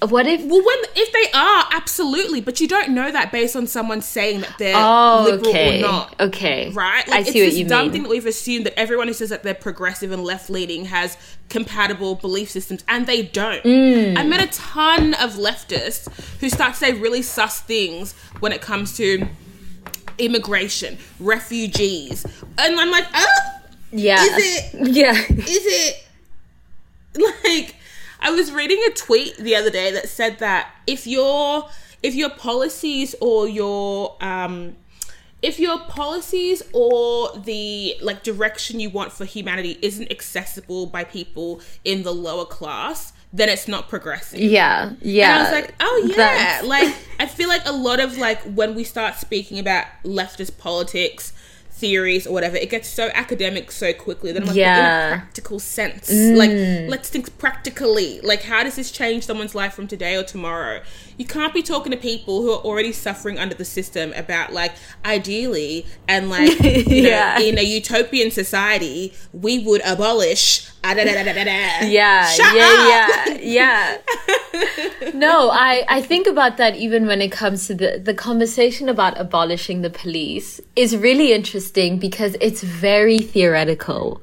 What 0.09 0.25
if? 0.25 0.41
Well, 0.41 0.63
when 0.65 0.77
if 0.95 1.13
they 1.13 1.31
are, 1.37 1.65
absolutely, 1.73 2.41
but 2.41 2.59
you 2.59 2.67
don't 2.67 2.89
know 2.89 3.11
that 3.11 3.31
based 3.31 3.55
on 3.55 3.67
someone 3.67 4.01
saying 4.01 4.41
that 4.41 4.55
they're 4.57 4.73
Oh, 4.75 5.27
liberal 5.29 5.49
okay. 5.51 5.77
or 5.77 5.81
not. 5.83 6.15
Okay. 6.19 6.71
Right? 6.71 7.07
I 7.07 7.11
Like, 7.17 7.27
see 7.27 7.39
it's 7.41 7.53
what 7.53 7.59
this 7.61 7.69
dumb 7.69 7.81
mean. 7.83 7.91
thing 7.91 8.03
that 8.03 8.09
we've 8.09 8.25
assumed 8.25 8.65
that 8.65 8.79
everyone 8.79 9.07
who 9.07 9.13
says 9.13 9.29
that 9.29 9.43
they're 9.43 9.53
progressive 9.53 10.11
and 10.11 10.23
left 10.23 10.49
leaning 10.49 10.85
has 10.85 11.17
compatible 11.49 12.15
belief 12.15 12.49
systems, 12.49 12.83
and 12.87 13.05
they 13.05 13.21
don't. 13.21 13.63
Mm. 13.63 14.17
I 14.17 14.23
met 14.23 14.41
a 14.41 14.47
ton 14.57 15.13
of 15.13 15.33
leftists 15.33 16.07
who 16.39 16.49
start 16.49 16.73
to 16.73 16.79
say 16.79 16.93
really 16.93 17.21
sus 17.21 17.59
things 17.61 18.13
when 18.39 18.51
it 18.51 18.61
comes 18.61 18.97
to 18.97 19.27
immigration, 20.21 20.97
refugees, 21.19 22.25
and 22.57 22.79
I'm 22.79 22.91
like, 22.91 23.05
ah, 23.13 23.61
Yeah. 23.91 24.23
Is 24.23 24.33
it? 24.37 24.87
Yeah. 24.95 25.13
is 25.13 25.65
it 25.65 26.03
like 27.43 27.75
I 28.21 28.31
was 28.31 28.51
reading 28.51 28.81
a 28.87 28.91
tweet 28.93 29.35
the 29.37 29.55
other 29.55 29.69
day 29.69 29.91
that 29.91 30.07
said 30.07 30.39
that 30.39 30.69
if 30.87 31.05
your 31.07 31.67
if 32.03 32.15
your 32.15 32.29
policies 32.29 33.15
or 33.19 33.47
your 33.49 34.15
um 34.21 34.75
if 35.41 35.59
your 35.59 35.79
policies 35.79 36.61
or 36.71 37.35
the 37.37 37.95
like 38.01 38.23
direction 38.23 38.79
you 38.79 38.89
want 38.91 39.11
for 39.11 39.25
humanity 39.25 39.77
isn't 39.81 40.09
accessible 40.11 40.85
by 40.85 41.03
people 41.03 41.59
in 41.83 42.03
the 42.03 42.13
lower 42.13 42.45
class, 42.45 43.11
then 43.33 43.49
it's 43.49 43.67
not 43.67 43.87
progressive. 43.89 44.39
Yeah. 44.39 44.91
Yeah. 45.01 45.29
And 45.31 45.39
I 45.39 45.43
was 45.43 45.51
like, 45.61 45.75
oh 45.79 46.03
yeah. 46.09 46.15
That's- 46.15 46.63
Like 46.65 46.95
I 47.19 47.25
feel 47.27 47.47
like 47.49 47.65
a 47.65 47.71
lot 47.71 47.99
of 47.99 48.17
like 48.17 48.41
when 48.43 48.75
we 48.75 48.83
start 48.83 49.15
speaking 49.15 49.59
about 49.59 49.85
leftist 50.03 50.57
politics, 50.57 51.33
theories 51.69 52.27
or 52.27 52.33
whatever, 52.33 52.57
it 52.57 52.69
gets 52.69 52.87
so 52.87 53.09
academic 53.13 53.71
so 53.71 53.93
quickly 53.93 54.31
that 54.31 54.41
I'm 54.41 54.47
like, 54.47 54.55
but 54.55 54.59
in 54.59 54.63
Yeah. 54.63 55.07
a 55.07 55.11
practical 55.17 55.59
sense. 55.59 56.09
Like 56.11 56.51
mm. 56.51 56.89
let's 56.89 57.09
think 57.09 57.37
practically. 57.37 58.19
Like 58.21 58.43
how 58.43 58.63
does 58.63 58.75
this 58.75 58.91
change 58.91 59.25
someone's 59.25 59.55
life 59.55 59.73
from 59.73 59.87
today 59.87 60.15
or 60.15 60.23
tomorrow? 60.23 60.81
You 61.17 61.25
can't 61.25 61.53
be 61.53 61.61
talking 61.61 61.91
to 61.91 61.97
people 61.97 62.41
who 62.41 62.51
are 62.51 62.59
already 62.59 62.91
suffering 62.91 63.37
under 63.37 63.55
the 63.55 63.65
system 63.65 64.13
about 64.13 64.53
like 64.53 64.73
ideally 65.05 65.85
and 66.07 66.29
like 66.29 66.59
you 66.63 67.03
know, 67.03 67.09
Yeah. 67.09 67.39
in 67.39 67.57
a 67.57 67.61
utopian 67.63 68.31
society 68.31 69.13
we 69.33 69.59
would 69.59 69.81
abolish 69.85 70.67
ah, 70.83 70.93
da, 70.93 71.03
da, 71.03 71.13
da, 71.23 71.85
yeah 71.87 72.25
Shut 72.27 72.55
yeah 72.55 73.25
up. 73.27 73.41
yeah 73.41 73.97
yeah 75.01 75.11
no 75.13 75.49
i 75.69 75.83
i 75.87 76.01
think 76.01 76.27
about 76.27 76.57
that 76.57 76.75
even 76.75 77.07
when 77.07 77.21
it 77.21 77.31
comes 77.31 77.67
to 77.67 77.73
the 77.75 77.99
the 78.03 78.13
conversation 78.13 78.89
about 78.89 79.19
abolishing 79.19 79.81
the 79.81 79.89
police 79.89 80.59
is 80.75 80.95
really 80.97 81.33
interesting 81.33 81.97
because 81.99 82.35
it's 82.41 82.61
very 82.63 83.19
theoretical 83.19 84.21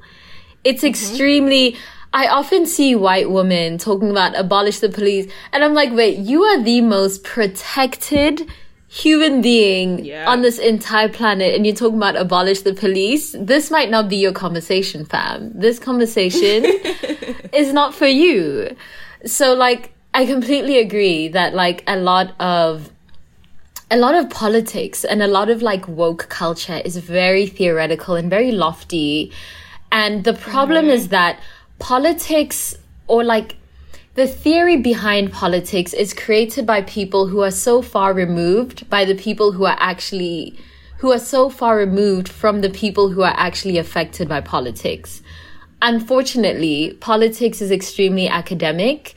it's 0.63 0.83
extremely 0.83 1.75
I 2.13 2.27
often 2.27 2.65
see 2.65 2.95
white 2.95 3.29
women 3.29 3.77
talking 3.77 4.09
about 4.09 4.37
abolish 4.37 4.79
the 4.79 4.89
police, 4.89 5.31
and 5.53 5.63
I'm 5.63 5.73
like, 5.73 5.93
wait, 5.93 6.17
you 6.17 6.43
are 6.43 6.61
the 6.61 6.81
most 6.81 7.23
protected 7.23 8.49
human 8.87 9.41
being 9.41 10.03
Yeah. 10.03 10.27
on 10.27 10.41
this 10.41 10.57
entire 10.57 11.09
planet, 11.09 11.53
and 11.53 11.65
you're 11.65 11.75
talking 11.75 11.97
about 11.97 12.15
abolish 12.15 12.61
the 12.61 12.73
police. 12.73 13.35
This 13.37 13.69
might 13.69 13.91
not 13.91 14.09
be 14.09 14.17
your 14.17 14.31
conversation, 14.31 15.05
fam. 15.05 15.51
This 15.53 15.77
conversation 15.77 16.65
is 17.53 17.71
not 17.71 17.93
for 17.93 18.07
you. 18.07 18.75
So, 19.25 19.53
like, 19.53 19.93
I 20.15 20.25
completely 20.25 20.79
agree 20.79 21.27
that, 21.27 21.53
like, 21.53 21.83
a 21.85 21.97
lot 21.97 22.33
of 22.39 22.89
a 23.91 23.97
lot 23.97 24.13
of 24.13 24.29
politics 24.29 25.03
and 25.03 25.23
a 25.23 25.27
lot 25.27 25.49
of 25.49 25.63
like 25.63 25.87
woke 25.87 26.29
culture 26.29 26.79
is 26.85 26.97
very 26.97 27.47
theoretical 27.47 28.13
and 28.15 28.29
very 28.29 28.51
lofty. 28.51 29.31
And 29.91 30.23
the 30.23 30.33
problem 30.33 30.85
mm-hmm. 30.85 30.93
is 30.93 31.07
that 31.07 31.39
politics 31.79 32.77
or 33.07 33.23
like 33.23 33.55
the 34.15 34.27
theory 34.27 34.77
behind 34.77 35.31
politics 35.31 35.93
is 35.93 36.13
created 36.13 36.65
by 36.65 36.81
people 36.81 37.27
who 37.27 37.41
are 37.41 37.51
so 37.51 37.81
far 37.81 38.13
removed 38.13 38.89
by 38.89 39.05
the 39.05 39.15
people 39.15 39.53
who 39.53 39.65
are 39.65 39.77
actually 39.79 40.57
who 40.97 41.13
are 41.13 41.19
so 41.19 41.49
far 41.49 41.77
removed 41.77 42.27
from 42.27 42.59
the 42.59 42.69
people 42.69 43.09
who 43.09 43.21
are 43.21 43.33
actually 43.37 43.77
affected 43.77 44.27
by 44.27 44.41
politics. 44.41 45.21
Unfortunately, 45.81 46.97
politics 46.99 47.61
is 47.61 47.71
extremely 47.71 48.27
academic 48.27 49.15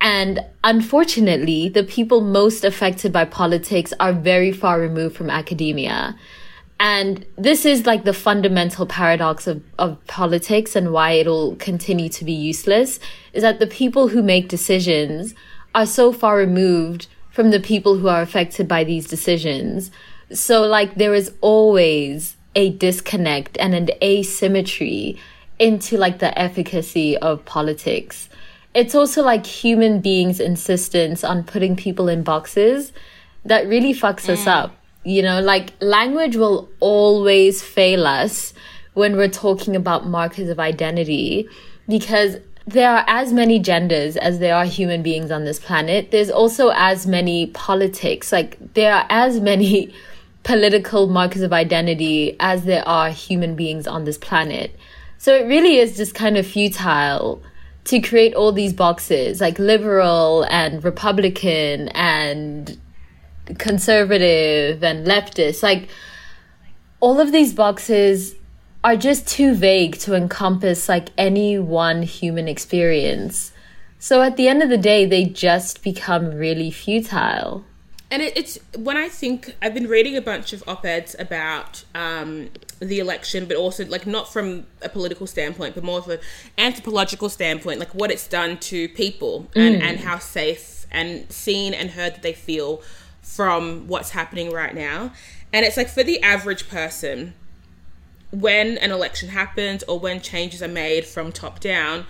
and 0.00 0.44
unfortunately, 0.64 1.68
the 1.68 1.84
people 1.84 2.22
most 2.22 2.64
affected 2.64 3.12
by 3.12 3.24
politics 3.24 3.92
are 4.00 4.12
very 4.12 4.50
far 4.50 4.80
removed 4.80 5.14
from 5.14 5.30
academia. 5.30 6.16
And 6.84 7.24
this 7.36 7.64
is 7.64 7.86
like 7.86 8.02
the 8.02 8.12
fundamental 8.12 8.86
paradox 8.86 9.46
of, 9.46 9.62
of 9.78 10.04
politics 10.08 10.74
and 10.74 10.92
why 10.92 11.12
it'll 11.12 11.54
continue 11.56 12.08
to 12.08 12.24
be 12.24 12.32
useless 12.32 12.98
is 13.32 13.42
that 13.42 13.60
the 13.60 13.68
people 13.68 14.08
who 14.08 14.20
make 14.20 14.48
decisions 14.48 15.32
are 15.76 15.86
so 15.86 16.12
far 16.12 16.36
removed 16.36 17.06
from 17.30 17.52
the 17.52 17.60
people 17.60 17.98
who 17.98 18.08
are 18.08 18.20
affected 18.20 18.66
by 18.66 18.82
these 18.82 19.06
decisions. 19.06 19.92
So 20.32 20.62
like 20.62 20.96
there 20.96 21.14
is 21.14 21.32
always 21.40 22.36
a 22.56 22.70
disconnect 22.70 23.56
and 23.58 23.74
an 23.74 23.90
asymmetry 24.02 25.20
into 25.60 25.96
like 25.96 26.18
the 26.18 26.36
efficacy 26.36 27.16
of 27.18 27.44
politics 27.44 28.28
it's 28.74 28.94
also 28.94 29.22
like 29.22 29.44
human 29.44 30.00
beings' 30.00 30.40
insistence 30.40 31.22
on 31.24 31.44
putting 31.44 31.76
people 31.76 32.08
in 32.08 32.22
boxes 32.22 32.92
that 33.44 33.66
really 33.66 33.92
fucks 33.92 34.28
us 34.28 34.44
mm. 34.44 34.48
up. 34.48 34.76
You 35.04 35.22
know, 35.22 35.40
like 35.40 35.72
language 35.80 36.36
will 36.36 36.68
always 36.80 37.62
fail 37.62 38.06
us 38.06 38.54
when 38.94 39.16
we're 39.16 39.28
talking 39.28 39.74
about 39.74 40.06
markers 40.06 40.48
of 40.48 40.60
identity 40.60 41.48
because 41.88 42.36
there 42.66 42.90
are 42.90 43.04
as 43.08 43.32
many 43.32 43.58
genders 43.58 44.16
as 44.16 44.38
there 44.38 44.54
are 44.54 44.64
human 44.64 45.02
beings 45.02 45.30
on 45.30 45.44
this 45.44 45.58
planet. 45.58 46.10
There's 46.10 46.30
also 46.30 46.70
as 46.74 47.06
many 47.06 47.46
politics. 47.48 48.30
Like 48.30 48.56
there 48.74 48.94
are 48.94 49.06
as 49.10 49.40
many 49.40 49.92
political 50.44 51.08
markers 51.08 51.42
of 51.42 51.52
identity 51.52 52.36
as 52.40 52.64
there 52.64 52.86
are 52.86 53.10
human 53.10 53.54
beings 53.56 53.86
on 53.86 54.04
this 54.04 54.18
planet. 54.18 54.76
So 55.18 55.34
it 55.34 55.46
really 55.46 55.78
is 55.78 55.96
just 55.96 56.14
kind 56.14 56.36
of 56.36 56.46
futile 56.46 57.42
to 57.84 58.00
create 58.00 58.34
all 58.34 58.52
these 58.52 58.72
boxes 58.72 59.40
like 59.40 59.58
liberal 59.58 60.44
and 60.50 60.84
republican 60.84 61.88
and 61.88 62.78
conservative 63.58 64.82
and 64.84 65.06
leftist 65.06 65.62
like 65.62 65.88
all 67.00 67.18
of 67.18 67.32
these 67.32 67.52
boxes 67.52 68.36
are 68.84 68.96
just 68.96 69.26
too 69.26 69.54
vague 69.54 69.96
to 69.98 70.14
encompass 70.14 70.88
like 70.88 71.10
any 71.16 71.58
one 71.58 72.02
human 72.02 72.48
experience. 72.48 73.52
So 73.98 74.22
at 74.22 74.36
the 74.36 74.48
end 74.48 74.62
of 74.62 74.68
the 74.68 74.78
day 74.78 75.04
they 75.04 75.24
just 75.24 75.82
become 75.82 76.30
really 76.30 76.70
futile. 76.70 77.64
And 78.10 78.20
it, 78.22 78.36
it's 78.36 78.58
when 78.76 78.96
I 78.96 79.08
think 79.08 79.56
I've 79.62 79.72
been 79.72 79.88
reading 79.88 80.16
a 80.16 80.20
bunch 80.20 80.52
of 80.52 80.62
op 80.68 80.84
eds 80.84 81.16
about 81.18 81.84
um, 81.94 82.50
the 82.78 82.98
election, 82.98 83.46
but 83.46 83.56
also 83.56 83.86
like 83.86 84.06
not 84.06 84.32
from 84.32 84.66
a 84.82 84.88
political 84.88 85.26
standpoint, 85.26 85.74
but 85.74 85.82
more 85.82 85.98
of 85.98 86.08
an 86.08 86.18
anthropological 86.58 87.28
standpoint, 87.28 87.78
like 87.80 87.94
what 87.94 88.10
it's 88.10 88.28
done 88.28 88.58
to 88.58 88.88
people 88.90 89.48
and, 89.54 89.76
and 89.82 90.00
how 90.00 90.18
safe 90.18 90.86
and 90.90 91.30
seen 91.32 91.72
and 91.72 91.92
heard 91.92 92.14
that 92.14 92.22
they 92.22 92.34
feel 92.34 92.82
from 93.34 93.88
what's 93.88 94.10
happening 94.10 94.50
right 94.50 94.74
now. 94.74 95.12
And 95.52 95.64
it's 95.64 95.76
like 95.76 95.88
for 95.88 96.02
the 96.02 96.22
average 96.22 96.68
person, 96.68 97.34
when 98.30 98.78
an 98.78 98.90
election 98.90 99.30
happens 99.30 99.82
or 99.84 99.98
when 99.98 100.20
changes 100.20 100.62
are 100.62 100.68
made 100.68 101.04
from 101.04 101.32
top 101.32 101.60
down, 101.60 102.06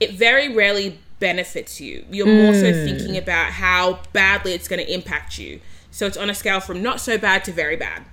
it 0.00 0.12
very 0.12 0.52
rarely 0.52 1.00
benefits 1.18 1.80
you. 1.80 2.04
You're 2.10 2.26
more 2.26 2.54
so 2.54 2.72
hmm. 2.72 2.84
thinking 2.84 3.16
about 3.16 3.52
how 3.52 4.00
badly 4.12 4.52
it's 4.52 4.68
going 4.68 4.84
to 4.84 4.92
impact 4.92 5.38
you. 5.38 5.60
So 5.90 6.06
it's 6.06 6.16
on 6.16 6.28
a 6.28 6.34
scale 6.34 6.60
from 6.60 6.82
not 6.82 7.00
so 7.00 7.18
bad 7.18 7.44
to 7.44 7.52
very 7.52 7.76
bad. 7.76 8.04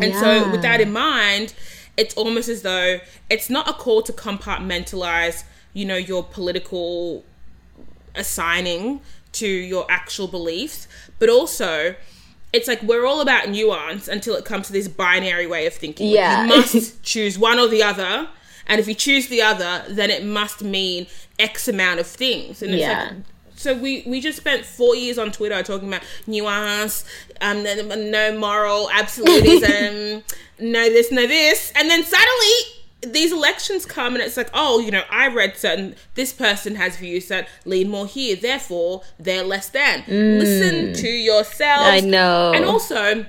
And 0.00 0.14
so, 0.14 0.50
with 0.50 0.60
that 0.62 0.80
in 0.80 0.92
mind, 0.92 1.54
it's 1.96 2.14
almost 2.16 2.50
as 2.50 2.60
though 2.62 3.00
it's 3.30 3.48
not 3.48 3.68
a 3.68 3.72
call 3.72 4.02
to 4.02 4.12
compartmentalize, 4.12 5.44
you 5.72 5.86
know, 5.86 5.96
your 5.96 6.22
political 6.22 7.24
assigning 8.14 9.00
to 9.36 9.46
your 9.48 9.86
actual 9.90 10.28
beliefs, 10.28 10.86
but 11.18 11.28
also 11.28 11.94
it's 12.52 12.68
like 12.68 12.82
we're 12.82 13.04
all 13.06 13.20
about 13.20 13.48
nuance 13.50 14.08
until 14.08 14.34
it 14.36 14.44
comes 14.44 14.66
to 14.68 14.72
this 14.72 14.88
binary 14.88 15.46
way 15.46 15.66
of 15.66 15.74
thinking. 15.74 16.06
Like, 16.08 16.14
Yeah. 16.16 16.42
you 16.42 16.48
must 16.48 17.02
choose 17.12 17.38
one 17.38 17.58
or 17.58 17.66
the 17.68 17.82
other, 17.82 18.28
and 18.66 18.80
if 18.80 18.88
you 18.88 18.94
choose 18.94 19.26
the 19.28 19.42
other, 19.42 19.84
then 19.88 20.10
it 20.10 20.24
must 20.24 20.62
mean 20.62 21.06
X 21.38 21.68
amount 21.68 22.00
of 22.00 22.06
things. 22.06 22.62
And 22.62 22.72
it's 22.72 22.80
Yeah. 22.80 23.04
like 23.04 23.12
so 23.58 23.72
we 23.74 24.02
we 24.06 24.20
just 24.20 24.36
spent 24.38 24.64
four 24.66 24.94
years 24.94 25.16
on 25.18 25.32
Twitter 25.32 25.62
talking 25.62 25.88
about 25.88 26.02
nuance, 26.26 27.04
um, 27.40 27.62
no 27.62 28.38
moral 28.38 28.90
absolutism, 28.92 30.22
no 30.60 30.88
this, 30.90 31.10
no 31.10 31.26
this, 31.26 31.72
and 31.74 31.88
then 31.90 32.04
suddenly 32.04 32.52
these 33.12 33.32
elections 33.32 33.86
come 33.86 34.14
and 34.14 34.22
it's 34.22 34.36
like, 34.36 34.50
oh, 34.54 34.78
you 34.78 34.90
know, 34.90 35.02
I 35.10 35.28
read 35.28 35.56
certain 35.56 35.94
this 36.14 36.32
person 36.32 36.76
has 36.76 36.96
views 36.96 37.28
that 37.28 37.48
lean 37.64 37.88
more 37.88 38.06
here, 38.06 38.36
therefore 38.36 39.02
they're 39.18 39.44
less 39.44 39.68
than. 39.68 40.02
Mm. 40.02 40.38
Listen 40.38 40.92
to 40.94 41.08
yourself. 41.08 41.80
I 41.80 42.00
know. 42.00 42.52
and 42.54 42.64
also 42.64 43.26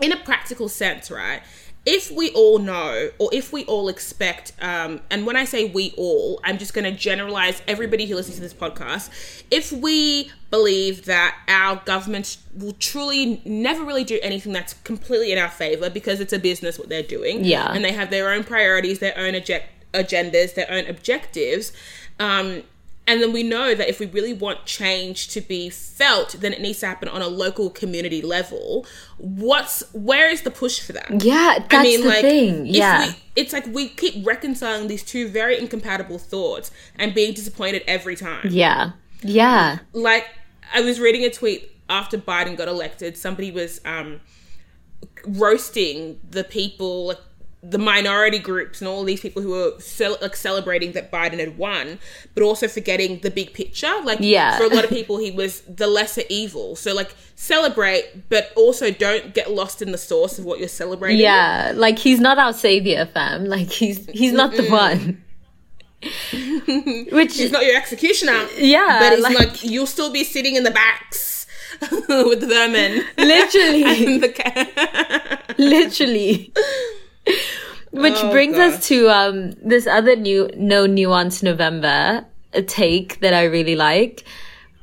in 0.00 0.12
a 0.12 0.16
practical 0.16 0.68
sense, 0.68 1.10
right? 1.10 1.42
If 1.86 2.10
we 2.10 2.30
all 2.32 2.58
know, 2.58 3.10
or 3.18 3.30
if 3.32 3.52
we 3.52 3.64
all 3.66 3.88
expect, 3.88 4.52
um, 4.60 5.00
and 5.08 5.24
when 5.24 5.36
I 5.36 5.44
say 5.44 5.66
we 5.66 5.94
all, 5.96 6.40
I'm 6.42 6.58
just 6.58 6.74
going 6.74 6.84
to 6.84 6.90
generalize 6.90 7.62
everybody 7.68 8.06
who 8.06 8.16
listens 8.16 8.36
to 8.36 8.42
this 8.42 8.52
podcast. 8.52 9.08
If 9.52 9.70
we 9.70 10.32
believe 10.50 11.04
that 11.04 11.38
our 11.46 11.76
government 11.84 12.38
will 12.54 12.72
truly 12.72 13.40
never 13.44 13.84
really 13.84 14.02
do 14.04 14.18
anything 14.22 14.52
that's 14.52 14.74
completely 14.74 15.30
in 15.30 15.38
our 15.38 15.48
favor 15.48 15.88
because 15.88 16.18
it's 16.20 16.32
a 16.32 16.38
business 16.40 16.76
what 16.78 16.88
they're 16.88 17.02
doing, 17.04 17.44
Yeah. 17.44 17.72
and 17.72 17.84
they 17.84 17.92
have 17.92 18.10
their 18.10 18.30
own 18.32 18.42
priorities, 18.42 18.98
their 18.98 19.16
own 19.16 19.34
agendas, 19.34 20.54
their 20.54 20.70
own 20.70 20.86
objectives. 20.86 21.72
Um, 22.18 22.64
and 23.06 23.22
then 23.22 23.32
we 23.32 23.42
know 23.42 23.74
that 23.74 23.88
if 23.88 24.00
we 24.00 24.06
really 24.06 24.32
want 24.32 24.66
change 24.66 25.28
to 25.28 25.40
be 25.40 25.70
felt, 25.70 26.32
then 26.40 26.52
it 26.52 26.60
needs 26.60 26.80
to 26.80 26.86
happen 26.86 27.08
on 27.08 27.22
a 27.22 27.28
local 27.28 27.70
community 27.70 28.20
level. 28.20 28.84
What's 29.18 29.82
where 29.92 30.28
is 30.28 30.42
the 30.42 30.50
push 30.50 30.80
for 30.80 30.92
that? 30.92 31.22
Yeah, 31.22 31.64
that's 31.70 32.02
the 32.02 32.10
thing. 32.20 32.66
if 32.66 32.74
Yeah. 32.74 33.06
we, 33.06 33.16
it's 33.36 33.52
like 33.52 33.66
we 33.66 33.88
keep 33.88 34.26
reconciling 34.26 34.88
these 34.88 35.04
two 35.04 35.28
very 35.28 35.58
incompatible 35.58 36.18
thoughts 36.18 36.70
and 36.96 37.14
being 37.14 37.32
disappointed 37.32 37.82
every 37.86 38.16
time. 38.16 38.48
Yeah. 38.50 38.92
Yeah. 39.22 39.78
Like 39.92 40.26
I 40.74 40.80
was 40.80 40.98
reading 40.98 41.24
a 41.24 41.30
tweet 41.30 41.70
after 41.88 42.18
Biden 42.18 42.56
got 42.56 42.66
elected. 42.66 43.16
Somebody 43.16 43.52
was 43.52 43.80
um, 43.84 44.20
roasting 45.26 46.20
the 46.28 46.44
people, 46.44 47.06
like 47.06 47.18
the 47.68 47.78
minority 47.78 48.38
groups, 48.38 48.80
and 48.80 48.86
all 48.88 49.02
these 49.04 49.20
people 49.20 49.42
who 49.42 49.50
were 49.50 49.74
cel- 49.80 50.18
like 50.22 50.36
celebrating 50.36 50.92
that 50.92 51.10
Biden 51.10 51.38
had 51.40 51.58
won, 51.58 51.98
but 52.34 52.42
also 52.42 52.68
forgetting 52.68 53.20
the 53.20 53.30
big 53.30 53.52
picture. 53.54 53.92
Like 54.04 54.18
Yeah. 54.20 54.56
for 54.56 54.64
a 54.64 54.68
lot 54.68 54.84
of 54.84 54.90
people, 54.90 55.18
he 55.18 55.30
was 55.30 55.62
the 55.62 55.86
lesser 55.86 56.22
evil. 56.28 56.76
So 56.76 56.94
like 56.94 57.14
celebrate, 57.34 58.28
but 58.28 58.52
also 58.56 58.90
don't 58.90 59.34
get 59.34 59.50
lost 59.50 59.82
in 59.82 59.90
the 59.92 59.98
source 59.98 60.38
of 60.38 60.44
what 60.44 60.58
you're 60.60 60.68
celebrating. 60.68 61.18
Yeah. 61.20 61.72
Like 61.74 61.98
he's 61.98 62.20
not 62.20 62.38
our 62.38 62.52
savior, 62.52 63.06
fam. 63.06 63.46
Like 63.46 63.70
he's 63.70 64.06
he's 64.06 64.32
not 64.32 64.52
the 64.54 64.68
one. 64.68 65.22
Which 67.10 67.36
He's 67.36 67.50
not 67.50 67.64
your 67.64 67.76
executioner. 67.76 68.46
Yeah, 68.58 68.98
But 69.00 69.12
it's 69.14 69.22
like- 69.22 69.38
like, 69.38 69.64
you'll 69.64 69.86
still 69.86 70.12
be 70.12 70.24
sitting 70.24 70.54
in 70.54 70.62
the 70.62 70.70
backs 70.70 71.46
with 71.80 72.40
the 72.40 72.46
vermin. 72.46 73.04
literally 73.18 73.82
And 74.06 74.22
the 74.22 74.28
ca- 74.28 75.54
literally 75.58 76.52
which 77.92 78.14
Oh, 78.16 78.30
brings 78.30 78.56
gosh. 78.56 78.74
us 78.74 78.88
to 78.88 79.08
um 79.08 79.52
this 79.62 79.86
other 79.86 80.16
new 80.16 80.50
no 80.56 80.86
nuance 80.86 81.42
november 81.42 82.24
take 82.66 83.20
that 83.20 83.34
i 83.34 83.44
really 83.44 83.76
like 83.76 84.24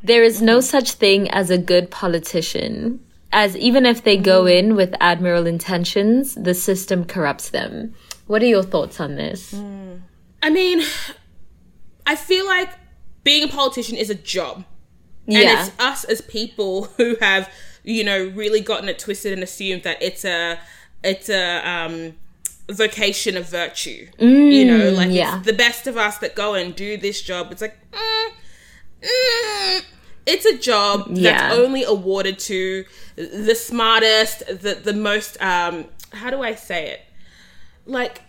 there 0.04 0.24
is 0.24 0.38
Mm-hmm. 0.38 0.46
no 0.46 0.62
such 0.62 0.91
thing 0.94 1.30
as 1.32 1.50
a 1.50 1.58
good 1.58 1.89
politician 1.91 3.00
as 3.32 3.56
even 3.58 3.86
if 3.86 4.04
they 4.04 4.16
Mm-hmm. 4.16 4.24
go 4.24 4.46
in 4.46 4.76
with 4.76 4.94
admiral 5.00 5.46
intentions 5.48 6.36
the 6.36 6.54
system 6.54 7.06
corrupts 7.06 7.50
them 7.50 7.94
what 8.28 8.41
are 8.41 8.48
your 8.48 8.64
thoughts 8.64 9.00
on 9.00 9.16
this 9.16 9.54
Mm. 9.54 10.02
I 10.46 10.50
mean, 10.50 10.82
I 12.06 12.18
feel 12.18 12.46
like 12.46 12.70
being 13.24 13.44
a 13.44 13.48
politician 13.48 13.96
is 13.96 14.10
a 14.10 14.16
job. 14.16 14.66
And 15.26 15.38
it's 15.38 15.72
us 15.80 16.04
as 16.04 16.20
people 16.20 16.84
who 16.98 17.16
have, 17.22 17.50
you 17.86 18.04
know, 18.04 18.26
really 18.36 18.60
gotten 18.60 18.89
it 18.89 19.00
twisted 19.00 19.32
and 19.32 19.41
assumed 19.41 19.84
that 19.84 20.04
it's 20.04 20.26
a 20.26 20.60
it's 21.02 21.30
a 21.30 21.66
um 21.66 22.16
vocation 22.72 23.36
of 23.38 23.47
virtue. 23.49 24.07
you 24.20 24.66
know, 24.66 24.89
like 24.91 25.09
Mm, 25.09 25.16
yeah. 25.16 25.41
the 25.43 25.53
best 25.53 25.88
of 25.88 25.97
us 25.97 26.18
that 26.20 26.36
go 26.36 26.53
and 26.53 26.76
do 26.76 26.97
this 26.97 27.22
job. 27.22 27.51
It's 27.51 27.61
like 27.61 27.78
mm, 27.91 28.30
mm, 29.01 29.82
it's 30.26 30.45
a 30.45 30.57
job 30.57 31.14
that's 31.16 31.53
only 31.55 31.84
awarded 31.84 32.39
to 32.39 32.86
the 33.16 33.55
smartest, 33.55 34.45
the 34.47 34.76
the 34.82 34.93
most 34.93 35.41
um 35.41 35.86
how 36.14 36.30
do 36.30 36.41
I 36.41 36.55
say 36.55 36.89
it? 36.91 37.01
Like 37.86 38.22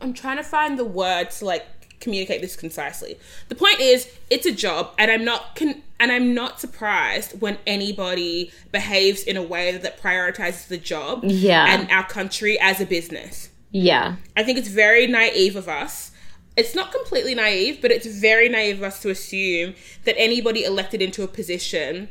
I'm 0.00 0.12
trying 0.14 0.36
to 0.36 0.42
find 0.44 0.78
the 0.78 0.84
words 0.84 1.42
like 1.42 1.66
communicate 2.02 2.40
this 2.42 2.56
concisely. 2.56 3.18
The 3.48 3.54
point 3.54 3.80
is, 3.80 4.08
it's 4.28 4.44
a 4.46 4.52
job, 4.52 4.92
and 4.98 5.10
I'm 5.10 5.24
not 5.24 5.56
con- 5.56 5.82
and 6.00 6.10
I'm 6.12 6.34
not 6.34 6.60
surprised 6.60 7.40
when 7.40 7.58
anybody 7.66 8.50
behaves 8.72 9.22
in 9.22 9.36
a 9.36 9.42
way 9.42 9.76
that 9.76 10.00
prioritizes 10.02 10.66
the 10.68 10.76
job 10.78 11.20
Yeah. 11.24 11.64
and 11.72 11.88
our 11.90 12.06
country 12.06 12.58
as 12.60 12.80
a 12.80 12.86
business. 12.86 13.48
yeah 13.70 14.16
I 14.36 14.42
think 14.42 14.58
it's 14.58 14.68
very 14.68 15.06
naive 15.06 15.56
of 15.56 15.68
us. 15.68 16.10
It's 16.56 16.74
not 16.74 16.92
completely 16.92 17.34
naive, 17.34 17.80
but 17.80 17.90
it's 17.90 18.06
very 18.06 18.48
naive 18.48 18.76
of 18.78 18.82
us 18.82 19.00
to 19.02 19.08
assume 19.10 19.74
that 20.04 20.14
anybody 20.18 20.64
elected 20.64 21.00
into 21.00 21.22
a 21.22 21.28
position 21.28 22.08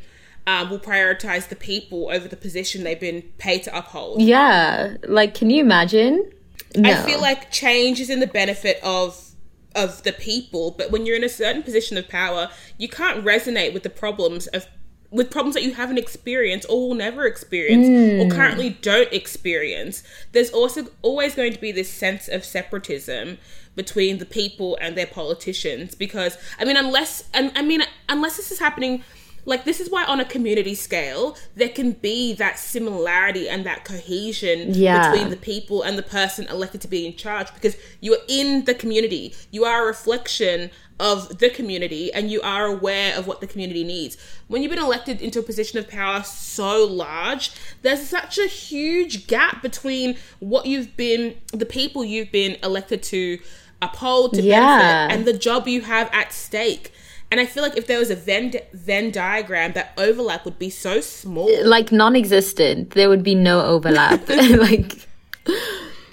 um, 0.48 0.72
will 0.72 0.80
prioritize 0.80 1.50
the 1.50 1.56
people 1.56 2.10
over 2.12 2.28
the 2.28 2.36
position 2.38 2.84
they've 2.84 3.00
been 3.00 3.22
paid 3.38 3.62
to 3.64 3.78
uphold. 3.78 4.22
yeah 4.22 4.96
like 5.04 5.36
can 5.36 5.50
you 5.52 5.62
imagine 5.62 6.32
no. 6.76 6.90
I 6.90 6.96
feel 7.06 7.20
like 7.22 7.52
change 7.52 8.00
is 8.00 8.10
in 8.10 8.20
the 8.22 8.28
benefit 8.42 8.80
of 8.82 9.31
of 9.76 10.04
the 10.04 10.14
people, 10.14 10.72
but 10.72 10.92
when 10.92 11.06
you're 11.06 11.16
in 11.16 11.24
a 11.24 11.30
certain 11.30 11.64
position 11.64 11.98
of 11.98 12.08
power, 12.10 12.50
you 12.78 12.88
can't 12.88 13.24
resonate 13.24 13.74
with 13.74 13.84
the 13.84 13.90
problems 13.90 14.48
of 14.48 14.68
with 15.12 15.30
problems 15.30 15.56
that 15.56 15.64
you 15.64 15.74
haven't 15.74 15.98
experienced 15.98 16.66
or 16.70 16.88
will 16.88 16.96
never 16.96 17.26
experience 17.26 17.86
or 17.86 18.26
mm. 18.26 18.32
currently 18.32 18.70
don't 18.82 19.12
experience. 19.12 20.04
There's 20.32 20.50
also 20.50 20.88
always 21.02 21.36
going 21.36 21.52
to 21.52 21.60
be 21.60 21.74
this 21.74 21.90
sense 21.90 22.30
of 22.30 22.46
separatism 22.46 23.38
between 23.76 24.20
the 24.20 24.26
people 24.26 24.78
and 24.80 24.98
their 24.98 25.06
politicians 25.06 25.96
because 25.96 26.38
I 26.60 26.66
mean 26.66 26.78
unless 26.78 27.26
and 27.34 27.52
I 27.56 27.62
mean 27.62 27.82
unless 28.08 28.38
this 28.38 28.52
is 28.52 28.60
happening 28.60 29.04
like 29.46 29.66
this 29.66 29.80
is 29.80 29.90
why 29.90 30.04
on 30.06 30.20
a 30.20 30.26
community 30.26 30.76
scale 30.76 31.36
there 31.56 31.70
can 31.70 31.92
be 31.94 32.34
that 32.34 32.60
similarity 32.60 33.50
and 33.50 33.66
that 33.66 33.84
cohesion 33.86 34.74
Yeah. 34.74 35.12
between 35.12 35.30
the 35.30 35.38
people 35.38 35.82
and 35.82 35.98
the 35.98 36.04
person 36.04 36.46
elected 36.48 36.82
to 36.82 36.88
be 36.88 37.06
in 37.06 37.16
charge 37.16 37.54
because 37.54 37.76
you 38.02 38.14
are 38.14 38.22
in 38.28 38.66
the 38.66 38.74
community 38.74 39.34
you 39.52 39.66
are 39.66 39.84
a 39.84 39.86
reflection 39.88 40.70
of 41.00 41.40
the 41.40 41.50
community 41.50 42.14
and 42.14 42.30
you 42.30 42.40
are 42.42 42.66
aware 42.68 43.18
of 43.18 43.26
what 43.26 43.42
the 43.42 43.48
community 43.48 43.84
needs 43.84 44.18
when 44.48 44.62
you've 44.62 44.70
been 44.70 44.78
elected 44.84 45.20
into 45.22 45.40
a 45.40 45.44
position 45.44 45.80
of 45.80 45.90
power 45.90 46.22
so 46.24 46.86
large 46.86 47.52
there's 47.82 48.08
such 48.08 48.38
a 48.38 48.46
huge 48.48 49.26
gap 49.28 49.64
between 49.64 50.16
what 50.40 50.66
you've 50.68 50.96
been 50.98 51.36
the 51.54 51.66
people 51.66 52.04
you've 52.06 52.32
been 52.32 52.56
elected 52.62 53.02
to 53.02 53.40
uphold 53.82 54.36
to 54.36 54.42
Yeah. 54.44 55.08
benefit 55.08 55.16
and 55.18 55.26
the 55.28 55.34
job 55.40 55.68
you 55.68 55.82
have 55.82 56.08
at 56.14 56.32
stake 56.32 56.94
and 57.32 57.40
I 57.40 57.46
feel 57.46 57.64
like 57.64 57.78
if 57.78 57.88
there 57.88 57.98
was 57.98 58.10
a 58.10 58.16
Venn, 58.16 58.54
Venn 58.74 59.10
diagram, 59.10 59.72
that 59.74 59.94
overlap 59.98 60.44
would 60.46 60.60
be 60.60 60.70
so 60.70 61.00
small. 61.02 61.50
like 61.66 61.92
non-existent 61.92 62.92
there 62.92 63.10
would 63.10 63.24
be 63.24 63.36
no 63.36 63.66
overlap 63.66 64.28
like 64.30 65.08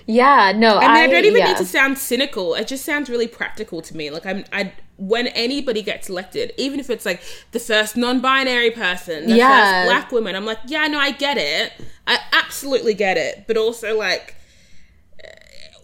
yeah 0.06 0.52
no 0.56 0.78
I 0.78 0.80
mean, 0.80 0.90
I, 0.90 1.00
I, 1.00 1.06
don't 1.08 1.24
even 1.24 1.38
yeah. 1.40 1.48
need 1.48 1.56
to 1.58 1.64
sound 1.66 1.98
cynical. 1.98 2.54
It 2.54 2.66
just 2.68 2.84
sounds 2.84 3.10
really 3.10 3.26
practical 3.26 3.82
to 3.82 3.96
me. 3.96 4.10
Like 4.10 4.24
I'm, 4.24 4.44
I 4.52 4.72
when 4.96 5.26
anybody 5.28 5.82
gets 5.82 6.08
elected, 6.08 6.52
even 6.56 6.80
if 6.80 6.88
it's 6.90 7.04
like 7.06 7.20
the 7.52 7.60
first 7.60 7.96
non-binary 7.96 8.70
person, 8.72 9.28
the 9.28 9.36
Yeah. 9.36 9.82
first 9.84 9.88
black 9.92 10.12
woman, 10.12 10.34
I'm 10.34 10.44
like, 10.46 10.58
yeah, 10.66 10.86
no, 10.88 10.98
I 10.98 11.12
get 11.12 11.36
it. 11.38 11.72
I 12.06 12.18
absolutely 12.32 12.94
get 12.94 13.16
it. 13.16 13.44
But 13.46 13.56
also 13.56 13.96
like 13.96 14.34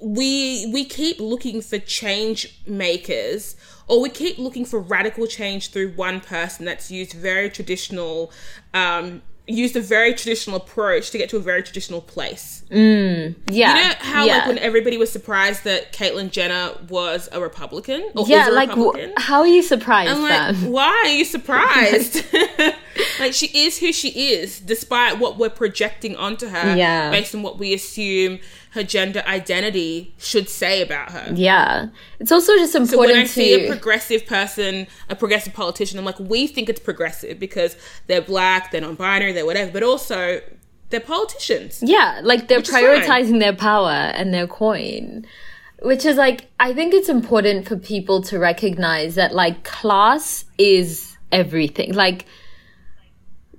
we 0.00 0.70
we 0.72 0.84
keep 0.84 1.20
looking 1.20 1.60
for 1.62 1.78
change 1.78 2.60
makers 2.66 3.56
or 3.86 4.00
we 4.00 4.08
keep 4.08 4.38
looking 4.38 4.64
for 4.64 4.80
radical 4.80 5.26
change 5.26 5.70
through 5.70 5.90
one 5.92 6.20
person 6.20 6.64
that's 6.64 6.90
used 6.90 7.12
very 7.12 7.50
traditional 7.50 8.30
um 8.72 9.22
used 9.46 9.76
a 9.76 9.80
very 9.80 10.14
traditional 10.14 10.56
approach 10.56 11.10
to 11.10 11.18
get 11.18 11.28
to 11.28 11.36
a 11.36 11.40
very 11.40 11.62
traditional 11.62 12.00
place 12.00 12.62
yeah 12.70 13.28
you 13.50 13.64
know 13.82 13.94
how 13.98 14.24
yeah. 14.24 14.38
like 14.38 14.46
when 14.46 14.58
everybody 14.58 14.96
was 14.96 15.12
surprised 15.12 15.64
that 15.64 15.92
Caitlyn 15.92 16.30
Jenner 16.30 16.72
was 16.88 17.28
a 17.30 17.40
Republican 17.40 18.10
or 18.16 18.26
yeah 18.26 18.48
like 18.48 18.70
Republican? 18.70 19.12
wh- 19.16 19.22
how 19.22 19.40
are 19.40 19.46
you 19.46 19.62
surprised 19.62 20.10
I'm 20.10 20.22
like, 20.22 20.56
why 20.72 21.02
are 21.04 21.08
you 21.08 21.26
surprised? 21.26 22.24
like 23.20 23.32
she 23.32 23.46
is 23.46 23.78
who 23.78 23.92
she 23.92 24.32
is, 24.32 24.60
despite 24.60 25.18
what 25.18 25.36
we're 25.38 25.50
projecting 25.50 26.16
onto 26.16 26.48
her, 26.48 26.76
Yeah. 26.76 27.10
based 27.10 27.34
on 27.34 27.42
what 27.42 27.58
we 27.58 27.74
assume 27.74 28.40
her 28.74 28.82
gender 28.82 29.22
identity 29.26 30.14
should 30.18 30.48
say 30.48 30.82
about 30.82 31.10
her. 31.10 31.32
yeah 31.34 31.86
it's 32.20 32.32
also 32.32 32.52
just 32.56 32.74
important 32.74 32.90
So 32.90 32.98
when 33.14 33.16
I 33.16 33.24
see 33.24 33.64
a 33.64 33.68
progressive 33.68 34.26
person, 34.26 34.86
a 35.08 35.16
progressive 35.16 35.52
politician, 35.54 35.98
I'm 35.98 36.04
like, 36.04 36.18
we 36.18 36.46
think 36.46 36.68
it's 36.68 36.80
progressive 36.80 37.38
because 37.38 37.76
they're 38.08 38.22
black, 38.22 38.70
they're 38.70 38.80
non-binary, 38.80 39.32
they're 39.32 39.46
whatever, 39.46 39.70
but 39.70 39.82
also 39.82 40.40
they're 40.90 41.00
politicians. 41.00 41.82
yeah 41.82 42.20
like 42.22 42.48
they're 42.48 42.60
prioritizing 42.60 43.40
their 43.40 43.54
power 43.54 43.90
and 43.90 44.32
their 44.34 44.46
coin 44.46 45.26
which 45.82 46.04
is 46.04 46.16
like 46.16 46.46
i 46.60 46.72
think 46.72 46.94
it's 46.94 47.08
important 47.08 47.66
for 47.68 47.76
people 47.76 48.22
to 48.22 48.38
recognize 48.38 49.14
that 49.16 49.34
like 49.34 49.64
class 49.64 50.44
is 50.58 51.16
everything 51.32 51.92
like 51.94 52.26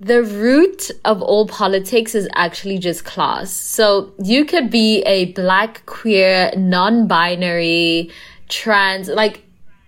the 0.05 0.21
root 0.21 0.91
of 1.03 1.19
all 1.23 1.47
politics 1.47 2.13
is 2.13 2.29
actually 2.35 2.77
just 2.77 3.03
class. 3.03 3.49
So 3.49 4.13
you 4.23 4.45
could 4.45 4.69
be 4.69 5.01
a 5.01 5.33
black, 5.33 5.83
queer, 5.87 6.51
non-binary, 6.55 8.11
trans, 8.47 9.07
like 9.07 9.43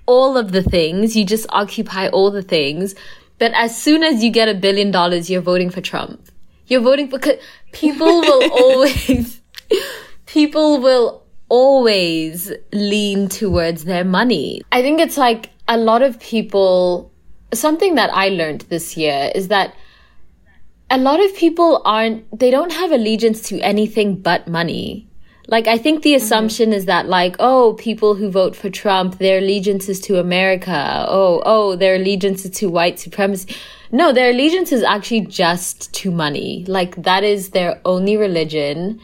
all 0.07 0.35
of 0.35 0.53
the 0.53 0.63
things. 0.63 1.15
You 1.15 1.23
just 1.23 1.45
occupy 1.49 2.07
all 2.07 2.31
the 2.31 2.41
things. 2.41 2.95
But 3.37 3.51
as 3.53 3.79
soon 3.79 4.01
as 4.01 4.23
you 4.23 4.31
get 4.31 4.49
a 4.49 4.55
billion 4.55 4.89
dollars, 4.89 5.29
you're 5.29 5.39
voting 5.39 5.69
for 5.69 5.81
Trump. 5.81 6.31
You're 6.65 6.81
voting 6.81 7.11
for, 7.11 7.19
people 7.71 8.21
will 8.21 8.51
always, 8.63 9.39
people 10.25 10.81
will 10.81 11.21
always 11.47 12.51
lean 12.73 13.29
towards 13.29 13.83
their 13.83 14.03
money. 14.03 14.63
I 14.71 14.81
think 14.81 14.99
it's 14.99 15.17
like 15.17 15.51
a 15.67 15.77
lot 15.77 16.01
of 16.01 16.19
people, 16.19 17.11
something 17.53 17.93
that 17.93 18.09
I 18.11 18.29
learned 18.29 18.61
this 18.61 18.97
year 18.97 19.31
is 19.35 19.49
that 19.49 19.75
a 20.89 20.97
lot 20.97 21.23
of 21.23 21.35
people 21.35 21.81
aren't, 21.85 22.39
they 22.39 22.51
don't 22.51 22.71
have 22.71 22.91
allegiance 22.91 23.41
to 23.49 23.59
anything 23.61 24.15
but 24.15 24.47
money. 24.47 25.07
Like, 25.49 25.67
I 25.67 25.77
think 25.77 26.03
the 26.03 26.13
mm-hmm. 26.13 26.23
assumption 26.23 26.69
mm-hmm. 26.69 26.77
is 26.77 26.85
that, 26.85 27.07
like, 27.07 27.37
oh, 27.39 27.73
people 27.73 28.15
who 28.15 28.29
vote 28.29 28.55
for 28.55 28.69
Trump, 28.69 29.17
their 29.17 29.37
allegiance 29.37 29.87
is 29.87 29.99
to 30.01 30.19
America. 30.19 31.05
Oh, 31.07 31.41
oh, 31.45 31.75
their 31.75 31.95
allegiance 31.95 32.43
is 32.45 32.51
to 32.57 32.69
white 32.69 32.99
supremacy. 32.99 33.55
No, 33.91 34.11
their 34.11 34.31
allegiance 34.31 34.73
is 34.73 34.83
actually 34.83 35.21
just 35.21 35.93
to 35.93 36.11
money. 36.11 36.65
Like, 36.67 37.01
that 37.03 37.23
is 37.23 37.49
their 37.49 37.79
only 37.85 38.17
religion. 38.17 38.99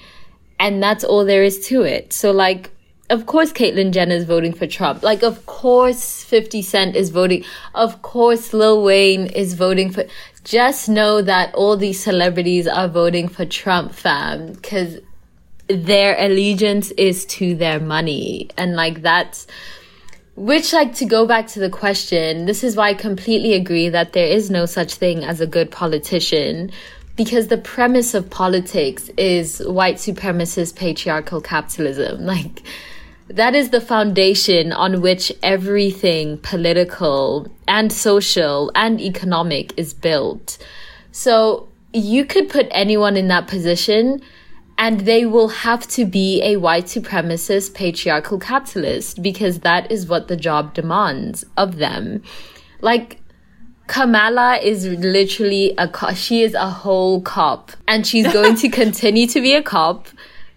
And 0.60 0.84
that's 0.84 1.06
all 1.06 1.24
there 1.24 1.44
is 1.44 1.66
to 1.68 1.84
it. 1.84 2.12
So, 2.12 2.32
like, 2.32 2.72
of 3.10 3.26
course, 3.26 3.54
Caitlyn 3.54 3.92
Jenner 3.92 4.16
is 4.16 4.26
voting 4.26 4.54
for 4.54 4.66
Trump. 4.66 5.04
Like, 5.04 5.24
of 5.24 5.46
course, 5.46 6.24
50 6.24 6.62
Cent 6.62 6.96
is 6.96 7.10
voting. 7.10 7.46
Of 7.76 8.02
course, 8.02 8.54
Lil 8.54 8.84
Wayne 8.84 9.28
is 9.28 9.54
voting 9.54 9.92
for. 9.92 10.06
Just 10.44 10.89
know 10.89 11.22
that 11.22 11.54
all 11.56 11.78
these 11.78 12.04
celebrities 12.04 12.68
are 12.68 12.88
voting 12.88 13.28
for 13.30 13.46
Trump, 13.46 13.94
fam. 13.94 14.54
Because 14.54 15.00
their 15.68 16.18
allegiance 16.20 16.91
is 16.91 17.26
to 17.26 17.56
their 17.56 17.80
money. 17.80 18.50
And 18.58 18.76
like 18.76 19.02
that's, 19.02 19.48
which 20.36 20.74
like 20.74 20.96
to 20.96 21.06
go 21.06 21.26
back 21.26 21.48
to 21.48 21.60
the 21.60 21.70
question, 21.70 22.46
this 22.46 22.64
is 22.64 22.76
why 22.76 22.89
I 22.89 22.94
completely 22.94 23.54
agree 23.54 23.89
that 23.89 24.14
there 24.14 24.28
is 24.28 24.50
no 24.50 24.66
such 24.66 24.96
thing 24.96 25.24
as 25.24 25.39
a 25.39 25.48
good 25.48 25.72
politician. 25.72 26.72
Because 27.16 27.48
the 27.48 27.60
premise 27.60 28.16
of 28.16 28.30
politics 28.30 29.10
is 29.18 29.60
white 29.60 29.98
supremacist 29.98 30.76
patriarchal 30.76 31.41
capitalism. 31.41 32.26
Like, 32.34 32.64
that 33.34 33.56
is 33.56 33.72
the 33.72 33.82
foundation 33.82 34.72
on 34.72 35.02
which 35.02 35.32
everything 35.42 36.38
political 36.40 37.48
and 37.68 37.92
social 37.92 38.72
and 38.76 39.02
economic 39.02 39.74
is 39.76 39.94
built. 39.94 40.58
So 41.12 41.68
you 41.94 42.26
could 42.26 42.50
put 42.50 42.68
anyone 42.70 43.18
in 43.18 43.28
that 43.30 43.48
position 43.48 44.22
and 44.78 45.02
they 45.02 45.26
will 45.26 45.48
have 45.48 45.88
to 45.88 46.06
be 46.06 46.44
a 46.44 46.58
white 46.58 46.86
supremacist 46.86 47.74
patriarchal 47.74 48.38
capitalist 48.40 49.22
because 49.22 49.60
that 49.60 49.92
is 49.92 50.08
what 50.08 50.28
the 50.28 50.38
job 50.38 50.74
demands 50.76 51.44
of 51.58 51.78
them. 51.78 52.22
Like, 52.82 53.20
Kamala 53.88 54.58
is 54.58 54.88
literally 54.88 55.74
a 55.78 55.88
cop. 55.88 56.16
She 56.16 56.42
is 56.42 56.54
a 56.54 56.70
whole 56.70 57.22
cop 57.22 57.72
and 57.88 58.06
she's 58.06 58.32
going 58.32 58.56
to 58.58 58.70
continue 58.82 59.28
to 59.28 59.42
be 59.42 59.54
a 59.54 59.64
cop. 59.64 60.08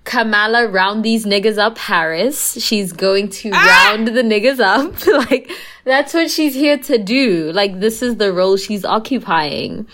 Kamala 0.07 0.69
round 0.69 1.05
these 1.05 1.27
niggas 1.27 1.59
up 1.59 1.77
Harris. 1.77 2.63
She's 2.63 2.93
going 2.93 3.29
to 3.41 3.51
ah! 3.53 3.91
round 3.91 4.09
the 4.09 4.23
niggas 4.23 4.61
up. 4.61 5.07
like, 5.31 5.51
that's 5.85 6.15
what 6.15 6.31
she's 6.31 6.55
here 6.55 6.79
to 6.79 6.97
do. 6.97 7.53
Like, 7.53 7.81
this 7.81 8.01
is 8.01 8.17
the 8.17 8.33
role 8.33 8.57
she's 8.57 8.85
occupying. 8.85 9.87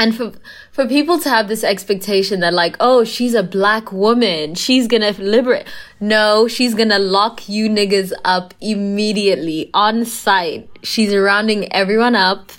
And 0.00 0.14
for, 0.14 0.32
for 0.70 0.86
people 0.86 1.18
to 1.20 1.28
have 1.28 1.48
this 1.48 1.64
expectation 1.64 2.40
that 2.40 2.52
like, 2.52 2.76
oh, 2.78 3.04
she's 3.04 3.34
a 3.34 3.42
black 3.42 3.90
woman. 3.92 4.54
She's 4.54 4.86
gonna 4.86 5.10
liberate. 5.12 5.66
No, 5.98 6.46
she's 6.46 6.74
gonna 6.74 7.00
lock 7.00 7.48
you 7.48 7.68
niggas 7.68 8.12
up 8.24 8.54
immediately 8.60 9.70
on 9.74 10.04
site. 10.04 10.68
She's 10.82 11.14
rounding 11.14 11.72
everyone 11.72 12.14
up. 12.14 12.52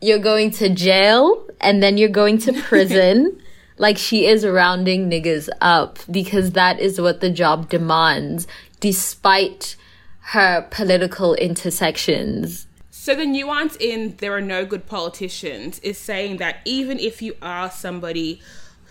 You're 0.00 0.18
going 0.18 0.50
to 0.52 0.68
jail 0.68 1.44
and 1.60 1.82
then 1.82 1.98
you're 1.98 2.08
going 2.08 2.38
to 2.38 2.52
prison. 2.62 3.40
Like 3.76 3.98
she 3.98 4.26
is 4.26 4.46
rounding 4.46 5.10
niggas 5.10 5.48
up 5.60 5.98
because 6.10 6.52
that 6.52 6.78
is 6.78 7.00
what 7.00 7.20
the 7.20 7.30
job 7.30 7.68
demands 7.68 8.46
despite 8.80 9.76
her 10.20 10.66
political 10.70 11.34
intersections. 11.34 12.66
So 12.90 13.14
the 13.14 13.26
nuance 13.26 13.76
in 13.76 14.16
there 14.18 14.32
are 14.32 14.40
no 14.40 14.64
good 14.64 14.86
politicians 14.86 15.78
is 15.80 15.98
saying 15.98 16.38
that 16.38 16.58
even 16.64 16.98
if 16.98 17.20
you 17.20 17.36
are 17.42 17.70
somebody 17.70 18.40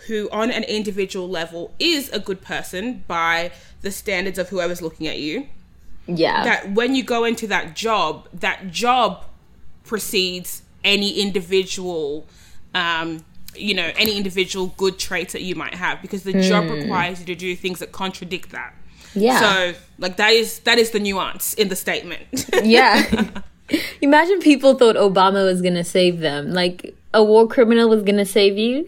who 0.06 0.28
on 0.30 0.50
an 0.50 0.62
individual 0.64 1.28
level 1.28 1.74
is 1.78 2.10
a 2.10 2.18
good 2.18 2.42
person 2.42 3.02
by 3.08 3.50
the 3.82 3.90
standards 3.90 4.38
of 4.38 4.50
whoever's 4.50 4.82
looking 4.82 5.06
at 5.06 5.18
you. 5.18 5.48
Yeah. 6.06 6.44
That 6.44 6.72
when 6.72 6.94
you 6.94 7.02
go 7.02 7.24
into 7.24 7.46
that 7.48 7.74
job, 7.74 8.28
that 8.34 8.70
job 8.70 9.24
precedes 9.84 10.62
any 10.84 11.20
individual 11.20 12.26
um, 12.74 13.24
you 13.56 13.74
know, 13.74 13.90
any 13.96 14.16
individual 14.16 14.68
good 14.76 14.98
traits 14.98 15.32
that 15.32 15.42
you 15.42 15.54
might 15.54 15.74
have 15.74 16.02
because 16.02 16.22
the 16.22 16.34
mm. 16.34 16.48
job 16.48 16.70
requires 16.70 17.20
you 17.20 17.26
to 17.26 17.34
do 17.34 17.54
things 17.56 17.78
that 17.80 17.92
contradict 17.92 18.50
that. 18.50 18.74
Yeah. 19.14 19.40
So 19.40 19.78
like 19.98 20.16
that 20.16 20.32
is 20.32 20.60
that 20.60 20.78
is 20.78 20.90
the 20.90 21.00
nuance 21.00 21.54
in 21.54 21.68
the 21.68 21.76
statement. 21.76 22.46
yeah. 22.62 23.30
Imagine 24.02 24.40
people 24.40 24.74
thought 24.74 24.96
Obama 24.96 25.44
was 25.44 25.62
gonna 25.62 25.84
save 25.84 26.20
them. 26.20 26.52
Like 26.52 26.94
a 27.12 27.22
war 27.22 27.46
criminal 27.48 27.88
was 27.88 28.02
gonna 28.02 28.24
save 28.24 28.58
you. 28.58 28.86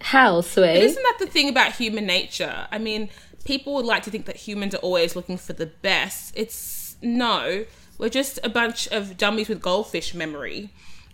How, 0.00 0.42
Sway? 0.42 0.82
Isn't 0.82 1.02
that 1.02 1.16
the 1.18 1.26
thing 1.26 1.48
about 1.48 1.72
human 1.72 2.04
nature? 2.04 2.66
I 2.70 2.78
mean, 2.78 3.08
people 3.44 3.74
would 3.74 3.86
like 3.86 4.02
to 4.02 4.10
think 4.10 4.26
that 4.26 4.36
humans 4.36 4.74
are 4.74 4.78
always 4.78 5.16
looking 5.16 5.38
for 5.38 5.54
the 5.54 5.66
best. 5.66 6.34
It's 6.36 6.96
no. 7.00 7.64
We're 7.96 8.10
just 8.10 8.38
a 8.42 8.48
bunch 8.48 8.86
of 8.88 9.16
dummies 9.16 9.48
with 9.48 9.62
goldfish 9.62 10.14
memory. 10.14 10.70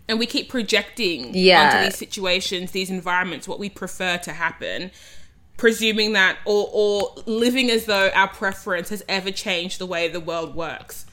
And 0.07 0.19
we 0.19 0.25
keep 0.25 0.49
projecting 0.49 1.33
yeah. 1.33 1.65
onto 1.65 1.85
these 1.85 1.97
situations, 1.97 2.71
these 2.71 2.89
environments, 2.89 3.47
what 3.47 3.59
we 3.59 3.69
prefer 3.69 4.17
to 4.19 4.33
happen 4.33 4.91
presuming 5.61 6.13
that 6.13 6.39
or 6.43 6.67
or 6.73 7.13
living 7.27 7.69
as 7.69 7.85
though 7.85 8.09
our 8.15 8.27
preference 8.27 8.89
has 8.89 9.03
ever 9.07 9.29
changed 9.29 9.77
the 9.77 9.85
way 9.85 10.07
the 10.07 10.19
world 10.19 10.55
works 10.55 11.05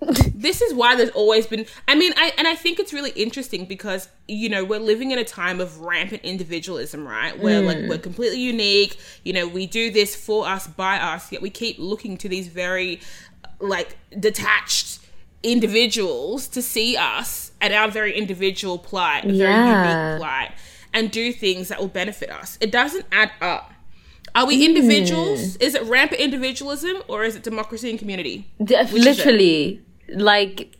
this 0.34 0.62
is 0.62 0.72
why 0.72 0.94
there's 0.94 1.10
always 1.10 1.48
been 1.48 1.66
i 1.88 1.96
mean 1.96 2.12
i 2.16 2.32
and 2.38 2.46
i 2.46 2.54
think 2.54 2.78
it's 2.78 2.92
really 2.92 3.10
interesting 3.10 3.64
because 3.64 4.08
you 4.28 4.48
know 4.48 4.64
we're 4.64 4.78
living 4.78 5.10
in 5.10 5.18
a 5.18 5.24
time 5.24 5.60
of 5.60 5.80
rampant 5.80 6.22
individualism 6.22 7.08
right 7.08 7.40
where 7.40 7.60
mm. 7.60 7.66
like 7.66 7.78
we're 7.88 7.98
completely 7.98 8.38
unique 8.38 8.96
you 9.24 9.32
know 9.32 9.48
we 9.48 9.66
do 9.66 9.90
this 9.90 10.14
for 10.14 10.46
us 10.46 10.68
by 10.68 10.96
us 10.98 11.32
yet 11.32 11.42
we 11.42 11.50
keep 11.50 11.76
looking 11.80 12.16
to 12.16 12.28
these 12.28 12.46
very 12.46 13.00
like 13.58 13.96
detached 14.20 15.00
individuals 15.42 16.46
to 16.46 16.62
see 16.62 16.96
us 16.96 17.47
at 17.60 17.72
our 17.72 17.90
very 17.90 18.16
individual 18.16 18.78
plight 18.78 19.24
a 19.24 19.32
very 19.32 19.52
unique 19.52 20.18
plight 20.18 20.50
and 20.92 21.10
do 21.10 21.32
things 21.32 21.68
that 21.68 21.78
will 21.78 21.88
benefit 21.88 22.30
us 22.30 22.58
it 22.60 22.70
doesn't 22.70 23.06
add 23.12 23.30
up 23.40 23.72
are 24.34 24.46
we 24.46 24.64
individuals? 24.64 25.56
Mm. 25.56 25.62
Is 25.62 25.74
it 25.74 25.82
rampant 25.84 26.20
individualism 26.20 27.02
or 27.08 27.24
is 27.24 27.34
it 27.34 27.42
democracy 27.42 27.90
and 27.90 27.98
community? 27.98 28.46
literally, 28.60 29.80
like 30.14 30.76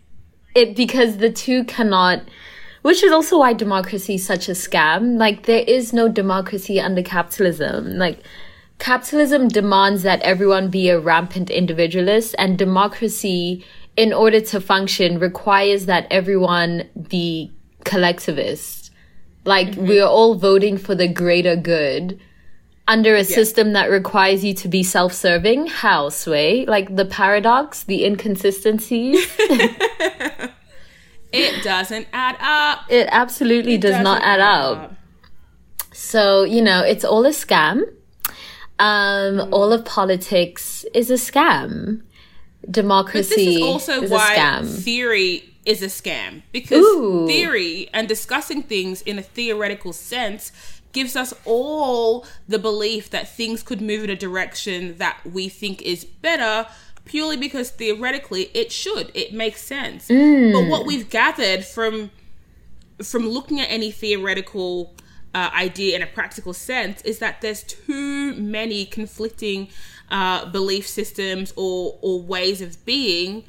it 0.55 0.74
because 0.74 1.18
the 1.18 1.31
two 1.31 1.64
cannot 1.64 2.22
which 2.83 3.03
is 3.03 3.12
also 3.12 3.39
why 3.39 3.53
democracy 3.53 4.14
is 4.14 4.26
such 4.26 4.49
a 4.49 4.53
scam 4.53 5.18
like 5.18 5.47
there 5.47 5.64
is 5.66 5.93
no 5.93 6.09
democracy 6.09 6.81
under 6.81 7.03
capitalism 7.03 7.97
like 7.97 8.18
capitalism 8.79 9.49
demands 9.49 10.03
that 10.03 10.20
everyone 10.22 10.68
be 10.68 10.89
a 10.89 10.99
rampant 10.99 11.51
individualist 11.51 12.35
and 12.39 12.57
democracy 12.57 13.64
in 13.99 14.12
order 14.12 14.40
to 14.40 14.61
function 14.61 15.18
requires 15.18 15.86
that 15.86 16.07
everyone 16.09 16.88
be 17.09 17.53
collectivist 17.84 18.92
like 19.44 19.70
mm-hmm. 19.70 19.88
we're 19.88 20.07
all 20.07 20.36
voting 20.36 20.78
for 20.78 20.94
the 20.94 21.09
greater 21.09 21.57
good 21.57 22.20
under 22.86 23.16
a 23.16 23.18
yeah. 23.18 23.24
system 23.24 23.72
that 23.72 23.90
requires 23.90 24.44
you 24.44 24.55
to 24.55 24.68
be 24.68 24.84
self-serving 24.84 25.66
how 25.66 26.09
sway 26.09 26.64
like 26.66 26.94
the 26.94 27.05
paradox 27.05 27.82
the 27.82 28.05
inconsistencies 28.05 29.16
it 31.32 31.64
doesn't 31.64 32.07
add 32.12 32.36
up 32.40 32.84
it 32.88 33.09
absolutely 33.11 33.74
it 33.74 33.80
does 33.80 34.01
not 34.01 34.22
add, 34.22 34.38
up. 34.38 34.78
up. 34.78 34.94
so 35.92 36.44
you 36.44 36.62
know 36.62 36.82
it's 36.84 37.05
all 37.05 37.26
a 37.26 37.30
scam 37.30 37.82
um 38.78 39.38
mm. 39.38 39.49
all 39.51 39.72
of 39.72 39.84
politics 39.84 40.84
is 40.94 41.11
a 41.11 41.14
scam 41.14 42.03
democracy 42.70 43.28
but 43.28 43.36
this 43.36 43.56
is 43.56 43.62
also 43.62 44.02
is 44.02 44.11
why 44.11 44.36
scam. 44.36 44.82
theory 44.82 45.54
is 45.64 45.82
a 45.82 45.86
scam 45.86 46.42
because 46.52 46.84
Ooh. 46.84 47.26
theory 47.26 47.88
and 47.92 48.09
discussing 48.09 48.62
things 48.62 49.02
in 49.02 49.18
a 49.18 49.22
theoretical 49.22 49.92
sense 49.92 50.52
gives 50.92 51.14
us 51.14 51.34
all 51.44 52.26
the 52.48 52.59
belief 52.59 53.11
that 53.11 53.28
things 53.28 53.62
could 53.62 53.80
move 53.80 54.04
in 54.04 54.11
a 54.11 54.16
direction 54.16 54.96
that 54.98 55.18
we 55.24 55.48
think 55.48 55.82
is 55.82 56.04
better 56.04 56.66
purely 57.04 57.36
because 57.36 57.70
theoretically 57.70 58.50
it 58.54 58.72
should 58.72 59.11
it 59.14 59.32
makes 59.32 59.62
sense 59.62 60.09
mm. 60.09 60.52
but 60.52 60.68
what 60.68 60.86
we've 60.86 61.09
gathered 61.09 61.64
from 61.64 62.11
from 63.02 63.28
looking 63.28 63.61
at 63.61 63.66
any 63.70 63.90
theoretical 63.90 64.94
uh, 65.34 65.50
idea 65.54 65.94
in 65.94 66.02
a 66.02 66.06
practical 66.06 66.52
sense 66.52 67.00
is 67.02 67.18
that 67.18 67.40
there's 67.40 67.62
too 67.62 68.34
many 68.34 68.84
conflicting 68.84 69.68
uh, 70.11 70.46
belief 70.46 70.86
systems 70.86 71.52
or 71.56 71.98
or 72.02 72.20
ways 72.22 72.61
of 72.62 72.84
being 72.84 73.44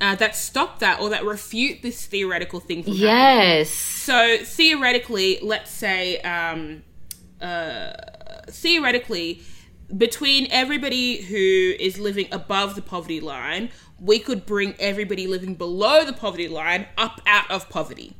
uh, 0.00 0.14
that 0.16 0.34
stop 0.34 0.78
that 0.78 1.00
or 1.00 1.08
that 1.10 1.24
refute 1.24 1.82
this 1.82 2.06
theoretical 2.06 2.58
thing. 2.60 2.82
yes. 2.86 4.06
Happening. 4.06 4.44
So 4.44 4.44
theoretically, 4.44 5.38
let's 5.42 5.70
say, 5.70 6.18
um, 6.22 6.82
uh, 7.40 7.92
theoretically, 8.48 9.42
between 9.96 10.46
everybody 10.50 11.20
who 11.22 11.74
is 11.78 11.98
living 11.98 12.28
above 12.32 12.74
the 12.76 12.82
poverty 12.82 13.20
line, 13.20 13.70
we 14.00 14.18
could 14.18 14.46
bring 14.46 14.74
everybody 14.78 15.26
living 15.26 15.54
below 15.54 16.04
the 16.04 16.12
poverty 16.12 16.48
line 16.48 16.86
up 16.96 17.20
out 17.26 17.50
of 17.50 17.68
poverty. 17.68 18.14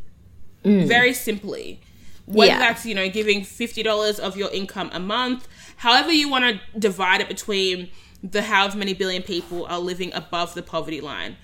Very 0.65 1.15
simply. 1.15 1.81
Whether 2.27 2.53
Yeah. 2.53 2.59
that's, 2.59 2.85
you 2.85 2.95
know, 2.95 3.09
giving 3.09 3.41
$50 3.43 4.19
of 4.21 4.37
your 4.37 4.51
income 4.51 4.91
a 4.93 5.01
month, 5.01 5.49
however 5.81 6.13
you 6.13 6.29
want 6.29 6.45
to 6.45 6.79
divide 6.79 7.21
it 7.23 7.29
between 7.29 7.89
the 8.23 8.43
however 8.43 8.77
many 8.77 8.93
billion 8.93 9.23
people 9.23 9.65
are 9.67 9.79
living 9.79 10.13
above 10.13 10.53
the 10.55 10.63
poverty 10.63 11.01
line. 11.01 11.37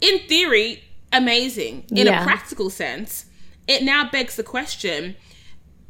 In 0.00 0.20
theory, 0.28 0.84
amazing. 1.12 1.84
In 1.90 2.06
Yeah. 2.06 2.20
a 2.20 2.24
practical 2.24 2.70
sense, 2.70 3.26
it 3.66 3.82
now 3.82 4.08
begs 4.08 4.36
the 4.36 4.44
question 4.44 5.16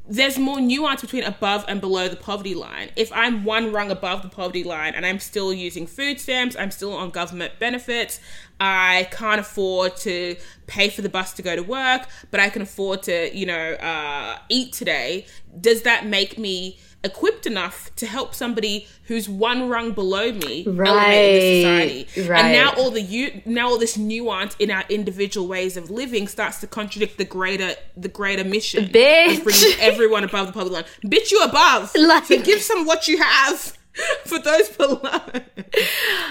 there's 0.08 0.38
more 0.38 0.60
nuance 0.60 1.00
between 1.00 1.24
above 1.24 1.64
and 1.66 1.80
below 1.80 2.08
the 2.08 2.16
poverty 2.16 2.54
line. 2.54 2.90
If 2.94 3.12
I'm 3.12 3.42
one 3.42 3.72
rung 3.72 3.90
above 3.90 4.22
the 4.22 4.28
poverty 4.28 4.62
line 4.62 4.94
and 4.94 5.04
I'm 5.04 5.18
still 5.18 5.52
using 5.52 5.84
food 5.86 6.20
stamps, 6.20 6.54
I'm 6.56 6.70
still 6.70 6.92
on 6.92 7.10
government 7.10 7.54
benefits, 7.58 8.20
I 8.60 9.08
can't 9.10 9.40
afford 9.40 9.96
to 9.98 10.36
pay 10.68 10.90
for 10.90 11.02
the 11.02 11.08
bus 11.08 11.32
to 11.34 11.42
go 11.42 11.56
to 11.56 11.62
work, 11.62 12.06
but 12.30 12.38
I 12.38 12.50
can 12.50 12.62
afford 12.62 13.02
to, 13.04 13.36
you 13.36 13.46
know, 13.46 13.72
uh, 13.72 14.38
eat 14.48 14.72
today, 14.72 15.26
does 15.60 15.82
that 15.82 16.06
make 16.06 16.38
me 16.38 16.78
equipped 17.04 17.46
enough 17.46 17.94
to 17.96 18.06
help 18.06 18.34
somebody 18.34 18.88
who's 19.04 19.28
one 19.28 19.68
rung 19.68 19.92
below 19.92 20.32
me 20.32 20.64
elevate 20.66 20.66
in 20.66 20.76
Right, 20.76 22.06
society? 22.08 22.32
And 22.32 22.52
now 22.52 22.72
all 22.76 22.90
the 22.90 23.00
you 23.02 23.42
now 23.44 23.68
all 23.68 23.78
this 23.78 23.96
nuance 23.96 24.56
in 24.58 24.70
our 24.70 24.84
individual 24.88 25.46
ways 25.46 25.76
of 25.76 25.90
living 25.90 26.26
starts 26.26 26.60
to 26.60 26.66
contradict 26.66 27.16
the 27.18 27.24
greater 27.24 27.74
the 27.96 28.08
greater 28.08 28.44
mission 28.44 28.86
Bitch. 28.86 29.38
of 29.38 29.44
bringing 29.44 29.72
everyone 29.80 30.24
above 30.24 30.48
the 30.48 30.52
poverty 30.52 30.74
line. 30.74 30.84
Bitch, 31.04 31.30
you 31.30 31.40
above. 31.42 31.92
Like- 31.96 32.24
so 32.24 32.40
give 32.42 32.60
some 32.60 32.86
what 32.86 33.06
you 33.06 33.18
have 33.22 33.76
for 34.24 34.38
those 34.38 34.68
below. 34.70 34.98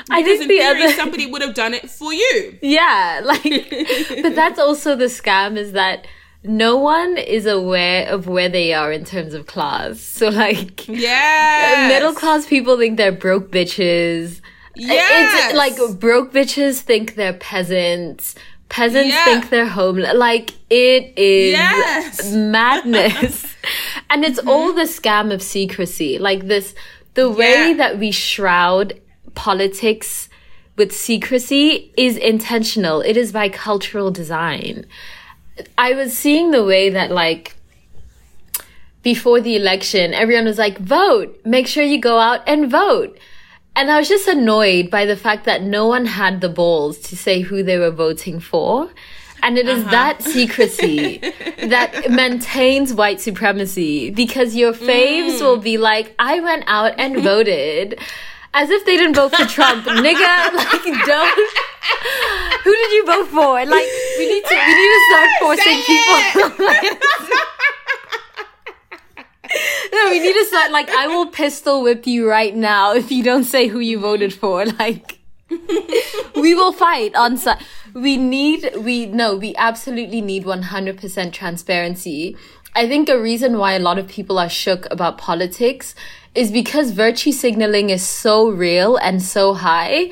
I 0.10 0.24
think 0.24 0.42
in 0.42 0.48
the 0.48 0.58
theory, 0.58 0.84
other 0.84 0.94
somebody 0.94 1.26
would 1.26 1.42
have 1.42 1.54
done 1.56 1.74
it 1.74 1.90
for 1.90 2.14
you. 2.14 2.58
Yeah, 2.62 3.22
like, 3.24 3.44
but 4.22 4.36
that's 4.36 4.60
also 4.60 4.96
the 4.96 5.06
scam 5.06 5.58
is 5.58 5.72
that 5.72 6.06
no 6.48 6.78
one 6.78 7.18
is 7.18 7.46
aware 7.46 8.08
of 8.08 8.28
where 8.28 8.50
they 8.50 8.74
are 8.74 8.92
in 8.92 9.06
terms 9.06 9.34
of 9.34 9.46
class. 9.46 10.00
So, 10.16 10.30
like, 10.30 10.88
Yeah. 10.88 11.88
middle 11.90 12.14
class 12.14 12.46
people 12.46 12.78
think 12.78 12.98
they're 12.98 13.12
broke 13.12 13.52
bitches. 13.52 14.42
Yes. 14.76 15.52
It's 15.52 15.58
like 15.58 16.00
broke 16.00 16.32
bitches 16.32 16.82
think 16.82 17.16
they're 17.16 17.34
peasants. 17.34 18.36
Peasants 18.70 19.10
Yeah. 19.10 19.26
think 19.26 19.50
they're 19.50 19.68
homeless. 19.68 20.16
Like, 20.16 20.52
it 20.70 21.14
is 21.18 21.54
Yes. 21.54 22.32
madness. 22.32 23.56
and 24.10 24.24
it's 24.26 24.40
mm-hmm. 24.40 24.50
all 24.50 24.74
the 24.74 24.84
scam 24.84 25.34
of 25.34 25.42
secrecy. 25.42 26.18
Like, 26.18 26.48
this, 26.48 26.76
the 27.14 27.30
way 27.30 27.70
Yeah. 27.70 27.78
that 27.78 28.00
we 28.00 28.12
shroud 28.12 29.00
politics 29.36 30.30
with 30.78 30.92
secrecy 30.92 31.92
is 31.98 32.18
intentional. 32.18 33.02
It 33.02 33.18
is 33.18 33.32
by 33.32 33.50
cultural 33.50 34.12
design. 34.12 34.86
I 35.78 35.94
was 35.94 36.18
seeing 36.18 36.52
the 36.52 36.64
way 36.64 36.90
that 36.90 37.12
like 37.12 37.56
before 39.02 39.40
the 39.40 39.56
election, 39.56 40.14
everyone 40.14 40.46
was 40.46 40.58
like, 40.58 40.80
vote, 40.80 41.40
make 41.46 41.68
sure 41.68 41.84
you 41.84 42.00
go 42.00 42.18
out 42.18 42.42
and 42.48 42.70
vote. 42.70 43.18
And 43.76 43.92
I 43.92 44.00
was 44.00 44.10
just 44.10 44.28
annoyed 44.28 44.90
by 44.90 45.06
the 45.06 45.18
fact 45.18 45.46
that 45.46 45.62
no 45.62 45.86
one 45.86 46.06
had 46.06 46.42
the 46.42 46.50
balls 46.50 46.98
to 47.02 47.18
say 47.18 47.42
who 47.42 47.62
they 47.62 47.78
were 47.78 47.92
voting 47.92 48.40
for. 48.40 48.90
And 49.44 49.60
it 49.60 49.68
is 49.68 49.82
uh-huh. 49.82 49.92
that 49.92 50.24
secrecy 50.24 51.18
that 51.58 52.10
maintains 52.10 52.94
white 52.94 53.22
supremacy 53.22 54.10
because 54.10 54.56
your 54.56 54.74
faves 54.74 55.38
mm. 55.38 55.42
will 55.42 55.58
be 55.58 55.78
like, 55.78 56.16
I 56.18 56.40
went 56.40 56.64
out 56.66 56.94
and 56.98 57.22
voted. 57.22 58.00
As 58.58 58.70
if 58.70 58.86
they 58.86 58.96
didn't 58.96 59.16
vote 59.16 59.36
for 59.36 59.46
Trump, 59.46 59.86
nigga. 60.06 60.54
Like, 60.54 61.06
don't. 61.06 61.50
Who 62.64 62.74
did 62.74 62.92
you 62.94 63.06
vote 63.06 63.28
for? 63.28 63.66
Like, 63.66 63.86
we 64.18 64.28
need 64.28 64.46
to, 64.46 64.56
we 64.56 64.76
need 64.80 64.92
to 64.96 65.02
start 65.12 65.30
forcing 65.42 65.82
people. 65.84 66.20
no, 69.94 70.10
we 70.10 70.20
need 70.22 70.34
to 70.34 70.46
start. 70.46 70.72
Like, 70.72 70.90
I 70.90 71.08
will 71.08 71.28
pistol 71.28 71.84
whip 71.84 72.08
you 72.08 72.30
right 72.30 72.56
now 72.56 72.94
if 72.94 73.12
you 73.12 73.24
don't 73.24 73.44
say 73.44 73.68
who 73.68 73.80
you 73.80 74.00
voted 74.00 74.34
for. 74.34 74.66
Like, 74.66 75.20
we 76.36 76.56
will 76.56 76.72
fight 76.72 77.14
on 77.14 77.36
site. 77.36 77.62
We 77.94 78.16
need, 78.16 78.72
we, 78.78 79.06
no, 79.06 79.36
we 79.36 79.54
absolutely 79.58 80.22
need 80.22 80.46
100% 80.46 81.34
transparency. 81.34 82.38
I 82.74 82.88
think 82.88 83.10
a 83.10 83.20
reason 83.20 83.58
why 83.58 83.74
a 83.74 83.80
lot 83.80 83.98
of 83.98 84.08
people 84.08 84.40
are 84.40 84.50
shook 84.50 84.88
about 84.92 85.18
politics 85.18 85.94
is 86.36 86.52
because 86.52 86.92
virtue 86.92 87.32
signaling 87.32 87.90
is 87.90 88.04
so 88.06 88.50
real 88.50 88.98
and 88.98 89.22
so 89.22 89.54
high. 89.54 90.12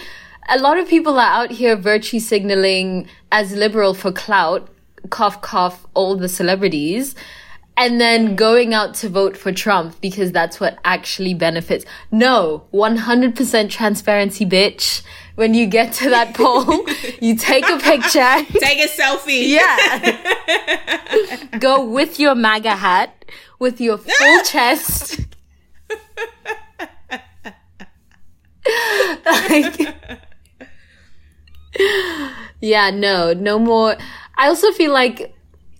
A 0.50 0.60
lot 0.60 0.78
of 0.78 0.88
people 0.88 1.20
are 1.20 1.44
out 1.44 1.52
here 1.52 1.76
virtue 1.76 2.20
signaling 2.20 3.08
as 3.32 3.54
liberal 3.54 3.94
for 3.94 4.12
clout, 4.12 4.70
cough, 5.10 5.42
cough, 5.42 5.86
all 5.94 6.16
the 6.16 6.30
celebrities 6.30 7.16
and 7.76 8.00
then 8.00 8.36
going 8.36 8.74
out 8.74 8.94
to 8.96 9.10
vote 9.10 9.36
for 9.36 9.52
Trump 9.52 10.00
because 10.02 10.32
that's 10.32 10.60
what 10.60 10.78
actually 10.86 11.34
benefits. 11.34 11.86
No, 12.12 12.66
100% 12.74 13.70
transparency, 13.70 14.46
bitch. 14.46 15.02
When 15.36 15.56
you 15.56 15.66
get 15.66 15.94
to 15.94 16.10
that 16.12 16.36
poll, 16.36 16.86
you 17.20 17.36
take 17.36 17.68
a 17.68 17.80
picture. 17.80 18.46
Take 18.60 18.80
a 18.80 18.88
selfie. 18.88 19.48
Yeah. 19.50 21.48
Go 21.60 21.84
with 21.84 22.20
your 22.20 22.36
MAGA 22.36 22.76
hat, 22.76 23.26
with 23.58 23.82
your 23.82 23.98
full 23.98 24.44
chest. 24.44 25.22
Like, 29.26 29.96
yeah, 32.62 32.90
no, 32.92 33.34
no 33.34 33.60
more. 33.60 33.96
I 34.38 34.48
also 34.48 34.72
feel 34.72 34.92
like 34.92 35.34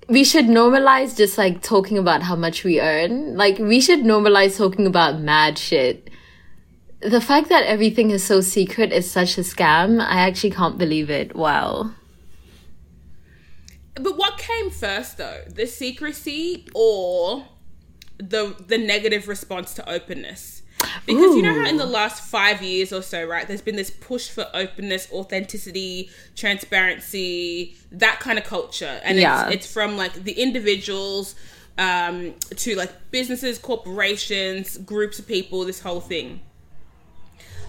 we 0.10 0.24
should 0.24 0.46
normalize 0.46 1.18
just 1.18 1.38
like 1.38 1.62
talking 1.62 1.98
about 1.98 2.24
how 2.24 2.36
much 2.36 2.64
we 2.64 2.82
earn. 2.82 3.36
Like, 3.36 3.58
we 3.58 3.80
should 3.82 4.00
normalize 4.00 4.58
talking 4.58 4.86
about 4.86 5.20
mad 5.20 5.58
shit. 5.58 6.10
The 7.02 7.22
fact 7.22 7.50
that 7.50 7.66
everything 7.66 8.12
is 8.12 8.24
so 8.24 8.42
secret 8.42 8.94
is 8.94 9.10
such 9.10 9.38
a 9.38 9.42
scam. 9.42 10.00
I 10.00 10.22
actually 10.22 10.52
can't 10.52 10.78
believe 10.78 11.10
it. 11.10 11.36
Wow. 11.36 11.92
But 13.96 14.18
what 14.18 14.38
came 14.38 14.72
first 14.72 15.18
though? 15.18 15.44
The 15.48 15.68
secrecy 15.68 16.68
or 16.74 17.46
the 18.30 18.56
the 18.68 18.78
negative 18.78 19.28
response 19.28 19.74
to 19.76 19.90
openness? 19.90 20.62
Because 21.06 21.36
you 21.36 21.44
know 21.44 21.54
how 21.54 21.70
in 21.70 21.78
the 21.78 21.86
last 21.86 22.24
five 22.24 22.62
years 22.62 22.92
or 22.92 23.02
so, 23.02 23.24
right, 23.26 23.48
there's 23.48 23.62
been 23.62 23.78
this 23.78 23.90
push 23.90 24.30
for 24.30 24.48
openness, 24.54 25.08
authenticity, 25.14 26.10
transparency, 26.36 27.76
that 27.92 28.20
kind 28.20 28.38
of 28.38 28.44
culture. 28.46 29.00
And 29.04 29.18
Yeah. 29.18 29.48
it's, 29.48 29.56
it's 29.66 29.74
from 29.74 29.96
like 29.98 30.14
the 30.24 30.34
individuals 30.34 31.36
um, 31.78 32.34
to 32.58 32.76
like 32.76 32.92
businesses, 33.12 33.58
corporations, 33.58 34.78
groups 34.78 35.20
of 35.20 35.28
people, 35.28 35.64
this 35.64 35.80
whole 35.82 36.02
thing. 36.02 36.42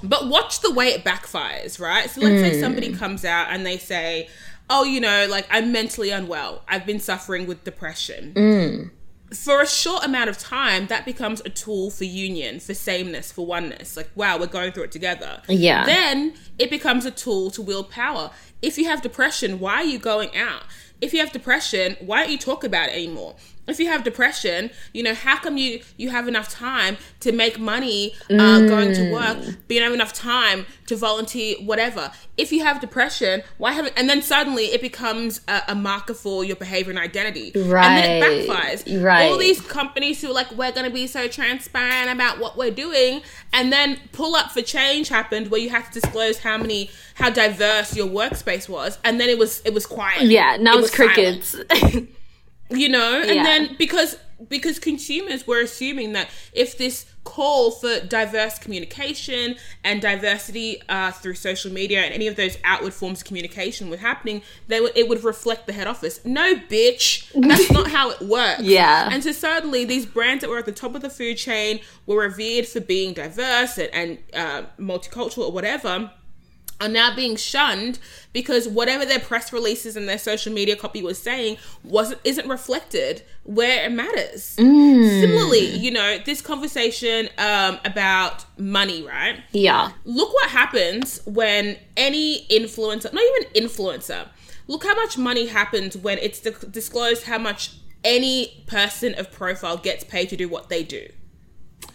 But 0.02 0.28
watch 0.28 0.60
the 0.60 0.72
way 0.72 0.88
it 0.88 1.04
backfires, 1.04 1.80
right? 1.80 2.10
So 2.10 2.20
let's 2.20 2.40
say 2.42 2.60
somebody 2.60 2.92
comes 2.92 3.24
out 3.24 3.46
and 3.50 3.64
they 3.64 3.78
say, 3.78 4.28
"Oh, 4.68 4.84
you 4.84 5.00
know, 5.00 5.26
like 5.30 5.46
I'm 5.50 5.72
mentally 5.72 6.10
unwell. 6.10 6.62
I've 6.68 6.84
been 6.84 7.00
suffering 7.00 7.46
with 7.46 7.64
depression." 7.64 8.90
For 9.32 9.62
a 9.62 9.66
short 9.66 10.04
amount 10.04 10.30
of 10.30 10.38
time, 10.38 10.86
that 10.88 11.04
becomes 11.04 11.40
a 11.44 11.48
tool 11.48 11.90
for 11.90 12.04
union, 12.04 12.60
for 12.60 12.74
sameness, 12.74 13.32
for 13.32 13.46
oneness. 13.46 13.96
Like, 13.96 14.10
wow, 14.14 14.38
we're 14.38 14.46
going 14.46 14.72
through 14.72 14.84
it 14.84 14.92
together. 14.92 15.42
Yeah. 15.48 15.84
Then 15.86 16.34
it 16.58 16.70
becomes 16.70 17.04
a 17.04 17.10
tool 17.10 17.50
to 17.52 17.62
wield 17.62 17.90
power. 17.90 18.30
If 18.62 18.78
you 18.78 18.84
have 18.84 19.02
depression, 19.02 19.58
why 19.58 19.76
are 19.76 19.84
you 19.84 19.98
going 19.98 20.36
out? 20.36 20.62
If 21.00 21.12
you 21.12 21.20
have 21.20 21.32
depression, 21.32 21.96
why 22.00 22.22
don't 22.22 22.32
you 22.32 22.38
talk 22.38 22.64
about 22.64 22.90
it 22.90 22.92
anymore? 22.92 23.34
If 23.66 23.80
you 23.80 23.86
have 23.88 24.04
depression, 24.04 24.70
you 24.92 25.02
know, 25.02 25.14
how 25.14 25.36
come 25.38 25.56
you 25.56 25.80
you 25.96 26.10
have 26.10 26.28
enough 26.28 26.48
time 26.50 26.98
to 27.20 27.32
make 27.32 27.58
money 27.58 28.14
uh, 28.30 28.60
going 28.66 28.92
to 28.94 29.10
work, 29.12 29.38
but 29.38 29.74
you 29.74 29.80
don't 29.80 29.84
have 29.90 29.94
enough 29.94 30.12
time 30.12 30.66
to 30.86 30.96
volunteer, 30.96 31.56
whatever? 31.64 32.12
If 32.36 32.52
you 32.52 32.62
have 32.64 32.80
depression, 32.80 33.42
why 33.58 33.72
haven't? 33.72 33.94
And 33.96 34.08
then 34.10 34.20
suddenly 34.20 34.64
it 34.66 34.80
becomes 34.82 35.40
a, 35.48 35.62
a 35.68 35.74
marker 35.74 36.14
for 36.14 36.44
your 36.44 36.56
behavior 36.56 36.90
and 36.90 36.98
identity, 36.98 37.52
Right. 37.54 37.86
and 37.86 37.96
then 38.22 38.32
it 38.32 38.48
backfires. 38.48 39.02
Right. 39.02 39.30
All 39.30 39.38
these 39.38 39.60
companies 39.60 40.20
who 40.20 40.28
are 40.30 40.34
like, 40.34 40.50
we're 40.52 40.72
going 40.72 40.84
to 40.86 40.92
be 40.92 41.06
so 41.06 41.26
transparent 41.28 42.10
about 42.10 42.38
what 42.40 42.58
we're 42.58 42.70
doing, 42.70 43.22
and 43.52 43.72
then 43.72 43.98
pull 44.12 44.34
up 44.34 44.50
for 44.50 44.60
change 44.62 45.08
happened 45.08 45.50
where 45.50 45.60
you 45.60 45.70
had 45.70 45.84
to 45.90 46.00
disclose 46.00 46.38
how 46.40 46.58
many, 46.58 46.90
how 47.14 47.30
diverse 47.30 47.96
your 47.96 48.08
workspace 48.08 48.68
was, 48.68 48.98
and 49.04 49.18
then 49.20 49.28
it 49.30 49.38
was 49.38 49.62
it 49.64 49.72
was 49.72 49.86
quiet. 49.86 50.22
Yeah, 50.24 50.58
now 50.60 50.74
It 50.74 50.80
it's 50.80 50.82
was 50.82 50.94
crickets. 50.94 51.56
You 52.70 52.88
know, 52.88 53.20
and 53.20 53.36
Yeah. 53.36 53.42
then 53.44 53.76
because 53.78 54.16
because 54.48 54.78
consumers 54.78 55.46
were 55.46 55.60
assuming 55.60 56.12
that 56.12 56.28
if 56.52 56.76
this 56.76 57.06
call 57.22 57.70
for 57.70 58.00
diverse 58.00 58.58
communication 58.58 59.56
and 59.82 60.02
diversity 60.02 60.82
uh, 60.88 61.10
through 61.12 61.34
social 61.34 61.72
media 61.72 62.00
and 62.00 62.12
any 62.12 62.26
of 62.26 62.36
those 62.36 62.58
outward 62.64 62.92
forms 62.92 63.20
of 63.20 63.26
communication 63.26 63.88
were 63.88 63.96
happening, 63.96 64.42
they 64.68 64.80
would 64.80 64.92
it 64.96 65.08
would 65.08 65.22
reflect 65.24 65.66
the 65.66 65.72
head 65.72 65.86
office. 65.86 66.20
No, 66.24 66.54
bitch, 66.56 67.30
that's 67.48 67.70
not 67.70 67.88
how 67.90 68.10
it 68.10 68.20
works. 68.22 68.62
Yeah. 68.74 69.08
And 69.12 69.22
so 69.22 69.32
suddenly, 69.32 69.84
these 69.84 70.04
brands 70.06 70.40
that 70.42 70.50
were 70.50 70.58
at 70.58 70.66
the 70.66 70.72
top 70.72 70.94
of 70.94 71.02
the 71.02 71.10
food 71.10 71.36
chain 71.36 71.80
were 72.06 72.18
revered 72.20 72.66
for 72.66 72.80
being 72.80 73.12
diverse 73.14 73.78
and, 73.78 73.90
and 73.94 74.18
uh, 74.34 74.62
multicultural 74.80 75.46
or 75.48 75.52
whatever 75.52 76.10
are 76.80 76.88
now 76.88 77.14
being 77.14 77.36
shunned 77.36 77.98
because 78.32 78.68
whatever 78.68 79.04
their 79.06 79.20
press 79.20 79.52
releases 79.52 79.96
and 79.96 80.08
their 80.08 80.18
social 80.18 80.52
media 80.52 80.76
copy 80.76 81.02
was 81.02 81.18
saying 81.18 81.56
wasn't 81.84 82.20
isn't 82.24 82.48
reflected 82.48 83.22
where 83.44 83.84
it 83.86 83.92
matters. 83.92 84.42
Similarly, 84.42 85.66
you 85.76 85.90
know, 85.90 86.18
this 86.18 86.40
conversation 86.40 87.28
um, 87.38 87.78
about 87.84 88.44
money, 88.58 89.02
right? 89.02 89.40
Yeah. 89.52 89.92
Look 90.04 90.32
what 90.32 90.50
happens 90.50 91.20
when 91.26 91.76
any 91.96 92.46
influencer, 92.48 93.12
not 93.12 93.22
even 93.22 93.68
influencer, 93.68 94.28
look 94.66 94.84
how 94.84 94.94
much 94.94 95.16
money 95.18 95.46
happens 95.46 95.96
when 95.96 96.18
it's 96.18 96.40
di- 96.40 96.52
disclosed 96.70 97.24
how 97.24 97.38
much 97.38 97.72
any 98.02 98.64
person 98.66 99.14
of 99.18 99.30
profile 99.30 99.76
gets 99.76 100.04
paid 100.04 100.28
to 100.28 100.36
do 100.36 100.48
what 100.48 100.68
they 100.68 100.82
do 100.82 101.06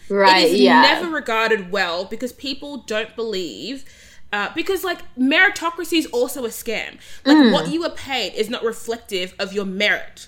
Right. 0.09 0.45
it 0.45 0.53
is 0.53 0.59
yeah. 0.61 0.82
never 0.82 1.07
regarded 1.09 1.71
well 1.71 2.03
because 2.05 2.34
people 2.34 2.77
don't 2.77 3.15
believe 3.15 3.86
uh, 4.32 4.49
because 4.55 4.84
like 4.84 4.99
meritocracy 5.17 5.97
is 5.97 6.05
also 6.07 6.45
a 6.45 6.49
scam 6.49 6.97
like 7.25 7.38
Mm. 7.38 7.51
what 7.53 7.69
you 7.69 7.84
are 7.84 7.89
paid 7.89 8.34
is 8.34 8.49
not 8.49 8.63
reflective 8.63 9.34
of 9.39 9.53
your 9.53 9.65
merit 9.65 10.27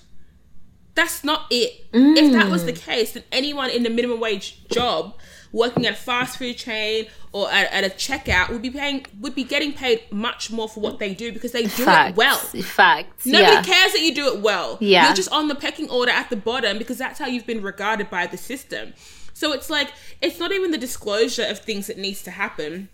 that's 0.94 1.24
not 1.24 1.46
it 1.50 1.86
if 1.94 2.34
that 2.34 2.50
was 2.50 2.66
the 2.66 2.74
Mm. 2.74 2.82
case 2.82 3.12
then 3.14 3.24
anyone 3.32 3.70
in 3.70 3.84
the 3.84 3.90
minimum 3.90 4.20
wage 4.20 4.68
job 4.70 5.14
working 5.54 5.86
at 5.86 5.94
a 5.94 5.96
fast 5.96 6.38
food 6.38 6.58
chain 6.58 7.08
or 7.34 7.50
at, 7.52 7.72
at 7.72 7.84
a 7.84 7.90
checkout 7.90 8.50
would 8.50 8.62
be 8.62 8.70
paying 8.70 9.06
would 9.20 9.36
be 9.36 9.44
getting 9.44 9.72
paid 9.74 10.02
much 10.12 10.50
more 10.52 10.68
for 10.68 10.80
what 10.82 10.98
they 11.00 11.14
do 11.14 11.32
because 11.32 11.52
they 11.54 11.64
do 11.64 11.70
Facts. 11.86 12.12
it 12.12 12.18
well 12.18 12.38
Facts. 12.38 13.26
Nobody 13.26 13.54
yeah. 13.54 13.62
cares 13.64 13.92
that 13.94 14.02
you 14.02 14.14
do 14.14 14.28
it 14.34 14.42
well. 14.42 14.78
Yeah. 14.82 15.06
You're 15.06 15.16
just 15.16 15.32
on 15.32 15.48
the 15.48 15.56
pecking 15.56 15.90
order 15.90 16.12
at 16.12 16.30
the 16.30 16.36
bottom 16.36 16.78
because 16.78 16.98
that's 16.98 17.20
how 17.20 17.28
you've 17.28 17.46
been 17.46 17.62
regarded 17.62 18.10
by 18.10 18.28
the 18.28 18.38
system. 18.38 18.94
So 19.34 19.54
it's 19.54 19.70
like, 19.70 19.90
it's 20.22 20.40
not 20.40 20.52
even 20.52 20.72
the 20.72 20.78
disclosure 20.78 21.46
of 21.46 21.60
things 21.60 21.88
that 21.88 21.98
needs 21.98 22.22
to 22.24 22.32
happen, 22.32 22.90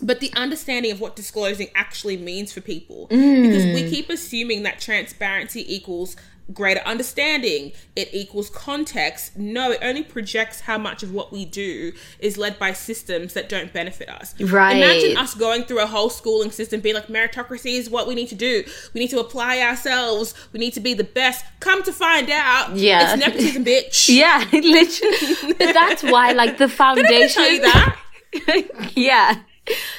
but 0.00 0.20
the 0.20 0.32
understanding 0.34 0.90
of 0.92 1.00
what 1.00 1.16
disclosing 1.16 1.68
actually 1.74 2.16
means 2.16 2.52
for 2.52 2.60
people. 2.60 3.08
Mm. 3.10 3.42
Because 3.42 3.64
we 3.64 3.88
keep 3.88 4.10
assuming 4.10 4.62
that 4.64 4.80
transparency 4.80 5.64
equals 5.74 6.16
greater 6.52 6.80
understanding, 6.80 7.72
it 7.96 8.08
equals 8.12 8.50
context. 8.50 9.34
No, 9.38 9.70
it 9.70 9.78
only 9.80 10.02
projects 10.02 10.60
how 10.60 10.76
much 10.76 11.02
of 11.02 11.10
what 11.10 11.32
we 11.32 11.46
do 11.46 11.92
is 12.18 12.36
led 12.36 12.58
by 12.58 12.72
systems 12.74 13.32
that 13.32 13.48
don't 13.48 13.72
benefit 13.72 14.10
us. 14.10 14.38
Right. 14.38 14.76
Imagine 14.76 15.16
us 15.16 15.34
going 15.34 15.64
through 15.64 15.80
a 15.80 15.86
whole 15.86 16.10
schooling 16.10 16.50
system 16.50 16.80
being 16.80 16.94
like 16.96 17.06
meritocracy 17.06 17.78
is 17.78 17.88
what 17.88 18.06
we 18.06 18.14
need 18.14 18.28
to 18.28 18.34
do. 18.34 18.62
We 18.92 19.00
need 19.00 19.08
to 19.10 19.20
apply 19.20 19.60
ourselves. 19.60 20.34
We 20.52 20.60
need 20.60 20.74
to 20.74 20.80
be 20.80 20.92
the 20.92 21.04
best. 21.04 21.46
Come 21.60 21.82
to 21.84 21.92
find 21.94 22.28
out, 22.30 22.76
Yeah. 22.76 23.14
it's 23.14 23.24
nepotism, 23.26 23.64
bitch. 23.70 24.14
Yeah, 24.14 24.44
literally. 24.52 25.54
But 25.54 25.72
that's 25.72 26.02
why, 26.02 26.32
like, 26.32 26.58
the 26.58 26.68
foundation. 26.68 27.62
that? 27.62 27.96
yeah. 28.94 29.40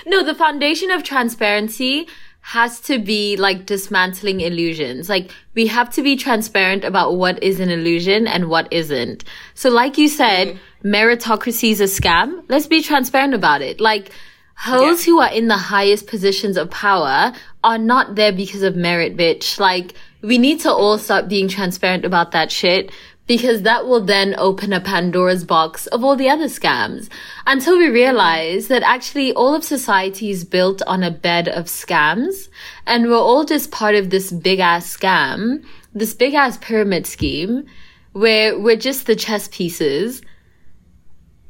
No, 0.06 0.24
the 0.24 0.36
foundation 0.36 0.92
of 0.92 1.04
transparency 1.04 2.08
has 2.42 2.80
to 2.80 3.00
be 3.00 3.36
like 3.38 3.66
dismantling 3.66 4.42
illusions. 4.42 5.10
Like 5.10 5.32
we 5.56 5.66
have 5.66 5.90
to 5.94 6.04
be 6.04 6.16
transparent 6.16 6.84
about 6.84 7.16
what 7.16 7.42
is 7.42 7.60
an 7.60 7.72
illusion 7.72 8.28
and 8.28 8.50
what 8.50 8.72
isn't. 8.72 9.24
So 9.56 9.72
like 9.72 9.98
you 9.98 10.08
said, 10.08 10.50
mm-hmm. 10.50 10.94
meritocracy 10.94 11.72
is 11.72 11.82
a 11.82 11.86
scam. 11.86 12.44
Let's 12.48 12.68
be 12.68 12.84
transparent 12.84 13.34
about 13.34 13.64
it. 13.64 13.82
Like 13.82 14.12
hoes 14.56 15.04
who 15.04 15.20
are 15.20 15.32
in 15.32 15.48
the 15.48 15.58
highest 15.58 16.06
positions 16.06 16.56
of 16.56 16.70
power 16.70 17.34
are 17.64 17.80
not 17.80 18.14
there 18.14 18.32
because 18.32 18.62
of 18.62 18.76
merit, 18.76 19.18
bitch. 19.18 19.60
Like 19.60 19.96
we 20.22 20.38
need 20.38 20.60
to 20.60 20.72
all 20.72 21.00
start 21.00 21.28
being 21.28 21.48
transparent 21.48 22.06
about 22.06 22.32
that 22.34 22.52
shit 22.52 22.92
because 23.28 23.64
that 23.64 23.86
will 23.86 24.02
then 24.02 24.36
open 24.38 24.72
a 24.72 24.80
Pandora's 24.80 25.44
box 25.44 25.88
of 25.88 26.04
all 26.04 26.16
the 26.16 26.30
other 26.30 26.46
scams 26.46 27.10
until 27.48 27.78
we 27.78 27.90
realize 27.90 28.68
that 28.68 28.84
actually 28.84 29.34
all 29.34 29.56
of 29.56 29.64
society 29.64 30.30
is 30.30 30.44
built 30.44 30.82
on 30.86 31.04
a 31.04 31.12
bed 31.12 31.48
of 31.48 31.66
scams 31.66 32.50
and 32.86 33.08
we're 33.08 33.18
all 33.18 33.44
just 33.44 33.72
part 33.72 33.96
of 33.96 34.10
this 34.10 34.32
big 34.32 34.60
ass 34.60 34.96
scam, 34.96 35.64
this 35.94 36.14
big 36.14 36.34
ass 36.34 36.58
pyramid 36.58 37.08
scheme 37.08 37.66
where 38.14 38.58
we're 38.58 38.76
just 38.76 39.08
the 39.08 39.16
chess 39.16 39.48
pieces 39.52 40.22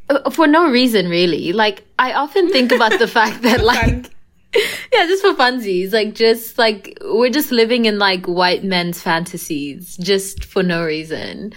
uh, 0.09 0.29
for 0.29 0.47
no 0.47 0.69
reason 0.69 1.09
really. 1.09 1.51
Like 1.51 1.83
I 1.99 2.13
often 2.13 2.49
think 2.49 2.71
about 2.71 2.97
the 2.99 3.07
fact 3.19 3.41
that 3.41 3.63
like 3.63 4.14
yeah, 4.93 5.05
just 5.05 5.21
for 5.23 5.33
funsies. 5.33 5.93
Like, 5.93 6.15
just 6.15 6.57
like, 6.57 6.97
we're 7.01 7.29
just 7.29 7.51
living 7.51 7.85
in 7.85 7.99
like 7.99 8.25
white 8.25 8.63
men's 8.63 9.01
fantasies, 9.01 9.97
just 9.97 10.45
for 10.45 10.63
no 10.63 10.85
reason. 10.85 11.53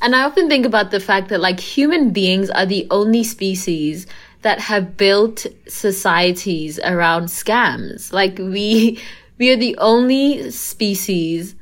And 0.00 0.16
I 0.16 0.24
often 0.24 0.48
think 0.48 0.66
about 0.66 0.90
the 0.90 1.00
fact 1.00 1.28
that 1.28 1.40
like 1.40 1.60
human 1.60 2.10
beings 2.10 2.50
are 2.50 2.66
the 2.66 2.86
only 2.90 3.24
species 3.24 4.06
that 4.42 4.58
have 4.58 4.96
built 4.96 5.46
societies 5.68 6.80
around 6.80 7.26
scams. 7.26 8.12
Like, 8.12 8.38
we, 8.38 9.00
we 9.38 9.50
are 9.50 9.56
the 9.56 9.76
only 9.78 10.50
species 10.50 11.54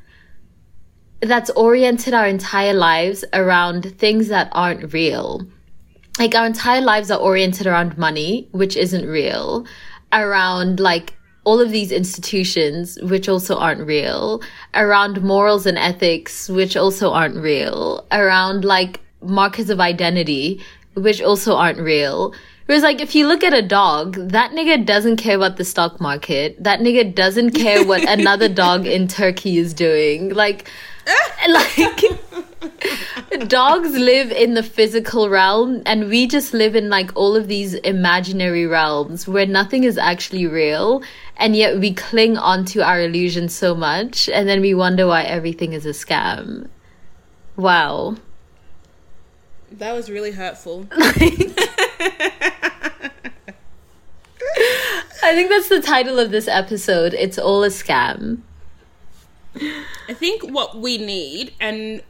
that's 1.21 1.51
oriented 1.51 2.15
our 2.15 2.25
entire 2.25 2.73
lives 2.73 3.23
around 3.31 3.97
things 3.99 4.29
that 4.29 4.49
aren't 4.51 4.91
real 4.91 5.47
like 6.19 6.35
our 6.35 6.45
entire 6.45 6.81
lives 6.81 7.09
are 7.09 7.19
oriented 7.19 7.67
around 7.67 7.97
money, 7.97 8.47
which 8.51 8.75
isn't 8.75 9.07
real, 9.07 9.65
around 10.13 10.79
like 10.79 11.13
all 11.43 11.59
of 11.59 11.71
these 11.71 11.91
institutions, 11.91 12.99
which 13.01 13.27
also 13.27 13.57
aren't 13.57 13.85
real, 13.85 14.41
around 14.75 15.21
morals 15.23 15.65
and 15.65 15.77
ethics, 15.77 16.47
which 16.49 16.77
also 16.77 17.11
aren't 17.11 17.35
real, 17.35 18.05
around 18.11 18.63
like 18.63 18.99
markers 19.21 19.69
of 19.69 19.79
identity, 19.79 20.61
which 20.93 21.21
also 21.21 21.55
aren't 21.55 21.79
real. 21.79 22.33
Whereas 22.67 22.83
like 22.83 23.01
if 23.01 23.15
you 23.15 23.27
look 23.27 23.43
at 23.43 23.53
a 23.53 23.61
dog, 23.61 24.15
that 24.29 24.51
nigga 24.51 24.85
doesn't 24.85 25.17
care 25.17 25.35
about 25.35 25.57
the 25.57 25.65
stock 25.65 25.99
market. 25.99 26.63
That 26.63 26.79
nigga 26.79 27.13
doesn't 27.13 27.51
care 27.51 27.85
what 27.85 28.07
another 28.19 28.47
dog 28.47 28.85
in 28.85 29.07
Turkey 29.07 29.57
is 29.57 29.73
doing. 29.73 30.33
Like 30.33 30.69
like 31.49 31.77
dogs 33.47 33.91
live 33.91 34.31
in 34.31 34.53
the 34.53 34.63
physical 34.63 35.29
realm 35.29 35.81
and 35.85 36.09
we 36.09 36.27
just 36.27 36.53
live 36.53 36.75
in 36.75 36.89
like 36.89 37.11
all 37.15 37.35
of 37.35 37.47
these 37.47 37.73
imaginary 37.73 38.65
realms 38.65 39.27
where 39.27 39.45
nothing 39.45 39.83
is 39.83 39.97
actually 39.97 40.45
real 40.45 41.01
and 41.37 41.55
yet 41.55 41.79
we 41.79 41.93
cling 41.93 42.37
onto 42.37 42.81
our 42.81 43.01
illusions 43.01 43.53
so 43.53 43.73
much 43.73 44.29
and 44.29 44.47
then 44.47 44.61
we 44.61 44.73
wonder 44.73 45.07
why 45.07 45.23
everything 45.23 45.73
is 45.73 45.85
a 45.85 45.89
scam. 45.89 46.67
Wow. 47.55 48.15
That 49.71 49.93
was 49.93 50.09
really 50.09 50.31
hurtful. 50.31 50.87
i 55.23 55.33
think 55.33 55.49
that's 55.49 55.69
the 55.69 55.81
title 55.81 56.19
of 56.19 56.31
this 56.31 56.47
episode. 56.47 57.13
It's 57.13 57.37
all 57.37 57.63
a 57.63 57.69
scam. 57.69 58.41
I 59.55 60.13
think 60.13 60.43
what 60.43 60.77
we 60.77 60.97
need, 60.97 61.53
and 61.59 62.01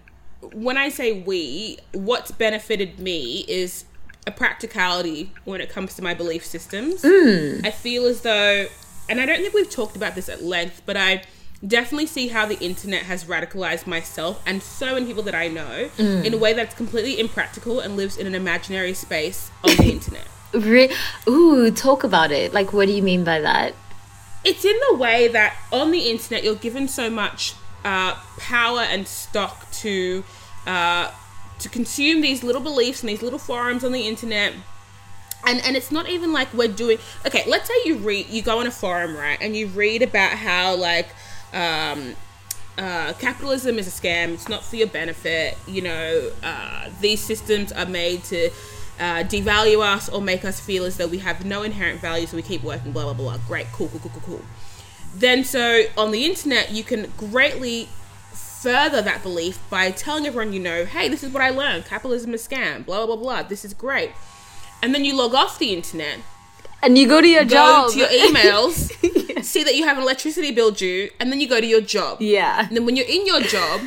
when 0.54 0.78
I 0.78 0.90
say 0.90 1.22
we, 1.22 1.78
what's 1.94 2.32
benefited 2.32 3.00
me 3.00 3.46
is 3.48 3.86
a 4.28 4.32
practicality 4.32 5.32
when 5.46 5.62
it 5.62 5.70
comes 5.70 5.96
to 5.96 6.02
my 6.02 6.14
belief 6.14 6.46
systems. 6.46 7.02
Mm. 7.02 7.66
I 7.66 7.72
feel 7.72 8.06
as 8.06 8.22
though, 8.22 8.68
and 9.10 9.20
I 9.20 9.26
don't 9.26 9.38
think 9.38 9.54
we've 9.54 9.70
talked 9.70 9.96
about 9.96 10.16
this 10.16 10.30
at 10.30 10.44
length, 10.44 10.84
but 10.86 10.98
I 10.98 11.24
definitely 11.66 12.08
see 12.08 12.28
how 12.28 12.46
the 12.46 12.60
internet 12.60 13.04
has 13.04 13.26
radicalized 13.26 13.86
myself 13.86 14.42
and 14.48 14.64
so 14.64 14.94
many 14.94 15.06
people 15.06 15.24
that 15.24 15.36
I 15.36 15.48
know 15.48 15.90
mm. 15.98 16.26
in 16.26 16.34
a 16.34 16.38
way 16.38 16.54
that's 16.54 16.74
completely 16.74 17.20
impractical 17.20 17.80
and 17.80 17.96
lives 17.96 18.18
in 18.18 18.26
an 18.26 18.34
imaginary 18.34 18.94
space 18.94 19.52
on 19.64 19.76
the 19.78 19.92
internet. 19.92 20.28
Re- 20.54 20.92
ooh 21.30 21.72
talk 21.72 22.04
about 22.04 22.32
it 22.32 22.54
like 22.54 22.74
what 22.74 22.88
do 22.88 22.92
you 22.92 23.02
mean 23.02 23.24
by 23.24 23.40
that 23.40 23.74
it's 24.44 24.66
in 24.66 24.78
the 24.90 24.98
way 24.98 25.30
that 25.30 25.56
on 25.72 25.92
the 25.92 26.10
internet 26.10 26.44
you're 26.44 26.56
given 26.56 26.90
so 26.90 27.10
much 27.10 27.54
uh, 27.84 28.16
power 28.38 28.82
and 28.82 29.08
stock 29.08 29.70
to 29.72 30.24
uh, 30.66 31.12
to 31.60 31.70
consume 31.70 32.22
these 32.22 32.44
little 32.44 32.62
beliefs 32.62 33.02
and 33.02 33.10
these 33.10 33.22
little 33.22 33.40
forums 33.40 33.84
on 33.84 33.92
the 33.92 34.08
internet 34.08 34.54
and 35.48 35.62
and 35.64 35.76
it's 35.76 35.92
not 35.92 36.10
even 36.10 36.32
like 36.32 36.54
we're 36.54 36.68
doing 36.68 36.98
okay 37.26 37.44
let's 37.48 37.68
say 37.68 37.74
you 37.86 37.98
read 37.98 38.28
you 38.30 38.42
go 38.42 38.60
on 38.60 38.68
a 38.68 38.72
forum 38.72 39.16
right 39.16 39.40
and 39.42 39.56
you 39.56 39.68
read 39.68 40.02
about 40.02 40.32
how 40.32 40.76
like 40.76 41.10
um 41.54 42.16
uh, 42.78 43.14
capitalism 43.20 43.78
is 43.78 43.88
a 43.88 43.92
scam. 43.92 44.34
It's 44.34 44.50
not 44.50 44.64
for 44.64 44.76
your 44.76 44.88
benefit. 44.88 45.58
You 45.68 45.82
know, 45.82 46.32
uh, 46.42 46.90
these 47.02 47.20
systems 47.22 47.72
are 47.72 47.86
made 47.86 48.24
to 48.26 48.50
uh, 49.00 49.24
devalue 49.24 49.82
us 49.82 50.10
or 50.10 50.22
make 50.22 50.46
us 50.46 50.60
feel 50.60 50.86
as 50.86 50.98
though 50.98 51.08
we 51.08 51.20
have 51.20 51.46
no 51.46 51.64
inherent 51.64 52.00
value, 52.00 52.26
so 52.28 52.36
we 52.38 52.44
keep 52.44 52.64
working. 52.64 52.92
Blah 52.92 53.04
blah 53.04 53.14
blah. 53.14 53.38
Great, 53.48 53.68
cool, 53.74 53.88
cool, 53.90 54.00
cool, 54.00 54.12
cool, 54.12 54.22
cool. 54.26 54.42
Then, 55.14 55.44
so 55.44 55.84
on 55.98 56.12
the 56.12 56.26
internet, 56.26 56.72
you 56.72 56.84
can 56.84 57.12
greatly 57.18 57.90
further 58.34 59.02
that 59.02 59.24
belief 59.24 59.60
by 59.70 59.92
telling 59.92 60.26
everyone 60.26 60.54
you 60.54 60.60
know, 60.60 60.86
hey, 60.86 61.10
this 61.10 61.24
is 61.24 61.32
what 61.34 61.42
I 61.42 61.50
learned. 61.50 61.86
Capitalism 61.86 62.34
is 62.34 62.48
scam. 62.48 62.86
Blah 62.86 63.06
blah 63.06 63.16
blah. 63.16 63.44
This 63.44 63.66
is 63.66 63.74
great. 63.74 64.12
And 64.82 64.94
then 64.96 65.04
you 65.06 65.16
log 65.16 65.34
off 65.36 65.60
the 65.60 65.74
internet, 65.74 66.18
And 66.82 66.98
you 66.98 67.08
go 67.08 67.22
to 67.22 67.28
your 67.28 67.44
go 67.44 67.50
job. 67.50 67.92
to 67.92 68.00
your 68.00 68.08
emails, 68.28 69.44
see 69.44 69.64
that 69.64 69.76
you 69.76 69.84
have 69.86 69.98
an 69.98 70.04
electricity 70.04 70.52
bill 70.52 70.72
due, 70.72 71.10
and 71.20 71.32
then 71.32 71.40
you 71.42 71.48
go 71.48 71.60
to 71.62 71.68
your 71.68 71.82
job. 71.82 72.22
yeah. 72.22 72.68
And 72.68 72.76
then 72.78 72.86
when 72.86 72.96
you're 72.96 73.08
in 73.08 73.26
your 73.28 73.42
job, 73.42 73.82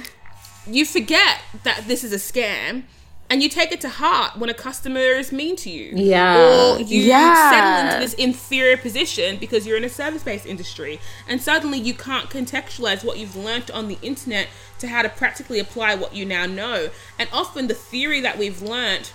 you 0.66 0.84
forget 0.84 1.40
that 1.64 1.84
this 1.88 2.04
is 2.04 2.12
a 2.12 2.16
scam 2.16 2.84
and 3.30 3.42
you 3.42 3.48
take 3.48 3.72
it 3.72 3.80
to 3.80 3.88
heart 3.88 4.36
when 4.36 4.50
a 4.50 4.54
customer 4.54 5.00
is 5.00 5.32
mean 5.32 5.56
to 5.56 5.70
you. 5.70 5.92
Yeah. 5.94 6.74
Or 6.74 6.78
you 6.80 7.00
Yeah. 7.00 7.50
settle 7.50 7.86
into 7.86 8.00
this 8.04 8.14
inferior 8.14 8.76
position 8.76 9.38
because 9.38 9.66
you're 9.66 9.76
in 9.76 9.84
a 9.84 9.88
service 9.88 10.22
based 10.22 10.46
industry 10.46 11.00
and 11.28 11.42
suddenly 11.42 11.78
you 11.78 11.94
can't 11.94 12.28
contextualize 12.30 13.02
what 13.04 13.18
you've 13.18 13.34
learnt 13.36 13.70
on 13.70 13.88
the 13.88 13.98
internet 14.02 14.48
to 14.78 14.88
how 14.88 15.02
to 15.02 15.08
practically 15.08 15.58
apply 15.58 15.94
what 15.94 16.14
you 16.14 16.24
now 16.24 16.46
know. 16.46 16.90
And 17.18 17.28
often 17.32 17.66
the 17.66 17.74
theory 17.74 18.20
that 18.20 18.38
we've 18.38 18.60
learnt 18.62 19.12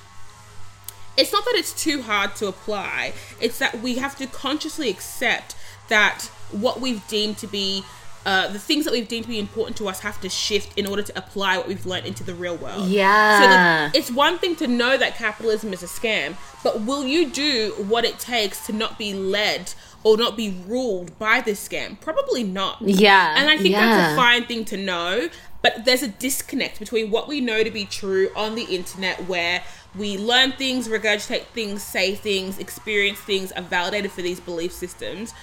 it's 1.18 1.34
not 1.34 1.44
that 1.44 1.56
it's 1.56 1.74
too 1.74 2.02
hard 2.04 2.34
to 2.38 2.48
apply 2.48 3.12
it's 3.42 3.60
that 3.60 3.82
we 3.82 3.96
have 3.96 4.16
to 4.18 4.26
consciously 4.26 4.90
accept 4.90 5.54
that 5.90 6.30
what 6.52 6.80
we've 6.80 7.06
deemed 7.10 7.38
to 7.38 7.48
be 7.48 7.84
uh, 8.26 8.48
the 8.50 8.60
things 8.60 8.86
that 8.86 8.92
we've 8.92 9.08
deemed 9.08 9.24
to 9.24 9.30
be 9.30 9.40
important 9.40 9.78
to 9.78 9.88
us 9.88 10.02
have 10.02 10.20
to 10.22 10.30
shift 10.30 10.78
in 10.78 10.86
order 10.86 11.02
to 11.02 11.18
apply 11.18 11.58
what 11.58 11.68
we've 11.68 11.86
learned 11.86 12.06
into 12.06 12.24
the 12.24 12.34
real 12.34 12.56
world. 12.58 12.88
Yeah. 12.88 13.92
So 13.92 13.98
it's 13.98 14.12
one 14.12 14.38
thing 14.38 14.56
to 14.58 14.68
know 14.68 14.98
that 14.98 15.16
capitalism 15.16 15.74
is 15.74 15.84
a 15.84 15.88
scam, 15.88 16.36
but 16.64 16.82
will 16.82 17.06
you 17.06 17.30
do 17.30 17.74
what 17.88 18.04
it 18.06 18.20
takes 18.20 18.66
to 18.68 18.74
not 18.74 18.98
be 18.98 19.14
led 19.14 19.74
or 20.04 20.18
not 20.18 20.36
be 20.36 20.56
ruled 20.68 21.18
by 21.18 21.42
this 21.42 21.66
scam? 21.66 22.00
Probably 22.02 22.44
not. 22.44 22.82
Yeah, 22.82 23.36
And 23.38 23.50
I 23.50 23.58
think 23.58 23.72
yeah. 23.72 23.86
that's 23.86 24.14
a 24.14 24.16
fine 24.16 24.46
thing 24.46 24.66
to 24.66 24.78
know, 24.78 25.30
but 25.62 25.86
there's 25.86 26.04
a 26.04 26.08
disconnect 26.08 26.80
between 26.80 27.12
what 27.12 27.28
we 27.28 27.42
know 27.42 27.64
to 27.64 27.72
be 27.72 27.86
true 27.86 28.30
on 28.36 28.56
the 28.56 28.64
internet 28.64 29.28
where 29.28 29.64
we 29.96 30.18
learn 30.18 30.52
things, 30.52 30.88
regurgitate 30.88 31.46
things, 31.48 31.84
say 31.84 32.16
things, 32.16 32.60
experience 32.60 33.20
things, 33.20 33.52
are 33.54 33.64
validated 33.64 34.12
for 34.12 34.22
these 34.22 34.40
belief 34.40 34.72
systems, 34.72 35.34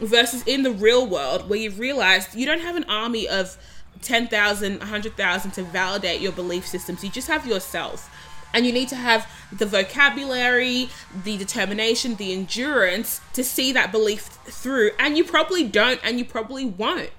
versus 0.00 0.42
in 0.46 0.62
the 0.62 0.70
real 0.70 1.06
world 1.06 1.48
where 1.48 1.58
you've 1.58 1.78
realized 1.78 2.34
you 2.34 2.46
don't 2.46 2.60
have 2.60 2.76
an 2.76 2.84
army 2.84 3.28
of 3.28 3.56
10,000, 4.02 4.78
100,000 4.78 5.50
to 5.52 5.62
validate 5.62 6.20
your 6.20 6.32
belief 6.32 6.66
systems. 6.66 7.02
You 7.02 7.10
just 7.10 7.28
have 7.28 7.46
yourself. 7.46 8.10
And 8.54 8.64
you 8.64 8.72
need 8.72 8.88
to 8.88 8.96
have 8.96 9.28
the 9.52 9.66
vocabulary, 9.66 10.88
the 11.24 11.36
determination, 11.36 12.14
the 12.16 12.32
endurance 12.32 13.20
to 13.34 13.44
see 13.44 13.72
that 13.72 13.92
belief 13.92 14.20
through. 14.20 14.92
And 14.98 15.16
you 15.16 15.24
probably 15.24 15.64
don't, 15.64 16.00
and 16.02 16.18
you 16.18 16.24
probably 16.24 16.64
won't. 16.64 17.10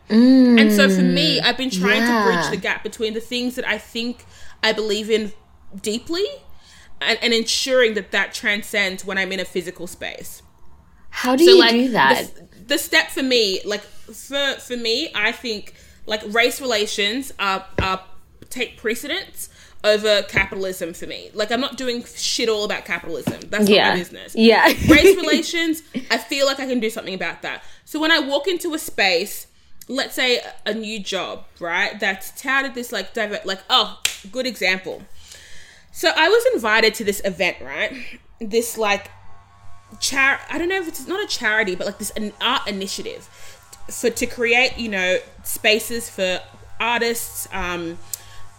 and 0.58 0.72
so 0.72 0.90
for 0.90 1.02
me, 1.02 1.40
mm. 1.40 1.44
I've 1.44 1.58
been 1.58 1.70
trying 1.70 2.02
yeah. 2.02 2.26
to 2.26 2.32
bridge 2.32 2.50
the 2.50 2.58
gap 2.58 2.82
between 2.82 3.14
the 3.14 3.20
things 3.20 3.56
that 3.56 3.68
I 3.68 3.78
think 3.78 4.26
I 4.64 4.72
believe 4.72 5.12
in 5.12 5.32
deeply 5.80 6.26
and, 7.02 7.20
and 7.22 7.34
ensuring 7.34 7.94
that 7.96 8.12
that 8.12 8.34
transcends 8.34 9.06
when 9.06 9.18
I'm 9.20 9.32
in 9.32 9.40
a 9.40 9.46
physical 9.46 9.86
space 9.86 10.42
How 11.18 11.36
do 11.36 11.44
you 11.44 11.68
do 11.68 11.90
that? 11.94 12.28
The, 12.36 12.48
the 12.68 12.78
step 12.78 13.10
for 13.10 13.24
me, 13.24 13.60
like 13.66 13.82
for 13.82 14.54
for 14.60 14.78
me, 14.78 15.10
I 15.16 15.32
think 15.32 15.74
like 16.06 16.22
race 16.28 16.62
relations 16.62 17.34
are, 17.40 17.66
are 17.82 18.04
take 18.52 18.78
precedence 18.78 19.50
over 19.84 20.22
capitalism 20.30 20.94
for 20.94 21.08
me. 21.08 21.32
Like 21.34 21.52
I'm 21.52 21.60
not 21.60 21.76
doing 21.76 22.04
shit 22.04 22.50
all 22.50 22.66
about 22.66 22.86
capitalism. 22.86 23.42
That's 23.50 23.68
yeah. 23.68 23.86
not 23.86 23.94
my 23.94 23.98
business. 23.98 24.36
Yeah. 24.36 24.66
race 24.88 25.16
relations, 25.16 25.82
I 26.12 26.20
feel 26.20 26.46
like 26.46 26.60
I 26.60 26.68
can 26.68 26.80
do 26.80 26.92
something 26.92 27.16
about 27.16 27.42
that. 27.42 27.64
So 27.84 28.00
when 28.00 28.12
I 28.12 28.20
walk 28.20 28.48
into 28.48 28.76
a 28.76 28.80
space, 28.80 29.48
let's 29.88 30.14
say 30.14 30.42
a 30.68 30.74
new 30.76 31.00
job, 31.00 31.46
right? 31.60 32.00
That's 32.00 32.30
touted 32.40 32.76
this 32.76 32.92
like 32.92 33.16
diver- 33.16 33.42
like 33.44 33.64
oh, 33.72 34.00
good 34.32 34.46
example. 34.46 35.02
So 35.92 36.12
I 36.16 36.30
was 36.30 36.46
invited 36.54 36.94
to 36.94 37.04
this 37.04 37.24
event, 37.26 37.58
right? 37.60 38.20
This 38.40 38.78
like 38.78 39.10
char 40.00 40.40
I 40.50 40.58
don't 40.58 40.70
know 40.70 40.80
if 40.80 40.88
it's 40.88 41.08
not 41.08 41.24
a 41.24 41.28
charity, 41.28 41.76
but 41.76 41.86
like 41.86 41.98
this 41.98 42.12
an 42.12 42.34
art 42.42 42.68
initiative 42.68 43.24
for 43.90 44.10
to 44.10 44.26
create, 44.26 44.78
you 44.78 44.90
know, 44.90 45.18
spaces 45.44 46.10
for 46.10 46.42
artists 46.80 47.48
um 47.52 47.98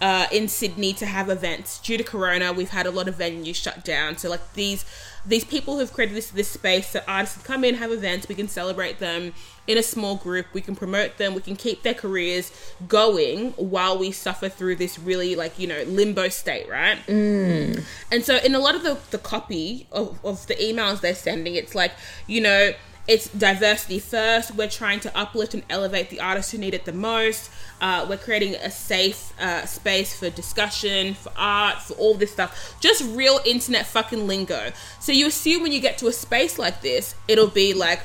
uh, 0.00 0.26
in 0.30 0.46
Sydney 0.48 0.92
to 0.92 1.06
have 1.06 1.28
events. 1.28 1.78
Due 1.80 1.96
to 1.96 2.04
Corona, 2.04 2.52
we've 2.52 2.70
had 2.70 2.86
a 2.86 2.90
lot 2.90 3.08
of 3.08 3.16
venues 3.16 3.56
shut 3.56 3.84
down. 3.84 4.16
So 4.16 4.28
like 4.28 4.52
these 4.54 4.84
these 5.26 5.44
people 5.44 5.78
who've 5.78 5.92
created 5.92 6.16
this 6.16 6.30
this 6.30 6.48
space 6.48 6.90
so 6.90 7.00
artists 7.08 7.36
can 7.36 7.44
come 7.44 7.64
in, 7.64 7.74
have 7.76 7.90
events, 7.90 8.28
we 8.28 8.34
can 8.34 8.48
celebrate 8.48 8.98
them 8.98 9.34
in 9.68 9.76
a 9.76 9.82
small 9.82 10.16
group, 10.16 10.46
we 10.54 10.62
can 10.62 10.74
promote 10.74 11.18
them, 11.18 11.34
we 11.34 11.42
can 11.42 11.54
keep 11.54 11.82
their 11.82 11.94
careers 11.94 12.50
going 12.88 13.50
while 13.52 13.98
we 13.98 14.10
suffer 14.10 14.48
through 14.48 14.74
this 14.76 14.98
really 14.98 15.36
like, 15.36 15.58
you 15.58 15.68
know, 15.68 15.82
limbo 15.86 16.28
state, 16.30 16.68
right? 16.68 16.98
And 18.10 18.24
so 18.24 18.38
in 18.38 18.54
a 18.54 18.58
lot 18.58 18.74
of 18.74 18.82
the, 18.82 18.98
the 19.10 19.18
copy 19.18 19.86
of, 19.92 20.18
of 20.24 20.46
the 20.46 20.54
emails 20.54 21.02
they're 21.02 21.14
sending, 21.14 21.54
it's 21.54 21.74
like, 21.74 21.92
you 22.26 22.40
know, 22.40 22.72
it's 23.06 23.28
diversity 23.28 23.98
first. 23.98 24.54
We're 24.54 24.68
trying 24.68 25.00
to 25.00 25.18
uplift 25.18 25.54
and 25.54 25.62
elevate 25.70 26.10
the 26.10 26.20
artists 26.20 26.52
who 26.52 26.58
need 26.58 26.74
it 26.74 26.84
the 26.84 26.92
most. 26.92 27.50
Uh, 27.80 28.04
we're 28.08 28.18
creating 28.18 28.54
a 28.56 28.70
safe 28.70 29.32
uh, 29.40 29.64
space 29.66 30.18
for 30.18 30.28
discussion, 30.30 31.14
for 31.14 31.32
art, 31.36 31.80
for 31.80 31.94
all 31.94 32.14
this 32.14 32.32
stuff. 32.32 32.76
Just 32.80 33.02
real 33.14 33.40
internet 33.46 33.86
fucking 33.86 34.26
lingo. 34.26 34.72
So 35.00 35.12
you 35.12 35.26
assume 35.26 35.62
when 35.62 35.72
you 35.72 35.80
get 35.80 35.96
to 35.98 36.06
a 36.08 36.12
space 36.12 36.58
like 36.58 36.82
this, 36.82 37.14
it'll 37.28 37.48
be 37.48 37.72
like 37.72 38.00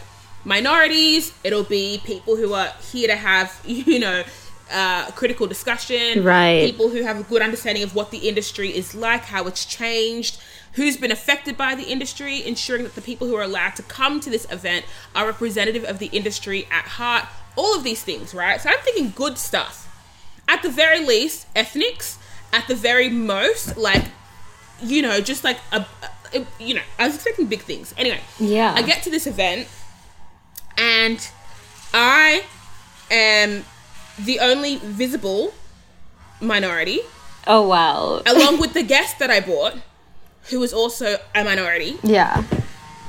minorities, 0.46 1.34
it'll 1.44 1.64
be 1.64 2.02
people 2.06 2.36
who 2.36 2.54
are 2.54 2.72
here 2.92 3.08
to 3.08 3.16
have, 3.16 3.60
you 3.66 4.00
know, 4.00 4.24
uh, 4.72 5.12
critical 5.12 5.46
discussion, 5.46 6.24
Right. 6.24 6.66
People 6.66 6.90
who 6.90 7.04
have 7.04 7.20
a 7.20 7.24
good 7.24 7.42
understanding 7.42 7.84
of 7.84 7.94
what 7.96 8.12
the 8.12 8.18
industry 8.20 8.70
is 8.76 8.96
like, 8.96 9.22
how 9.22 9.46
it's 9.46 9.66
changed, 9.66 10.40
who's 10.74 10.98
been 10.98 11.12
affected 11.12 11.56
by 11.58 11.76
the 11.76 11.84
industry, 11.84 12.44
ensuring 12.46 12.84
that 12.84 12.96
the 12.96 13.02
people 13.02 13.28
who 13.28 13.36
are 13.36 13.44
allowed 13.44 13.76
to 13.76 13.84
come 13.84 14.20
to 14.22 14.30
this 14.30 14.50
event 14.52 14.86
are 15.16 15.28
representative 15.28 15.84
of 15.84 16.00
the 16.00 16.08
industry 16.08 16.68
at 16.72 16.86
heart. 16.86 17.26
All 17.56 17.76
of 17.76 17.84
these 17.84 18.02
things, 18.04 18.34
right? 18.34 18.60
So 18.60 18.70
I'm 18.70 18.80
thinking 18.80 19.14
good 19.16 19.38
stuff. 19.38 19.82
At 20.48 20.64
the 20.64 20.70
very 20.70 21.06
least, 21.06 21.46
ethnics. 21.56 22.18
At 22.52 22.68
the 22.68 22.76
very 22.76 23.10
most, 23.10 23.78
like, 23.78 24.04
you 24.82 25.02
know, 25.02 25.22
just 25.22 25.44
like 25.44 25.58
a, 25.72 25.86
a 26.34 26.46
you 26.60 26.74
know, 26.76 26.82
I 26.98 27.06
was 27.06 27.16
expecting 27.16 27.46
big 27.46 27.62
things. 27.62 27.94
Anyway, 27.98 28.22
Yeah. 28.40 28.74
I 28.76 28.82
get 28.82 29.04
to 29.04 29.10
this 29.12 29.28
event, 29.28 29.68
and 30.78 31.30
I 31.94 32.44
am 33.12 33.66
the 34.18 34.40
only 34.40 34.78
visible 34.78 35.54
minority, 36.42 37.00
oh 37.48 37.68
wow. 37.68 38.22
along 38.26 38.60
with 38.60 38.74
the 38.80 38.84
guest 38.84 39.20
that 39.20 39.30
I 39.30 39.40
bought, 39.40 39.76
who 40.50 40.60
was 40.60 40.74
also 40.74 41.18
a 41.36 41.44
minority. 41.44 41.98
Yeah. 42.04 42.44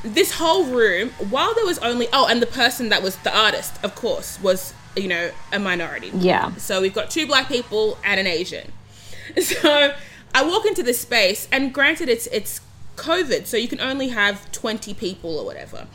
This 0.02 0.32
whole 0.32 0.66
room, 0.66 1.10
while 1.30 1.54
there 1.54 1.64
was 1.64 1.78
only 1.78 2.08
oh, 2.12 2.26
and 2.28 2.42
the 2.42 2.46
person 2.46 2.90
that 2.90 3.02
was 3.02 3.16
the 3.18 3.36
artist, 3.36 3.82
of 3.82 3.94
course, 3.94 4.38
was 4.42 4.74
you 4.96 5.08
know 5.08 5.30
a 5.52 5.58
minority. 5.58 6.10
Yeah. 6.14 6.54
So 6.56 6.80
we've 6.80 6.94
got 6.94 7.10
two 7.10 7.26
black 7.26 7.48
people 7.48 7.98
and 8.04 8.20
an 8.20 8.26
Asian. 8.26 8.72
So 9.40 9.94
I 10.34 10.44
walk 10.44 10.66
into 10.66 10.82
this 10.82 11.00
space, 11.00 11.48
and 11.50 11.72
granted, 11.72 12.08
it's 12.08 12.26
it's 12.26 12.60
COVID, 12.96 13.46
so 13.46 13.56
you 13.56 13.66
can 13.66 13.80
only 13.80 14.08
have 14.08 14.52
twenty 14.52 14.92
people 14.92 15.38
or 15.38 15.46
whatever. 15.46 15.86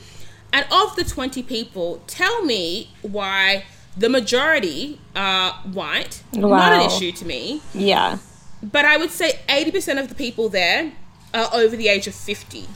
And 0.52 0.66
of 0.72 0.96
the 0.96 1.04
twenty 1.04 1.44
people, 1.44 2.02
tell 2.08 2.44
me 2.44 2.92
why 3.02 3.66
the 3.96 4.10
majority 4.10 5.00
are 5.16 5.54
white. 5.74 6.24
Not 6.34 6.74
an 6.74 6.82
issue 6.82 7.12
to 7.12 7.26
me, 7.26 7.62
Yeah. 7.74 8.18
but 8.64 8.86
I 8.86 8.98
would 8.98 9.12
say 9.12 9.40
eighty 9.48 9.72
percent 9.72 10.00
of 10.00 10.10
the 10.10 10.16
people 10.16 10.50
there 10.50 10.94
are 11.34 11.50
over 11.54 11.76
the 11.76 11.88
age 11.88 12.08
of 12.08 12.16
fifty. 12.16 12.68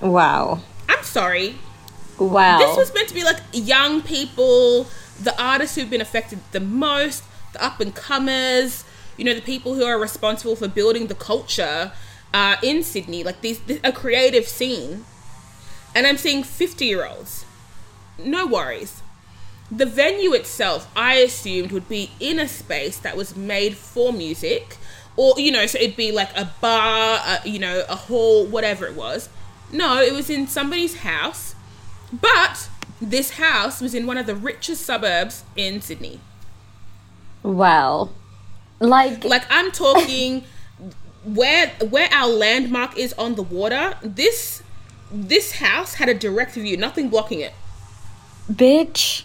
Wow. 0.00 0.60
I'm 0.88 1.02
sorry, 1.02 1.56
Wow. 2.18 2.58
this 2.58 2.76
was 2.76 2.94
meant 2.94 3.08
to 3.08 3.14
be 3.14 3.24
like 3.24 3.38
young 3.52 4.02
people, 4.02 4.86
the 5.20 5.34
artists 5.42 5.76
who've 5.76 5.88
been 5.90 6.00
affected 6.00 6.40
the 6.52 6.60
most, 6.60 7.24
the 7.52 7.64
up 7.64 7.80
and 7.80 7.94
comers, 7.94 8.84
you 9.16 9.24
know, 9.24 9.34
the 9.34 9.40
people 9.40 9.74
who 9.74 9.84
are 9.84 9.98
responsible 9.98 10.56
for 10.56 10.68
building 10.68 11.06
the 11.06 11.14
culture 11.14 11.92
uh, 12.32 12.56
in 12.62 12.82
Sydney, 12.82 13.24
like 13.24 13.40
these, 13.40 13.60
a 13.82 13.92
creative 13.92 14.46
scene. 14.46 15.04
And 15.94 16.06
I'm 16.06 16.16
seeing 16.16 16.42
50 16.42 16.84
year 16.84 17.06
olds. 17.06 17.44
No 18.18 18.46
worries. 18.46 19.02
The 19.70 19.86
venue 19.86 20.32
itself, 20.32 20.90
I 20.94 21.14
assumed, 21.14 21.72
would 21.72 21.88
be 21.88 22.10
in 22.20 22.38
a 22.38 22.48
space 22.48 22.98
that 22.98 23.16
was 23.16 23.34
made 23.34 23.76
for 23.76 24.12
music, 24.12 24.76
or 25.16 25.34
you 25.38 25.50
know, 25.50 25.66
so 25.66 25.78
it'd 25.78 25.96
be 25.96 26.12
like 26.12 26.36
a 26.36 26.52
bar, 26.60 27.20
a, 27.24 27.48
you 27.48 27.58
know, 27.58 27.84
a 27.88 27.96
hall, 27.96 28.46
whatever 28.46 28.86
it 28.86 28.94
was. 28.94 29.28
No, 29.72 30.00
it 30.00 30.12
was 30.12 30.28
in 30.28 30.46
somebody's 30.46 30.98
house, 30.98 31.54
but 32.12 32.68
this 33.00 33.32
house 33.32 33.80
was 33.80 33.94
in 33.94 34.06
one 34.06 34.18
of 34.18 34.26
the 34.26 34.34
richest 34.34 34.84
suburbs 34.84 35.44
in 35.56 35.80
Sydney. 35.80 36.20
wow. 37.42 38.10
Like 38.80 39.24
Like 39.24 39.44
I'm 39.50 39.70
talking 39.72 40.44
where 41.24 41.68
where 41.88 42.08
our 42.12 42.28
landmark 42.28 42.98
is 42.98 43.12
on 43.14 43.34
the 43.34 43.42
water. 43.42 43.94
This 44.02 44.62
this 45.14 45.52
house 45.52 45.94
had 45.94 46.08
a 46.08 46.14
direct 46.14 46.52
view, 46.54 46.76
nothing 46.76 47.08
blocking 47.08 47.40
it. 47.40 47.54
bitch. 48.50 49.22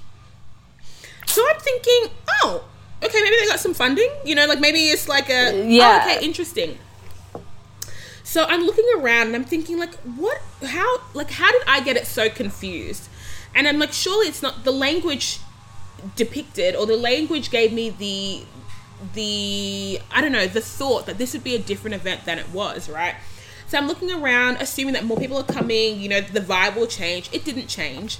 So 1.25 1.45
I'm 1.47 1.59
thinking, 1.59 2.15
oh, 2.43 2.63
okay, 3.03 3.21
maybe 3.21 3.35
they 3.39 3.47
got 3.47 3.59
some 3.59 3.73
funding. 3.73 4.09
You 4.25 4.35
know, 4.35 4.45
like 4.45 4.59
maybe 4.59 4.79
it's 4.89 5.07
like 5.07 5.29
a 5.29 5.49
oh, 5.51 5.67
Yeah. 5.67 6.03
Oh, 6.05 6.11
okay, 6.11 6.25
interesting. 6.25 6.77
So 8.23 8.45
I'm 8.45 8.61
looking 8.63 8.85
around 8.97 9.27
and 9.27 9.35
I'm 9.35 9.43
thinking 9.43 9.77
like, 9.79 9.95
what? 9.95 10.39
How? 10.63 11.01
Like, 11.13 11.31
how 11.31 11.51
did 11.51 11.63
I 11.67 11.81
get 11.81 11.97
it 11.97 12.05
so 12.05 12.29
confused? 12.29 13.09
And 13.55 13.67
I'm 13.67 13.79
like, 13.79 13.91
surely 13.91 14.27
it's 14.27 14.41
not 14.43 14.63
the 14.63 14.71
language 14.71 15.39
depicted 16.15 16.75
or 16.75 16.85
the 16.85 16.95
language 16.95 17.49
gave 17.51 17.73
me 17.73 17.89
the 17.89 18.43
the 19.13 19.99
I 20.11 20.21
don't 20.21 20.31
know 20.31 20.47
the 20.47 20.61
thought 20.61 21.05
that 21.07 21.17
this 21.17 21.33
would 21.33 21.43
be 21.43 21.55
a 21.55 21.59
different 21.59 21.95
event 21.95 22.25
than 22.25 22.37
it 22.37 22.49
was, 22.49 22.89
right? 22.89 23.15
So 23.69 23.77
I'm 23.77 23.87
looking 23.87 24.11
around, 24.11 24.57
assuming 24.59 24.95
that 24.95 25.05
more 25.05 25.17
people 25.17 25.37
are 25.37 25.43
coming. 25.43 25.99
You 25.99 26.09
know, 26.09 26.21
the 26.21 26.41
vibe 26.41 26.75
will 26.75 26.87
change. 26.87 27.29
It 27.31 27.45
didn't 27.45 27.67
change. 27.67 28.17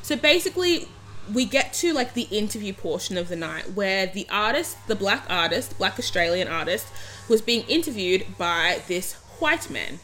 So 0.00 0.16
basically, 0.16 0.88
we 1.32 1.44
get 1.44 1.74
to 1.74 1.92
like 1.92 2.14
the 2.14 2.22
interview 2.30 2.72
portion 2.72 3.18
of 3.18 3.28
the 3.28 3.36
night 3.36 3.72
where 3.74 4.06
the 4.06 4.26
artist, 4.30 4.78
the 4.88 4.94
black 4.94 5.26
artist, 5.28 5.76
black 5.76 5.98
Australian 5.98 6.48
artist, 6.48 6.86
was 7.28 7.42
being 7.42 7.62
interviewed 7.68 8.38
by 8.38 8.80
this 8.88 9.14
white 9.38 9.68
man. 9.68 10.00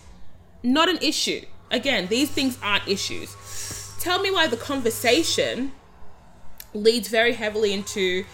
Not 0.62 0.90
an 0.90 0.98
issue. 1.00 1.40
Again, 1.70 2.08
these 2.08 2.30
things 2.30 2.58
aren't 2.62 2.86
issues. 2.86 3.34
Tell 3.98 4.20
me 4.20 4.30
why 4.30 4.46
the 4.46 4.58
conversation 4.58 5.72
leads 6.74 7.08
very 7.08 7.32
heavily 7.32 7.72
into 7.72 8.26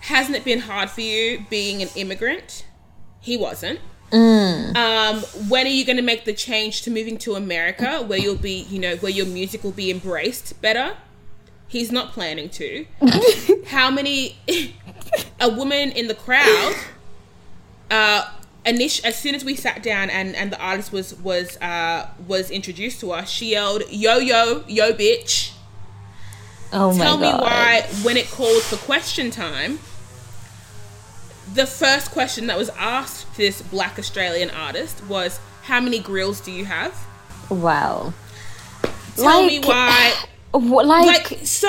hasn't 0.00 0.36
it 0.36 0.44
been 0.44 0.60
hard 0.60 0.88
for 0.88 1.02
you 1.02 1.44
being 1.50 1.82
an 1.82 1.88
immigrant? 1.96 2.64
He 3.20 3.36
wasn't. 3.36 3.80
Um, 4.12 5.20
when 5.48 5.66
are 5.66 5.70
you 5.70 5.84
going 5.84 5.96
to 5.96 6.02
make 6.02 6.24
the 6.24 6.32
change 6.32 6.82
to 6.82 6.90
moving 6.90 7.18
to 7.18 7.34
America 7.34 8.02
where 8.02 8.18
you'll 8.18 8.36
be, 8.36 8.66
you 8.70 8.78
know, 8.78 8.96
where 8.96 9.12
your 9.12 9.26
music 9.26 9.62
will 9.62 9.72
be 9.72 9.90
embraced 9.90 10.60
better? 10.62 10.96
He's 11.66 11.92
not 11.92 12.12
planning 12.12 12.48
to. 12.50 12.86
How 13.66 13.90
many? 13.90 14.36
a 15.40 15.48
woman 15.48 15.90
in 15.92 16.08
the 16.08 16.14
crowd. 16.14 16.74
Uh, 17.90 18.30
init- 18.64 19.04
as 19.04 19.18
soon 19.18 19.34
as 19.34 19.44
we 19.44 19.54
sat 19.54 19.82
down 19.82 20.10
and 20.10 20.34
and 20.36 20.52
the 20.52 20.60
artist 20.60 20.92
was 20.92 21.14
was 21.16 21.56
uh 21.58 22.08
was 22.26 22.50
introduced 22.50 23.00
to 23.00 23.12
us, 23.12 23.28
she 23.30 23.50
yelled, 23.50 23.82
"Yo 23.90 24.18
yo 24.18 24.64
yo, 24.66 24.92
bitch!" 24.92 25.52
Oh 26.72 26.92
my 26.92 27.04
Tell 27.04 27.16
me 27.18 27.28
why, 27.28 27.86
when 28.02 28.18
it 28.18 28.30
calls 28.30 28.66
for 28.68 28.76
question 28.76 29.30
time, 29.30 29.78
the 31.54 31.66
first 31.66 32.10
question 32.10 32.46
that 32.48 32.58
was 32.58 32.70
asked 32.78 33.30
to 33.32 33.38
this 33.38 33.62
black 33.62 33.98
Australian 33.98 34.50
artist 34.50 35.04
was, 35.06 35.40
How 35.62 35.80
many 35.80 35.98
grills 35.98 36.40
do 36.40 36.52
you 36.52 36.64
have? 36.66 36.94
Wow. 37.50 38.12
Tell 39.16 39.42
me 39.44 39.60
why. 39.60 40.14
Wh- 40.52 40.56
Like, 40.86 41.30
Like, 41.30 41.40
so, 41.46 41.68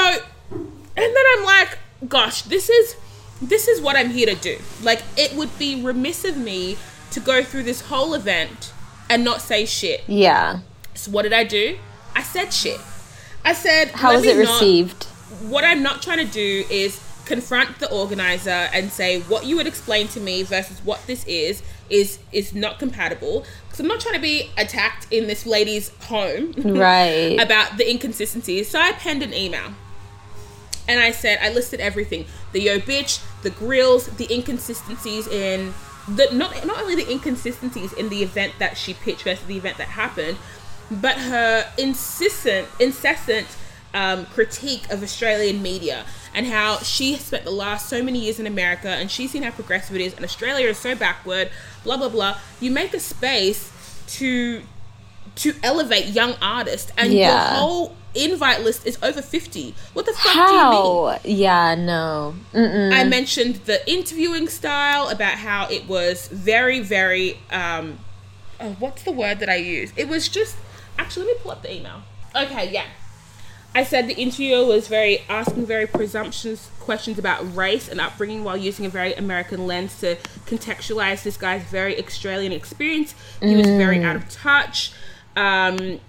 and 0.52 0.68
then 0.98 1.24
I'm 1.38 1.44
like, 1.46 1.78
Gosh, 2.08 2.44
this 2.44 2.70
is. 2.70 2.96
This 3.42 3.70
is 3.70 3.80
what 3.80 3.96
I'm 3.96 4.10
here 4.10 4.26
to 4.28 4.36
do. 4.36 4.58
Like, 4.84 5.02
it 5.16 5.34
would 5.34 5.58
be 5.58 5.82
remiss 5.82 6.26
of 6.26 6.36
me 6.36 6.78
to 7.12 7.22
go 7.22 7.42
through 7.42 7.64
this 7.64 7.80
whole 7.80 8.14
event 8.14 8.74
and 9.10 9.24
not 9.24 9.40
say 9.42 9.66
shit. 9.66 10.04
yeah. 10.08 10.60
So, 10.94 11.12
what 11.12 11.22
did 11.22 11.32
I 11.32 11.46
do? 11.46 11.78
I 12.14 12.22
said 12.22 12.52
shit. 12.54 12.82
I 13.46 13.54
said, 13.54 13.92
How 13.92 14.14
was 14.16 14.26
it 14.26 14.36
not- 14.38 14.42
received? 14.62 15.06
what 15.48 15.64
I'm 15.64 15.82
not 15.82 16.02
trying 16.02 16.18
to 16.18 16.26
do 16.34 16.66
is 16.70 17.00
confront 17.30 17.78
the 17.80 17.90
organizer 17.92 18.50
and 18.74 18.92
say 18.92 19.22
what 19.22 19.46
you 19.46 19.56
would 19.56 19.68
explain 19.68 20.08
to 20.10 20.20
me 20.20 20.42
versus 20.42 20.84
what 20.84 21.00
this 21.06 21.24
is 21.26 21.62
is 21.90 22.18
is 22.32 22.54
not 22.56 22.80
compatible 22.80 23.46
because 23.66 23.80
I'm 23.80 23.88
not 23.88 24.00
trying 24.00 24.16
to 24.16 24.22
be 24.22 24.50
attacked 24.58 25.06
in 25.12 25.28
this 25.28 25.46
lady's 25.46 25.90
home 26.06 26.54
Right. 26.58 27.38
about 27.40 27.78
the 27.78 27.88
inconsistencies. 27.90 28.68
So 28.68 28.80
I 28.80 28.94
penned 28.94 29.22
an 29.22 29.34
email 29.34 29.74
and 30.88 31.00
I 31.00 31.12
said 31.12 31.38
I 31.42 31.50
listed 31.54 31.80
everything: 31.80 32.26
the 32.52 32.62
yo 32.62 32.80
bitch, 32.80 33.22
the 33.44 33.52
grills, 33.52 34.08
the 34.08 34.28
inconsistencies 34.34 35.28
in 35.28 35.74
the 36.08 36.28
not 36.34 36.66
not 36.66 36.82
only 36.82 36.96
the 36.96 37.10
inconsistencies 37.12 37.94
in 37.94 38.10
the 38.10 38.24
event 38.24 38.54
that 38.58 38.76
she 38.76 38.96
pitched 38.96 39.22
versus 39.22 39.46
the 39.46 39.58
event 39.58 39.78
that 39.78 39.90
happened, 39.90 40.38
but 40.90 41.16
her 41.18 41.72
insistent, 41.78 42.68
incessant 42.80 43.48
um, 43.94 44.26
critique 44.28 44.90
of 44.90 45.04
Australian 45.04 45.62
media 45.62 46.06
and 46.34 46.46
how 46.48 46.78
she 46.80 47.16
spent 47.16 47.44
the 47.44 47.52
last 47.52 47.90
so 47.90 48.02
many 48.04 48.20
years 48.20 48.40
in 48.40 48.48
America 48.48 48.90
and 48.90 49.10
she's 49.12 49.32
seen 49.32 49.44
how 49.44 49.52
progressive 49.52 49.96
it 49.96 50.02
is 50.02 50.14
and 50.16 50.24
Australia 50.24 50.68
is 50.68 50.78
so 50.78 50.96
backward. 50.96 51.50
Blah 51.84 51.98
blah 51.98 52.10
blah. 52.10 52.38
You 52.60 52.72
make 52.72 52.94
a 52.94 53.00
space 53.00 53.72
to 54.18 54.62
to 55.36 55.54
elevate 55.64 56.08
young 56.08 56.36
artists 56.42 56.92
and 56.98 57.14
Yeah. 57.14 57.30
your 57.52 57.60
whole 57.60 57.96
invite 58.16 58.62
list 58.62 58.88
is 58.88 58.98
over 59.04 59.22
50 59.22 59.76
what 59.94 60.06
the 60.08 60.14
fuck 60.14 60.34
do 60.34 60.40
you 60.40 60.46
mean 60.46 60.50
How? 60.50 61.20
Yeah, 61.24 61.76
no. 61.76 62.34
Mm-mm. 62.54 62.92
I 62.92 63.04
mentioned 63.04 63.58
the 63.66 63.88
interviewing 63.90 64.48
style 64.50 65.10
about 65.10 65.34
how 65.34 65.68
it 65.70 65.88
was 65.88 66.28
very, 66.30 66.80
very. 66.80 67.38
Um, 67.52 68.00
oh, 68.60 68.76
what's 68.80 69.04
the 69.04 69.12
word 69.12 69.40
that 69.40 69.50
I 69.50 69.58
use? 69.58 69.94
It 69.96 70.08
was 70.10 70.28
just. 70.28 70.56
Actually, 70.98 71.28
let 71.28 71.36
me 71.38 71.42
pull 71.44 71.52
up 71.52 71.62
the 71.62 71.74
email. 71.74 72.02
Okay, 72.36 72.72
yeah. 72.72 72.86
I 73.76 73.84
said 73.84 74.08
the 74.08 74.16
interviewer 74.16 74.66
was 74.66 74.88
very 74.88 75.20
asking 75.30 75.66
very 75.66 75.86
presumptuous 75.86 76.70
questions 76.80 77.20
about 77.20 77.56
race 77.56 77.88
and 77.88 78.02
upbringing 78.02 78.44
while 78.44 78.58
using 78.58 78.86
a 78.86 78.90
very 78.90 79.14
American 79.14 79.68
lens 79.68 80.00
to 80.00 80.16
contextualize 80.48 81.24
this 81.24 81.38
guy's 81.38 81.64
very 81.64 82.04
Australian 82.04 82.52
experience. 82.52 83.14
He 83.42 83.56
was 83.56 83.68
very 83.68 84.04
out 84.04 84.16
of 84.16 84.28
touch. 84.30 84.92
Um, 85.36 86.00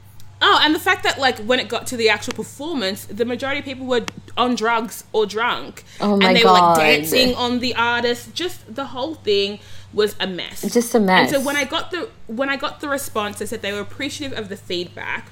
oh, 0.40 0.58
and 0.62 0.74
the 0.74 0.78
fact 0.80 1.02
that 1.04 1.18
like 1.18 1.38
when 1.40 1.60
it 1.60 1.68
got 1.68 1.86
to 1.88 1.96
the 1.98 2.08
actual 2.08 2.32
performance, 2.32 3.04
the 3.04 3.26
majority 3.26 3.60
of 3.60 3.66
people 3.66 3.86
were 3.86 4.06
on 4.38 4.54
drugs 4.54 5.04
or 5.12 5.26
drunk, 5.26 5.84
Oh 6.00 6.18
and 6.18 6.34
they 6.34 6.42
God. 6.42 6.78
were 6.78 6.82
like 6.82 6.98
dancing 7.00 7.34
on 7.34 7.58
the 7.60 7.74
artist. 7.74 8.34
Just 8.34 8.74
the 8.74 8.86
whole 8.86 9.16
thing 9.16 9.58
was 9.92 10.16
a 10.18 10.26
mess. 10.26 10.62
Just 10.72 10.94
a 10.94 11.00
mess. 11.00 11.30
And 11.32 11.42
so 11.42 11.46
when 11.46 11.56
I 11.56 11.64
got 11.64 11.90
the 11.90 12.08
when 12.26 12.48
I 12.48 12.56
got 12.56 12.80
the 12.80 12.88
response, 12.88 13.42
I 13.42 13.44
said 13.44 13.60
they 13.60 13.72
were 13.72 13.80
appreciative 13.80 14.36
of 14.36 14.48
the 14.48 14.56
feedback. 14.56 15.30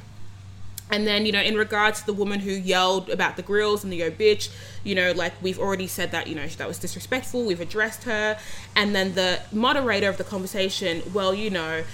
And 0.91 1.07
then, 1.07 1.27
you 1.27 1.33
know, 1.33 1.41
in 1.41 1.57
regards 1.57 2.01
to 2.01 2.07
the 2.07 2.13
woman 2.15 2.41
who 2.41 2.51
yelled 2.51 3.11
about 3.11 3.37
the 3.37 3.43
grills 3.43 3.85
and 3.85 3.93
the 3.93 3.99
yo 3.99 4.11
bitch, 4.11 4.49
you 4.85 4.95
know, 4.95 5.13
like 5.13 5.35
we've 5.43 5.59
already 5.59 5.87
said 5.87 6.13
that, 6.13 6.27
you 6.27 6.35
know, 6.35 6.47
that 6.47 6.67
was 6.67 6.79
disrespectful. 6.79 7.45
We've 7.45 7.61
addressed 7.61 8.05
her. 8.05 8.39
And 8.75 8.95
then 8.95 9.15
the 9.15 9.41
moderator 9.53 10.09
of 10.09 10.17
the 10.17 10.25
conversation, 10.25 11.03
well, 11.13 11.35
you 11.35 11.51
know, 11.51 11.85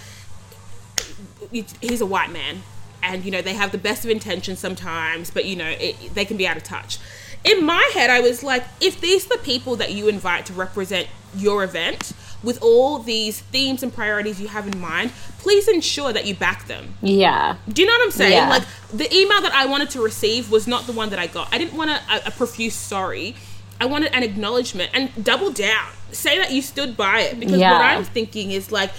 he's 1.50 2.00
a 2.00 2.06
white 2.06 2.30
man. 2.30 2.62
And, 3.02 3.24
you 3.24 3.30
know, 3.30 3.42
they 3.42 3.54
have 3.54 3.72
the 3.72 3.78
best 3.78 4.04
of 4.04 4.10
intentions 4.10 4.58
sometimes, 4.60 5.30
but, 5.30 5.44
you 5.44 5.56
know, 5.56 5.68
it, 5.68 6.14
they 6.14 6.24
can 6.24 6.36
be 6.36 6.46
out 6.46 6.56
of 6.56 6.62
touch. 6.62 6.98
In 7.44 7.62
my 7.62 7.90
head, 7.92 8.08
I 8.08 8.20
was 8.20 8.42
like, 8.42 8.64
if 8.80 9.00
these 9.00 9.26
are 9.26 9.36
the 9.36 9.42
people 9.42 9.76
that 9.76 9.92
you 9.92 10.08
invite 10.08 10.46
to 10.46 10.54
represent 10.54 11.08
your 11.36 11.62
event 11.62 12.12
with 12.44 12.62
all 12.62 12.98
these 12.98 13.40
themes 13.40 13.82
and 13.82 13.92
priorities 13.92 14.40
you 14.40 14.48
have 14.48 14.66
in 14.66 14.78
mind, 14.80 15.10
please 15.38 15.66
ensure 15.68 16.12
that 16.12 16.26
you 16.26 16.34
back 16.34 16.66
them. 16.66 16.94
yeah. 17.00 17.56
Do 17.72 17.82
you 17.82 17.88
know 17.88 17.94
what 17.94 18.02
I'm 18.04 18.10
saying? 18.10 18.32
Yeah. 18.32 18.48
Like 18.48 18.64
the 18.92 19.12
email 19.14 19.40
that 19.42 19.52
I 19.52 19.66
wanted 19.66 19.90
to 19.90 20.02
receive 20.02 20.50
was 20.50 20.66
not 20.66 20.86
the 20.86 20.92
one 20.92 21.10
that 21.10 21.18
I 21.18 21.26
got. 21.26 21.52
I 21.52 21.58
didn't 21.58 21.74
want 21.74 21.90
a, 21.90 22.28
a, 22.28 22.30
profuse 22.30 22.74
sorry. 22.74 23.34
I 23.80 23.86
wanted 23.86 24.12
an 24.14 24.22
acknowledgement 24.22 24.90
and 24.94 25.24
double 25.24 25.50
down. 25.50 25.88
Say 26.12 26.38
that 26.38 26.52
you 26.52 26.62
stood 26.62 26.96
by 26.96 27.20
it 27.20 27.40
because 27.40 27.58
Yeah. 27.58 27.72
what 27.72 27.80
I'm 27.80 28.04
thinking 28.04 28.52
is 28.52 28.70
like 28.70 28.90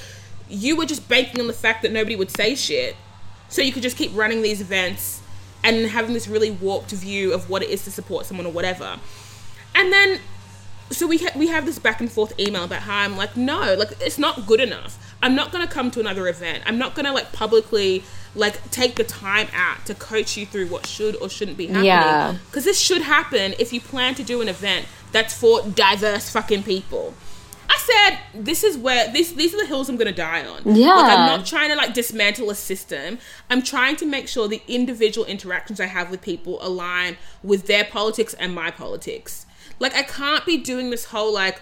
you 0.50 0.76
were 0.76 0.86
just 0.86 1.08
banking 1.08 1.40
on 1.40 1.48
the 1.48 1.54
fact 1.54 1.82
that 1.84 1.92
nobody 1.92 2.16
would 2.16 2.30
say 2.30 2.56
shit, 2.56 2.96
so 3.50 3.62
you 3.62 3.72
could 3.72 3.84
just 3.84 3.98
keep 3.98 4.12
running 4.16 4.42
these 4.42 4.62
events 4.62 5.22
and 5.64 5.88
having 5.88 6.14
this 6.14 6.28
really 6.28 6.52
warped 6.52 6.92
view 6.92 7.34
of 7.34 7.50
what 7.50 7.64
it 7.64 7.70
is 7.70 7.84
to 7.86 7.92
support 7.92 8.26
someone 8.26 8.46
or 8.46 8.52
whatever. 8.52 8.98
And 9.74 9.92
then 9.92 10.20
so 10.92 11.08
we 11.08 11.18
ha- 11.18 11.32
we 11.36 11.48
have 11.48 11.66
this 11.66 11.80
back 11.80 12.00
and 12.00 12.12
forth 12.12 12.40
email 12.40 12.64
about 12.64 12.82
how 12.82 13.00
I'm 13.00 13.18
like, 13.18 13.36
no, 13.36 13.74
like 13.76 13.92
it's 14.02 14.18
not 14.18 14.46
good 14.46 14.60
enough. 14.60 15.16
I'm 15.22 15.36
not 15.36 15.52
gonna 15.52 15.68
come 15.68 15.90
to 15.92 16.00
another 16.00 16.28
event. 16.28 16.64
I'm 16.66 16.78
not 16.78 16.96
gonna 16.96 17.14
like 17.14 17.32
publicly 17.32 18.04
like 18.36 18.70
take 18.70 18.96
the 18.96 19.04
time 19.04 19.48
out 19.54 19.86
to 19.86 19.96
coach 19.96 20.38
you 20.38 20.46
through 20.46 20.68
what 20.68 20.86
should 20.86 21.16
or 21.18 21.30
shouldn't 21.30 21.58
be 21.58 21.68
happening. 21.68 21.86
Yeah. 21.86 22.38
Because 22.46 22.66
this 22.66 22.80
should 22.80 23.02
happen 23.02 23.56
if 23.58 23.74
you 23.74 23.82
plan 23.82 24.14
to 24.16 24.24
do 24.24 24.42
an 24.42 24.50
event 24.50 24.86
that's 25.12 25.34
for 25.34 25.62
diverse 25.64 26.30
fucking 26.30 26.64
people. 26.64 27.14
I 27.68 27.78
said 27.78 28.44
this 28.44 28.64
is 28.64 28.78
where 28.78 29.12
this 29.12 29.32
these 29.32 29.54
are 29.56 29.58
the 29.58 29.66
hills 29.66 29.90
I'm 29.90 29.98
gonna 29.98 30.12
die 30.12 30.46
on. 30.46 30.76
Yeah. 30.76 30.94
Like 30.94 31.18
I'm 31.18 31.38
not 31.38 31.46
trying 31.46 31.70
to 31.70 31.76
like 31.76 31.94
dismantle 31.94 32.50
a 32.50 32.56
system. 32.56 33.18
I'm 33.50 33.62
trying 33.64 33.96
to 33.98 34.06
make 34.06 34.28
sure 34.28 34.48
the 34.48 34.62
individual 34.68 35.26
interactions 35.26 35.80
I 35.80 35.88
have 35.88 36.12
with 36.12 36.22
people 36.22 36.60
align 36.62 37.18
with 37.42 37.68
their 37.68 37.84
politics 37.84 38.34
and 38.36 38.54
my 38.54 38.70
politics. 38.70 39.45
Like 39.80 39.96
I 39.96 40.04
can't 40.04 40.46
be 40.46 40.58
doing 40.58 40.90
this 40.90 41.06
whole 41.06 41.34
like 41.34 41.62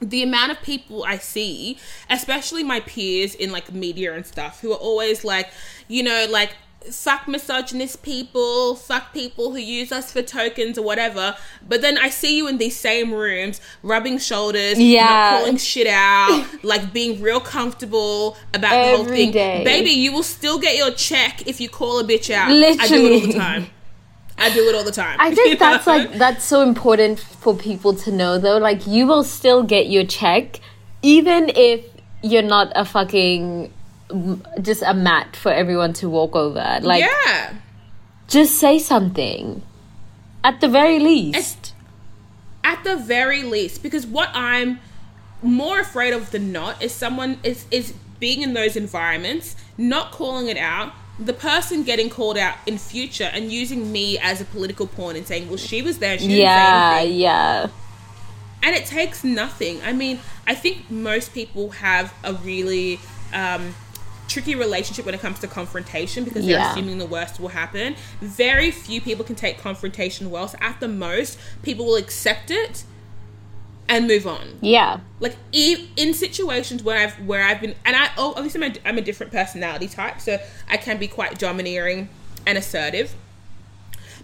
the 0.00 0.22
amount 0.22 0.52
of 0.52 0.60
people 0.62 1.04
I 1.04 1.16
see, 1.18 1.78
especially 2.10 2.62
my 2.62 2.80
peers 2.80 3.34
in 3.34 3.50
like 3.52 3.72
media 3.72 4.14
and 4.14 4.26
stuff, 4.26 4.60
who 4.60 4.72
are 4.72 4.76
always 4.78 5.24
like, 5.24 5.48
you 5.88 6.02
know, 6.02 6.26
like 6.28 6.50
suck 6.90 7.26
misogynist 7.26 8.02
people, 8.02 8.76
suck 8.76 9.12
people 9.12 9.50
who 9.52 9.56
use 9.58 9.90
us 9.90 10.12
for 10.12 10.22
tokens 10.22 10.76
or 10.78 10.82
whatever. 10.84 11.34
But 11.66 11.80
then 11.80 11.98
I 11.98 12.10
see 12.10 12.36
you 12.36 12.46
in 12.46 12.58
these 12.58 12.76
same 12.76 13.12
rooms, 13.12 13.60
rubbing 13.82 14.18
shoulders, 14.18 14.78
Yeah. 14.78 15.04
not 15.04 15.38
calling 15.40 15.56
shit 15.56 15.86
out, 15.88 16.46
like 16.62 16.92
being 16.92 17.20
real 17.22 17.40
comfortable 17.40 18.36
about 18.54 18.70
the 18.90 18.96
whole 18.98 19.04
thing. 19.06 19.32
day. 19.32 19.64
Baby, 19.64 19.90
you 19.90 20.12
will 20.12 20.22
still 20.22 20.58
get 20.58 20.76
your 20.76 20.90
check 20.92 21.46
if 21.48 21.60
you 21.60 21.68
call 21.68 21.98
a 21.98 22.04
bitch 22.04 22.30
out. 22.32 22.50
Literally. 22.50 22.78
I 22.80 22.88
do 22.88 23.06
it 23.06 23.12
all 23.22 23.26
the 23.28 23.32
time. 23.38 23.66
I 24.38 24.52
do 24.52 24.68
it 24.68 24.74
all 24.74 24.84
the 24.84 24.92
time. 24.92 25.16
I 25.20 25.34
think 25.34 25.58
that's 25.66 25.86
know? 25.86 25.96
like 25.96 26.12
that's 26.14 26.44
so 26.44 26.62
important 26.62 27.18
for 27.18 27.54
people 27.54 27.94
to 27.94 28.12
know 28.12 28.38
though. 28.38 28.58
Like 28.58 28.86
you 28.86 29.06
will 29.06 29.24
still 29.24 29.62
get 29.62 29.88
your 29.88 30.04
check 30.04 30.60
even 31.02 31.50
if 31.54 31.84
you're 32.22 32.42
not 32.42 32.72
a 32.74 32.84
fucking 32.84 33.72
just 34.60 34.82
a 34.82 34.94
mat 34.94 35.36
for 35.36 35.52
everyone 35.52 35.92
to 35.94 36.08
walk 36.08 36.36
over. 36.36 36.78
Like 36.82 37.04
Yeah. 37.04 37.54
Just 38.28 38.58
say 38.58 38.78
something. 38.78 39.62
At 40.42 40.60
the 40.60 40.68
very 40.68 40.98
least. 40.98 41.72
At, 42.64 42.78
at 42.78 42.84
the 42.84 42.96
very 42.96 43.42
least 43.42 43.82
because 43.82 44.06
what 44.06 44.30
I'm 44.34 44.80
more 45.42 45.80
afraid 45.80 46.12
of 46.12 46.30
than 46.30 46.52
not 46.52 46.82
is 46.82 46.92
someone 46.92 47.38
is 47.42 47.66
is 47.70 47.94
being 48.18 48.42
in 48.42 48.54
those 48.54 48.76
environments, 48.76 49.56
not 49.76 50.10
calling 50.10 50.48
it 50.48 50.56
out, 50.56 50.92
the 51.18 51.32
person 51.32 51.82
getting 51.82 52.10
called 52.10 52.36
out 52.36 52.56
in 52.66 52.78
future 52.78 53.30
and 53.32 53.50
using 53.50 53.90
me 53.90 54.18
as 54.18 54.40
a 54.40 54.44
political 54.44 54.86
pawn 54.86 55.16
and 55.16 55.26
saying, 55.26 55.48
"Well, 55.48 55.56
she 55.56 55.82
was 55.82 55.98
there, 55.98 56.18
she 56.18 56.40
yeah, 56.40 57.00
yeah." 57.00 57.68
And 58.62 58.74
it 58.74 58.86
takes 58.86 59.22
nothing. 59.22 59.80
I 59.82 59.92
mean, 59.92 60.18
I 60.46 60.54
think 60.54 60.90
most 60.90 61.32
people 61.32 61.70
have 61.70 62.12
a 62.24 62.34
really 62.34 62.98
um, 63.32 63.74
tricky 64.28 64.54
relationship 64.54 65.06
when 65.06 65.14
it 65.14 65.20
comes 65.20 65.38
to 65.40 65.46
confrontation 65.46 66.24
because 66.24 66.44
they're 66.44 66.58
yeah. 66.58 66.72
assuming 66.72 66.98
the 66.98 67.06
worst 67.06 67.38
will 67.38 67.48
happen. 67.48 67.94
Very 68.20 68.70
few 68.70 69.00
people 69.00 69.24
can 69.24 69.36
take 69.36 69.58
confrontation 69.58 70.30
well. 70.30 70.48
So 70.48 70.58
at 70.60 70.80
the 70.80 70.88
most, 70.88 71.38
people 71.62 71.86
will 71.86 71.96
accept 71.96 72.50
it 72.50 72.84
and 73.88 74.06
move 74.06 74.26
on. 74.26 74.58
Yeah. 74.60 75.00
Like 75.20 75.36
in 75.52 76.14
situations 76.14 76.82
where 76.82 76.98
I've 76.98 77.26
where 77.26 77.44
I've 77.44 77.60
been, 77.60 77.74
and 77.84 77.96
I 77.96 78.10
oh 78.16 78.34
obviously 78.36 78.64
I'm 78.64 78.72
a, 78.72 78.88
I'm 78.88 78.98
a 78.98 79.02
different 79.02 79.32
personality 79.32 79.88
type, 79.88 80.20
so 80.20 80.38
I 80.68 80.76
can 80.76 80.98
be 80.98 81.08
quite 81.08 81.38
domineering 81.38 82.08
and 82.46 82.58
assertive. 82.58 83.14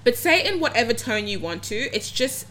But 0.05 0.17
say 0.17 0.47
in 0.47 0.61
whatever 0.61 0.93
tone 0.93 1.29
you 1.29 1.39
want 1.39 1.63
to, 1.65 1.77
it's 1.77 2.11
just 2.11 2.47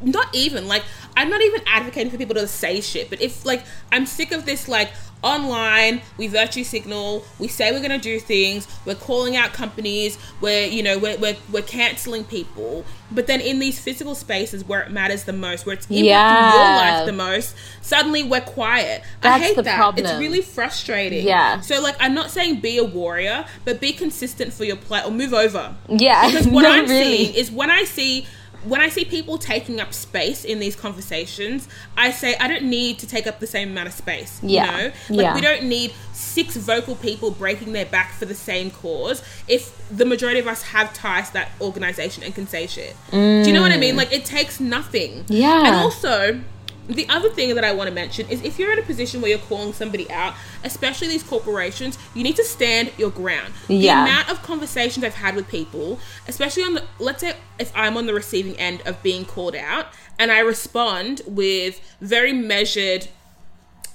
not 0.00 0.34
even 0.34 0.66
like 0.66 0.82
I'm 1.16 1.30
not 1.30 1.40
even 1.40 1.62
advocating 1.66 2.10
for 2.10 2.18
people 2.18 2.34
to 2.34 2.46
say 2.46 2.80
shit, 2.80 3.10
but 3.10 3.20
if 3.20 3.44
like 3.44 3.62
I'm 3.92 4.06
sick 4.06 4.32
of 4.32 4.46
this 4.46 4.68
like 4.68 4.90
online 5.24 6.02
we 6.18 6.26
virtue 6.28 6.62
signal 6.62 7.24
we 7.38 7.48
say 7.48 7.72
we're 7.72 7.78
going 7.78 7.90
to 7.90 7.98
do 7.98 8.20
things 8.20 8.68
we're 8.84 8.94
calling 8.94 9.36
out 9.36 9.52
companies 9.52 10.18
we're 10.40 10.66
you 10.66 10.82
know 10.82 10.98
we're, 10.98 11.16
we're, 11.18 11.36
we're 11.50 11.62
canceling 11.62 12.24
people. 12.24 12.84
But 13.10 13.26
then 13.26 13.40
in 13.40 13.58
these 13.58 13.78
physical 13.78 14.14
spaces 14.14 14.64
where 14.64 14.80
it 14.82 14.90
matters 14.90 15.24
the 15.24 15.32
most 15.32 15.66
where 15.66 15.74
it's 15.74 15.86
impacting 15.86 16.04
yeah. 16.04 16.52
your 16.52 16.98
life 17.00 17.06
the 17.06 17.12
most 17.12 17.54
suddenly 17.80 18.22
we're 18.22 18.40
quiet. 18.40 19.02
That's 19.20 19.42
i 19.42 19.46
hate 19.46 19.56
that. 19.56 19.76
Problem. 19.76 20.04
it's 20.04 20.18
really 20.18 20.42
frustrating. 20.42 21.26
Yeah. 21.26 21.60
So 21.60 21.80
like 21.80 21.96
i'm 22.00 22.14
not 22.14 22.30
saying 22.30 22.60
be 22.60 22.78
a 22.78 22.84
warrior 22.84 23.44
but 23.64 23.80
be 23.80 23.92
consistent 23.92 24.52
for 24.52 24.64
your 24.64 24.76
play 24.76 25.02
or 25.04 25.10
move 25.10 25.34
over. 25.34 25.74
Yeah. 25.88 26.26
Because 26.26 26.46
what 26.56 26.66
i'm 26.66 26.86
really. 26.86 27.26
seeing 27.26 27.34
is 27.34 27.50
when 27.50 27.70
i 27.70 27.84
see 27.84 28.26
when 28.64 28.80
I 28.80 28.88
see 28.88 29.04
people 29.04 29.38
taking 29.38 29.80
up 29.80 29.92
space 29.92 30.44
in 30.44 30.58
these 30.58 30.76
conversations, 30.76 31.68
I 31.96 32.10
say 32.10 32.36
I 32.36 32.48
don't 32.48 32.64
need 32.64 32.98
to 33.00 33.06
take 33.06 33.26
up 33.26 33.40
the 33.40 33.46
same 33.46 33.70
amount 33.70 33.88
of 33.88 33.94
space. 33.94 34.40
Yeah. 34.42 34.64
You 34.64 34.70
know? 34.70 34.94
Like 35.10 35.24
yeah. 35.24 35.34
we 35.34 35.40
don't 35.40 35.64
need 35.64 35.92
six 36.12 36.56
vocal 36.56 36.96
people 36.96 37.30
breaking 37.30 37.72
their 37.72 37.86
back 37.86 38.12
for 38.12 38.24
the 38.24 38.34
same 38.34 38.70
cause 38.70 39.22
if 39.48 39.76
the 39.90 40.04
majority 40.04 40.40
of 40.40 40.46
us 40.46 40.62
have 40.62 40.92
ties 40.94 41.28
to 41.28 41.34
that 41.34 41.50
organization 41.60 42.22
and 42.22 42.34
can 42.34 42.46
say 42.46 42.66
shit. 42.66 42.96
Mm. 43.10 43.44
Do 43.44 43.50
you 43.50 43.54
know 43.54 43.62
what 43.62 43.72
I 43.72 43.76
mean? 43.76 43.96
Like 43.96 44.12
it 44.12 44.24
takes 44.24 44.60
nothing. 44.60 45.24
Yeah. 45.28 45.66
And 45.66 45.76
also 45.76 46.40
the 46.88 47.08
other 47.08 47.30
thing 47.30 47.54
that 47.54 47.64
I 47.64 47.72
want 47.72 47.88
to 47.88 47.94
mention 47.94 48.28
is 48.28 48.42
if 48.42 48.58
you're 48.58 48.72
in 48.72 48.78
a 48.78 48.82
position 48.82 49.20
where 49.20 49.30
you're 49.30 49.38
calling 49.38 49.72
somebody 49.72 50.10
out, 50.10 50.34
especially 50.62 51.08
these 51.08 51.22
corporations, 51.22 51.98
you 52.14 52.22
need 52.22 52.36
to 52.36 52.44
stand 52.44 52.92
your 52.98 53.10
ground. 53.10 53.54
Yeah. 53.68 54.04
The 54.04 54.10
amount 54.10 54.30
of 54.30 54.42
conversations 54.42 55.04
I've 55.04 55.14
had 55.14 55.34
with 55.34 55.48
people, 55.48 55.98
especially 56.28 56.64
on 56.64 56.74
the, 56.74 56.84
let's 56.98 57.20
say 57.20 57.36
if 57.58 57.72
I'm 57.74 57.96
on 57.96 58.06
the 58.06 58.14
receiving 58.14 58.56
end 58.56 58.82
of 58.86 59.02
being 59.02 59.24
called 59.24 59.54
out 59.54 59.86
and 60.18 60.30
I 60.30 60.40
respond 60.40 61.22
with 61.26 61.80
very 62.00 62.32
measured, 62.32 63.08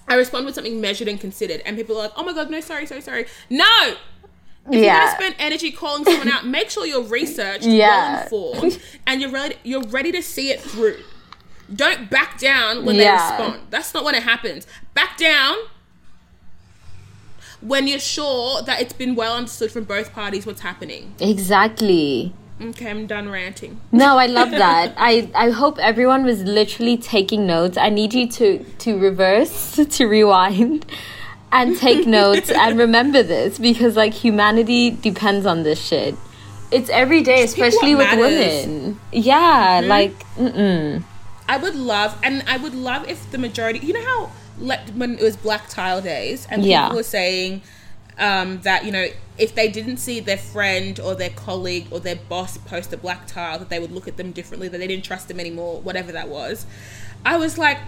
I 0.07 0.15
respond 0.15 0.45
with 0.45 0.55
something 0.55 0.81
measured 0.81 1.07
and 1.07 1.19
considered, 1.19 1.61
and 1.65 1.77
people 1.77 1.95
are 1.95 2.03
like, 2.03 2.13
oh 2.15 2.23
my 2.23 2.33
God, 2.33 2.49
no, 2.49 2.59
sorry, 2.61 2.87
sorry, 2.87 3.01
sorry. 3.01 3.25
No! 3.49 3.95
If 4.67 4.75
yeah. 4.75 4.79
you're 4.81 5.05
gonna 5.05 5.11
spend 5.11 5.35
energy 5.39 5.71
calling 5.71 6.03
someone 6.03 6.27
out, 6.27 6.45
make 6.45 6.69
sure 6.69 6.85
you're 6.85 7.03
researched, 7.03 7.63
yeah. 7.65 8.27
well 8.31 8.53
informed, 8.53 8.81
and 9.07 9.21
you're 9.21 9.31
ready. 9.31 9.55
You're 9.63 9.83
ready 9.83 10.11
to 10.11 10.21
see 10.21 10.51
it 10.51 10.61
through. 10.61 10.97
Don't 11.73 12.09
back 12.09 12.39
down 12.39 12.85
when 12.85 12.95
yeah. 12.95 13.37
they 13.37 13.43
respond. 13.43 13.67
That's 13.69 13.93
not 13.93 14.03
when 14.03 14.15
it 14.15 14.23
happens. 14.23 14.65
Back 14.93 15.17
down 15.17 15.55
when 17.61 17.87
you're 17.87 17.99
sure 17.99 18.61
that 18.63 18.81
it's 18.81 18.93
been 18.93 19.15
well 19.15 19.35
understood 19.35 19.71
from 19.71 19.83
both 19.83 20.13
parties 20.13 20.45
what's 20.45 20.61
happening. 20.61 21.13
Exactly. 21.19 22.33
Okay, 22.61 22.89
I'm 22.89 23.07
done 23.07 23.29
ranting. 23.29 23.79
No, 23.91 24.17
I 24.17 24.25
love 24.25 24.51
that. 24.51 24.93
I, 24.97 25.31
I 25.33 25.49
hope 25.49 25.79
everyone 25.79 26.23
was 26.23 26.43
literally 26.43 26.97
taking 26.97 27.47
notes. 27.47 27.77
I 27.77 27.89
need 27.89 28.13
you 28.13 28.27
to 28.29 28.63
to 28.63 28.97
reverse, 28.97 29.79
to 29.89 30.05
rewind 30.05 30.85
and 31.51 31.77
take 31.77 32.05
notes 32.19 32.51
and 32.51 32.77
remember 32.77 33.23
this 33.23 33.57
because 33.59 33.95
like 33.95 34.13
humanity 34.13 34.91
depends 34.91 35.45
on 35.45 35.63
this 35.63 35.81
shit. 35.81 36.15
It's 36.71 36.89
every 36.89 37.23
day, 37.23 37.43
especially 37.43 37.95
with 37.95 38.05
matters. 38.07 38.67
women. 38.67 38.99
Yeah, 39.11 39.79
mm-hmm. 39.79 39.89
like 39.89 40.19
mm-mm. 40.35 41.03
I 41.49 41.57
would 41.57 41.75
love, 41.75 42.15
and 42.23 42.43
I 42.47 42.57
would 42.57 42.75
love 42.75 43.09
if 43.09 43.31
the 43.31 43.39
majority, 43.39 43.79
you 43.79 43.91
know 43.91 44.05
how 44.05 44.31
let, 44.59 44.87
when 44.93 45.17
it 45.17 45.23
was 45.23 45.35
Black 45.35 45.67
Tile 45.67 45.99
Days, 45.99 46.47
and 46.49 46.63
people 46.85 46.97
were 46.97 47.03
saying 47.03 47.63
um, 48.19 48.61
that 48.61 48.85
you 48.85 48.91
know 48.91 49.07
if 49.39 49.55
they 49.55 49.67
didn't 49.67 49.97
see 49.97 50.19
their 50.19 50.37
friend 50.37 50.99
or 50.99 51.15
their 51.15 51.31
colleague 51.31 51.87
or 51.89 51.99
their 51.99 52.17
boss 52.17 52.57
post 52.59 52.93
a 52.93 52.97
black 52.97 53.25
tile, 53.25 53.57
that 53.57 53.69
they 53.69 53.79
would 53.79 53.91
look 53.91 54.07
at 54.07 54.15
them 54.15 54.31
differently, 54.31 54.67
that 54.67 54.77
they 54.77 54.87
didn't 54.87 55.05
trust 55.05 55.27
them 55.27 55.39
anymore, 55.39 55.81
whatever 55.81 56.11
that 56.11 56.29
was. 56.29 56.67
I 57.25 57.37
was 57.37 57.57
like, 57.57 57.79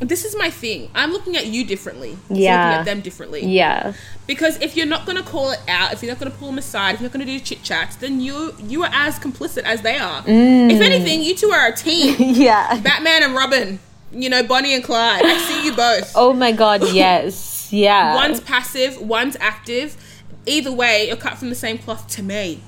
this 0.00 0.24
is 0.24 0.34
my 0.36 0.50
thing. 0.50 0.90
I'm 0.94 1.12
looking 1.12 1.36
at 1.36 1.46
you 1.46 1.64
differently. 1.64 2.16
Yeah. 2.28 2.64
Looking 2.64 2.80
at 2.80 2.84
them 2.84 3.00
differently. 3.00 3.46
Yeah. 3.46 3.92
Because 4.26 4.60
if 4.60 4.76
you're 4.76 4.86
not 4.86 5.06
gonna 5.06 5.22
call 5.22 5.50
it 5.50 5.60
out, 5.68 5.92
if 5.92 6.02
you're 6.02 6.10
not 6.10 6.18
gonna 6.18 6.30
pull 6.30 6.48
them 6.48 6.58
aside, 6.58 6.94
if 6.94 7.00
you're 7.00 7.08
not 7.08 7.12
gonna 7.12 7.26
do 7.26 7.38
chit 7.38 7.62
chats, 7.62 7.96
then 7.96 8.20
you 8.20 8.54
you 8.58 8.82
are 8.82 8.90
as 8.92 9.18
complicit 9.18 9.62
as 9.64 9.82
they 9.82 9.98
are. 9.98 10.22
Mm. 10.22 10.72
If 10.72 10.80
anything, 10.80 11.22
you 11.22 11.34
two 11.34 11.50
are 11.50 11.68
a 11.68 11.76
team. 11.76 12.16
yeah. 12.18 12.80
Batman 12.80 13.22
and 13.24 13.34
Robin. 13.34 13.78
You 14.12 14.28
know, 14.28 14.42
Bonnie 14.42 14.74
and 14.74 14.82
Clyde. 14.82 15.24
I 15.24 15.38
see 15.38 15.64
you 15.64 15.74
both. 15.74 16.12
Oh 16.16 16.32
my 16.32 16.52
god, 16.52 16.82
yes. 16.92 17.72
Yeah. 17.72 18.14
one's 18.16 18.40
passive, 18.40 19.00
one's 19.00 19.36
active. 19.40 19.96
Either 20.46 20.72
way, 20.72 21.06
you're 21.06 21.16
cut 21.16 21.38
from 21.38 21.48
the 21.50 21.54
same 21.54 21.78
cloth 21.78 22.08
to 22.08 22.22
me. 22.22 22.62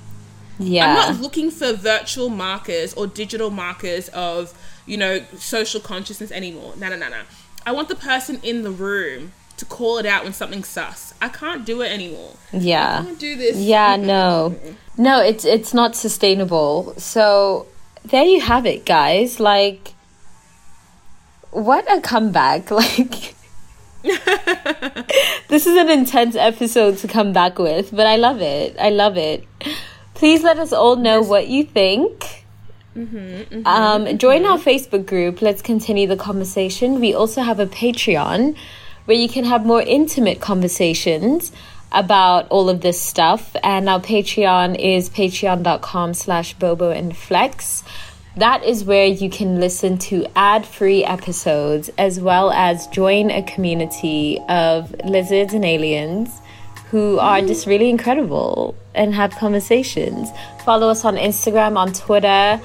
Yeah. 0.59 0.87
I'm 0.87 0.95
not 0.95 1.21
looking 1.21 1.51
for 1.51 1.73
virtual 1.73 2.29
markers 2.29 2.95
or 2.95 3.07
digital 3.07 3.51
markers 3.51 4.09
of 4.11 4.55
you 4.87 4.97
know, 4.97 5.25
social 5.37 5.81
consciousness 5.81 6.31
anymore. 6.31 6.75
No, 6.77 6.89
no, 6.89 6.97
no, 6.97 7.09
no. 7.09 7.23
I 7.65 7.73
want 7.73 7.89
the 7.89 7.95
person 7.95 8.41
in 8.43 8.63
the 8.63 8.71
room 8.71 9.33
to 9.57 9.65
call 9.65 9.99
it 9.99 10.07
out 10.07 10.25
when 10.25 10.33
something's 10.33 10.69
sus. 10.69 11.15
I 11.21 11.29
can't 11.29 11.65
do 11.65 11.83
it 11.83 11.93
anymore. 11.93 12.35
Yeah. 12.53 13.01
I 13.01 13.05
can't 13.05 13.19
do 13.19 13.37
this. 13.37 13.57
Yeah, 13.57 13.97
no. 13.97 14.57
No, 14.97 15.21
it's 15.23 15.45
it's 15.45 15.73
not 15.73 15.95
sustainable. 15.95 16.95
So 16.99 17.67
there 18.05 18.25
you 18.25 18.41
have 18.41 18.67
it, 18.67 18.85
guys. 18.85 19.39
Like 19.39 19.95
what 21.51 21.91
a 21.91 22.01
comeback. 22.01 22.71
Like 22.83 23.37
this 25.49 25.65
is 25.69 25.77
an 25.77 25.89
intense 25.89 26.35
episode 26.35 26.99
to 26.99 27.07
come 27.07 27.33
back 27.33 27.57
with, 27.61 27.95
but 27.95 28.05
I 28.05 28.17
love 28.17 28.41
it. 28.41 28.77
I 28.81 28.91
love 28.91 29.17
it. 29.17 29.47
Please 30.15 30.43
let 30.43 30.59
us 30.59 30.73
all 30.73 30.97
know 30.97 31.23
what 31.23 31.47
you 31.47 31.63
think 31.63 32.42
Mm-hmm, 32.97 33.17
mm-hmm, 33.17 33.67
um, 33.67 34.19
join 34.19 34.45
our 34.45 34.59
Facebook 34.59 35.07
group. 35.07 35.41
Let's 35.41 35.63
continue 35.63 36.07
the 36.07 36.17
conversation. 36.17 37.01
We 37.01 37.15
also 37.15 37.41
have 37.41 37.59
a 37.59 37.67
Patreon 37.67 38.57
where 39.07 39.17
you 39.17 39.29
can 39.29 39.45
have 39.45 39.65
more 39.65 39.83
intimate 39.83 40.41
conversations 40.41 41.53
about 41.91 42.49
all 42.49 42.69
of 42.69 42.81
this 42.81 43.01
stuff. 43.01 43.55
And 43.63 43.89
our 43.89 44.01
Patreon 44.01 44.79
is 44.79 45.11
patreon.com 45.11 46.15
slash 46.15 46.55
bobo 46.55 46.91
and 46.91 47.17
flex. 47.17 47.83
That 48.37 48.65
is 48.65 48.85
where 48.85 49.07
you 49.07 49.29
can 49.29 49.61
listen 49.61 49.99
to 49.99 50.27
ad 50.35 50.65
free 50.65 51.05
episodes 51.05 51.91
as 51.99 52.19
well 52.19 52.51
as 52.51 52.87
join 52.89 53.31
a 53.31 53.43
community 53.43 54.39
of 54.49 54.95
lizards 55.05 55.53
and 55.53 55.65
aliens 55.65 56.41
who 56.91 57.19
are 57.19 57.41
just 57.43 57.67
really 57.67 57.91
incredible 57.91 58.75
and 58.95 59.15
have 59.15 59.33
conversations. 59.33 60.31
Follow 60.65 60.89
us 60.89 61.05
on 61.05 61.17
Instagram, 61.17 61.77
on 61.77 61.93
Twitter, 61.93 62.61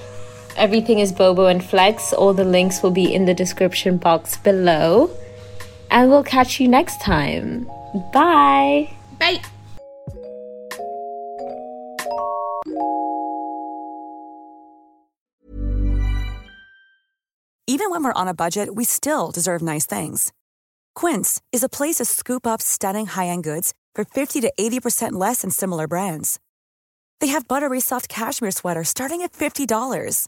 Everything 0.58 0.98
is 0.98 1.12
Bobo 1.12 1.46
and 1.46 1.64
Flex. 1.64 2.14
All 2.14 2.34
the 2.34 2.44
links 2.44 2.82
will 2.82 2.92
be 2.92 3.14
in 3.14 3.26
the 3.26 3.34
description 3.34 3.98
box 3.98 4.38
below. 4.38 5.12
And 5.92 6.10
we'll 6.10 6.24
catch 6.24 6.60
you 6.60 6.68
next 6.68 7.00
time. 7.00 7.66
Bye. 8.12 8.92
Bye. 9.20 9.40
Even 17.70 17.92
when 17.92 18.04
we're 18.04 18.14
on 18.14 18.28
a 18.28 18.34
budget, 18.34 18.74
we 18.74 18.84
still 18.84 19.30
deserve 19.30 19.62
nice 19.62 19.86
things. 19.86 20.34
Quince 20.96 21.40
is 21.52 21.62
a 21.62 21.70
place 21.70 21.98
to 21.98 22.06
scoop 22.06 22.48
up 22.48 22.62
stunning 22.64 23.06
high 23.06 23.28
end 23.28 23.44
goods 23.44 23.76
for 23.94 24.04
50 24.04 24.42
to 24.42 24.52
80% 24.60 25.12
less 25.14 25.42
than 25.42 25.52
similar 25.52 25.88
brands. 25.88 26.40
They 27.20 27.28
have 27.28 27.48
buttery 27.48 27.80
soft 27.80 28.10
cashmere 28.10 28.52
sweaters 28.52 28.90
starting 28.90 29.22
at 29.22 29.34
$50, 29.34 30.28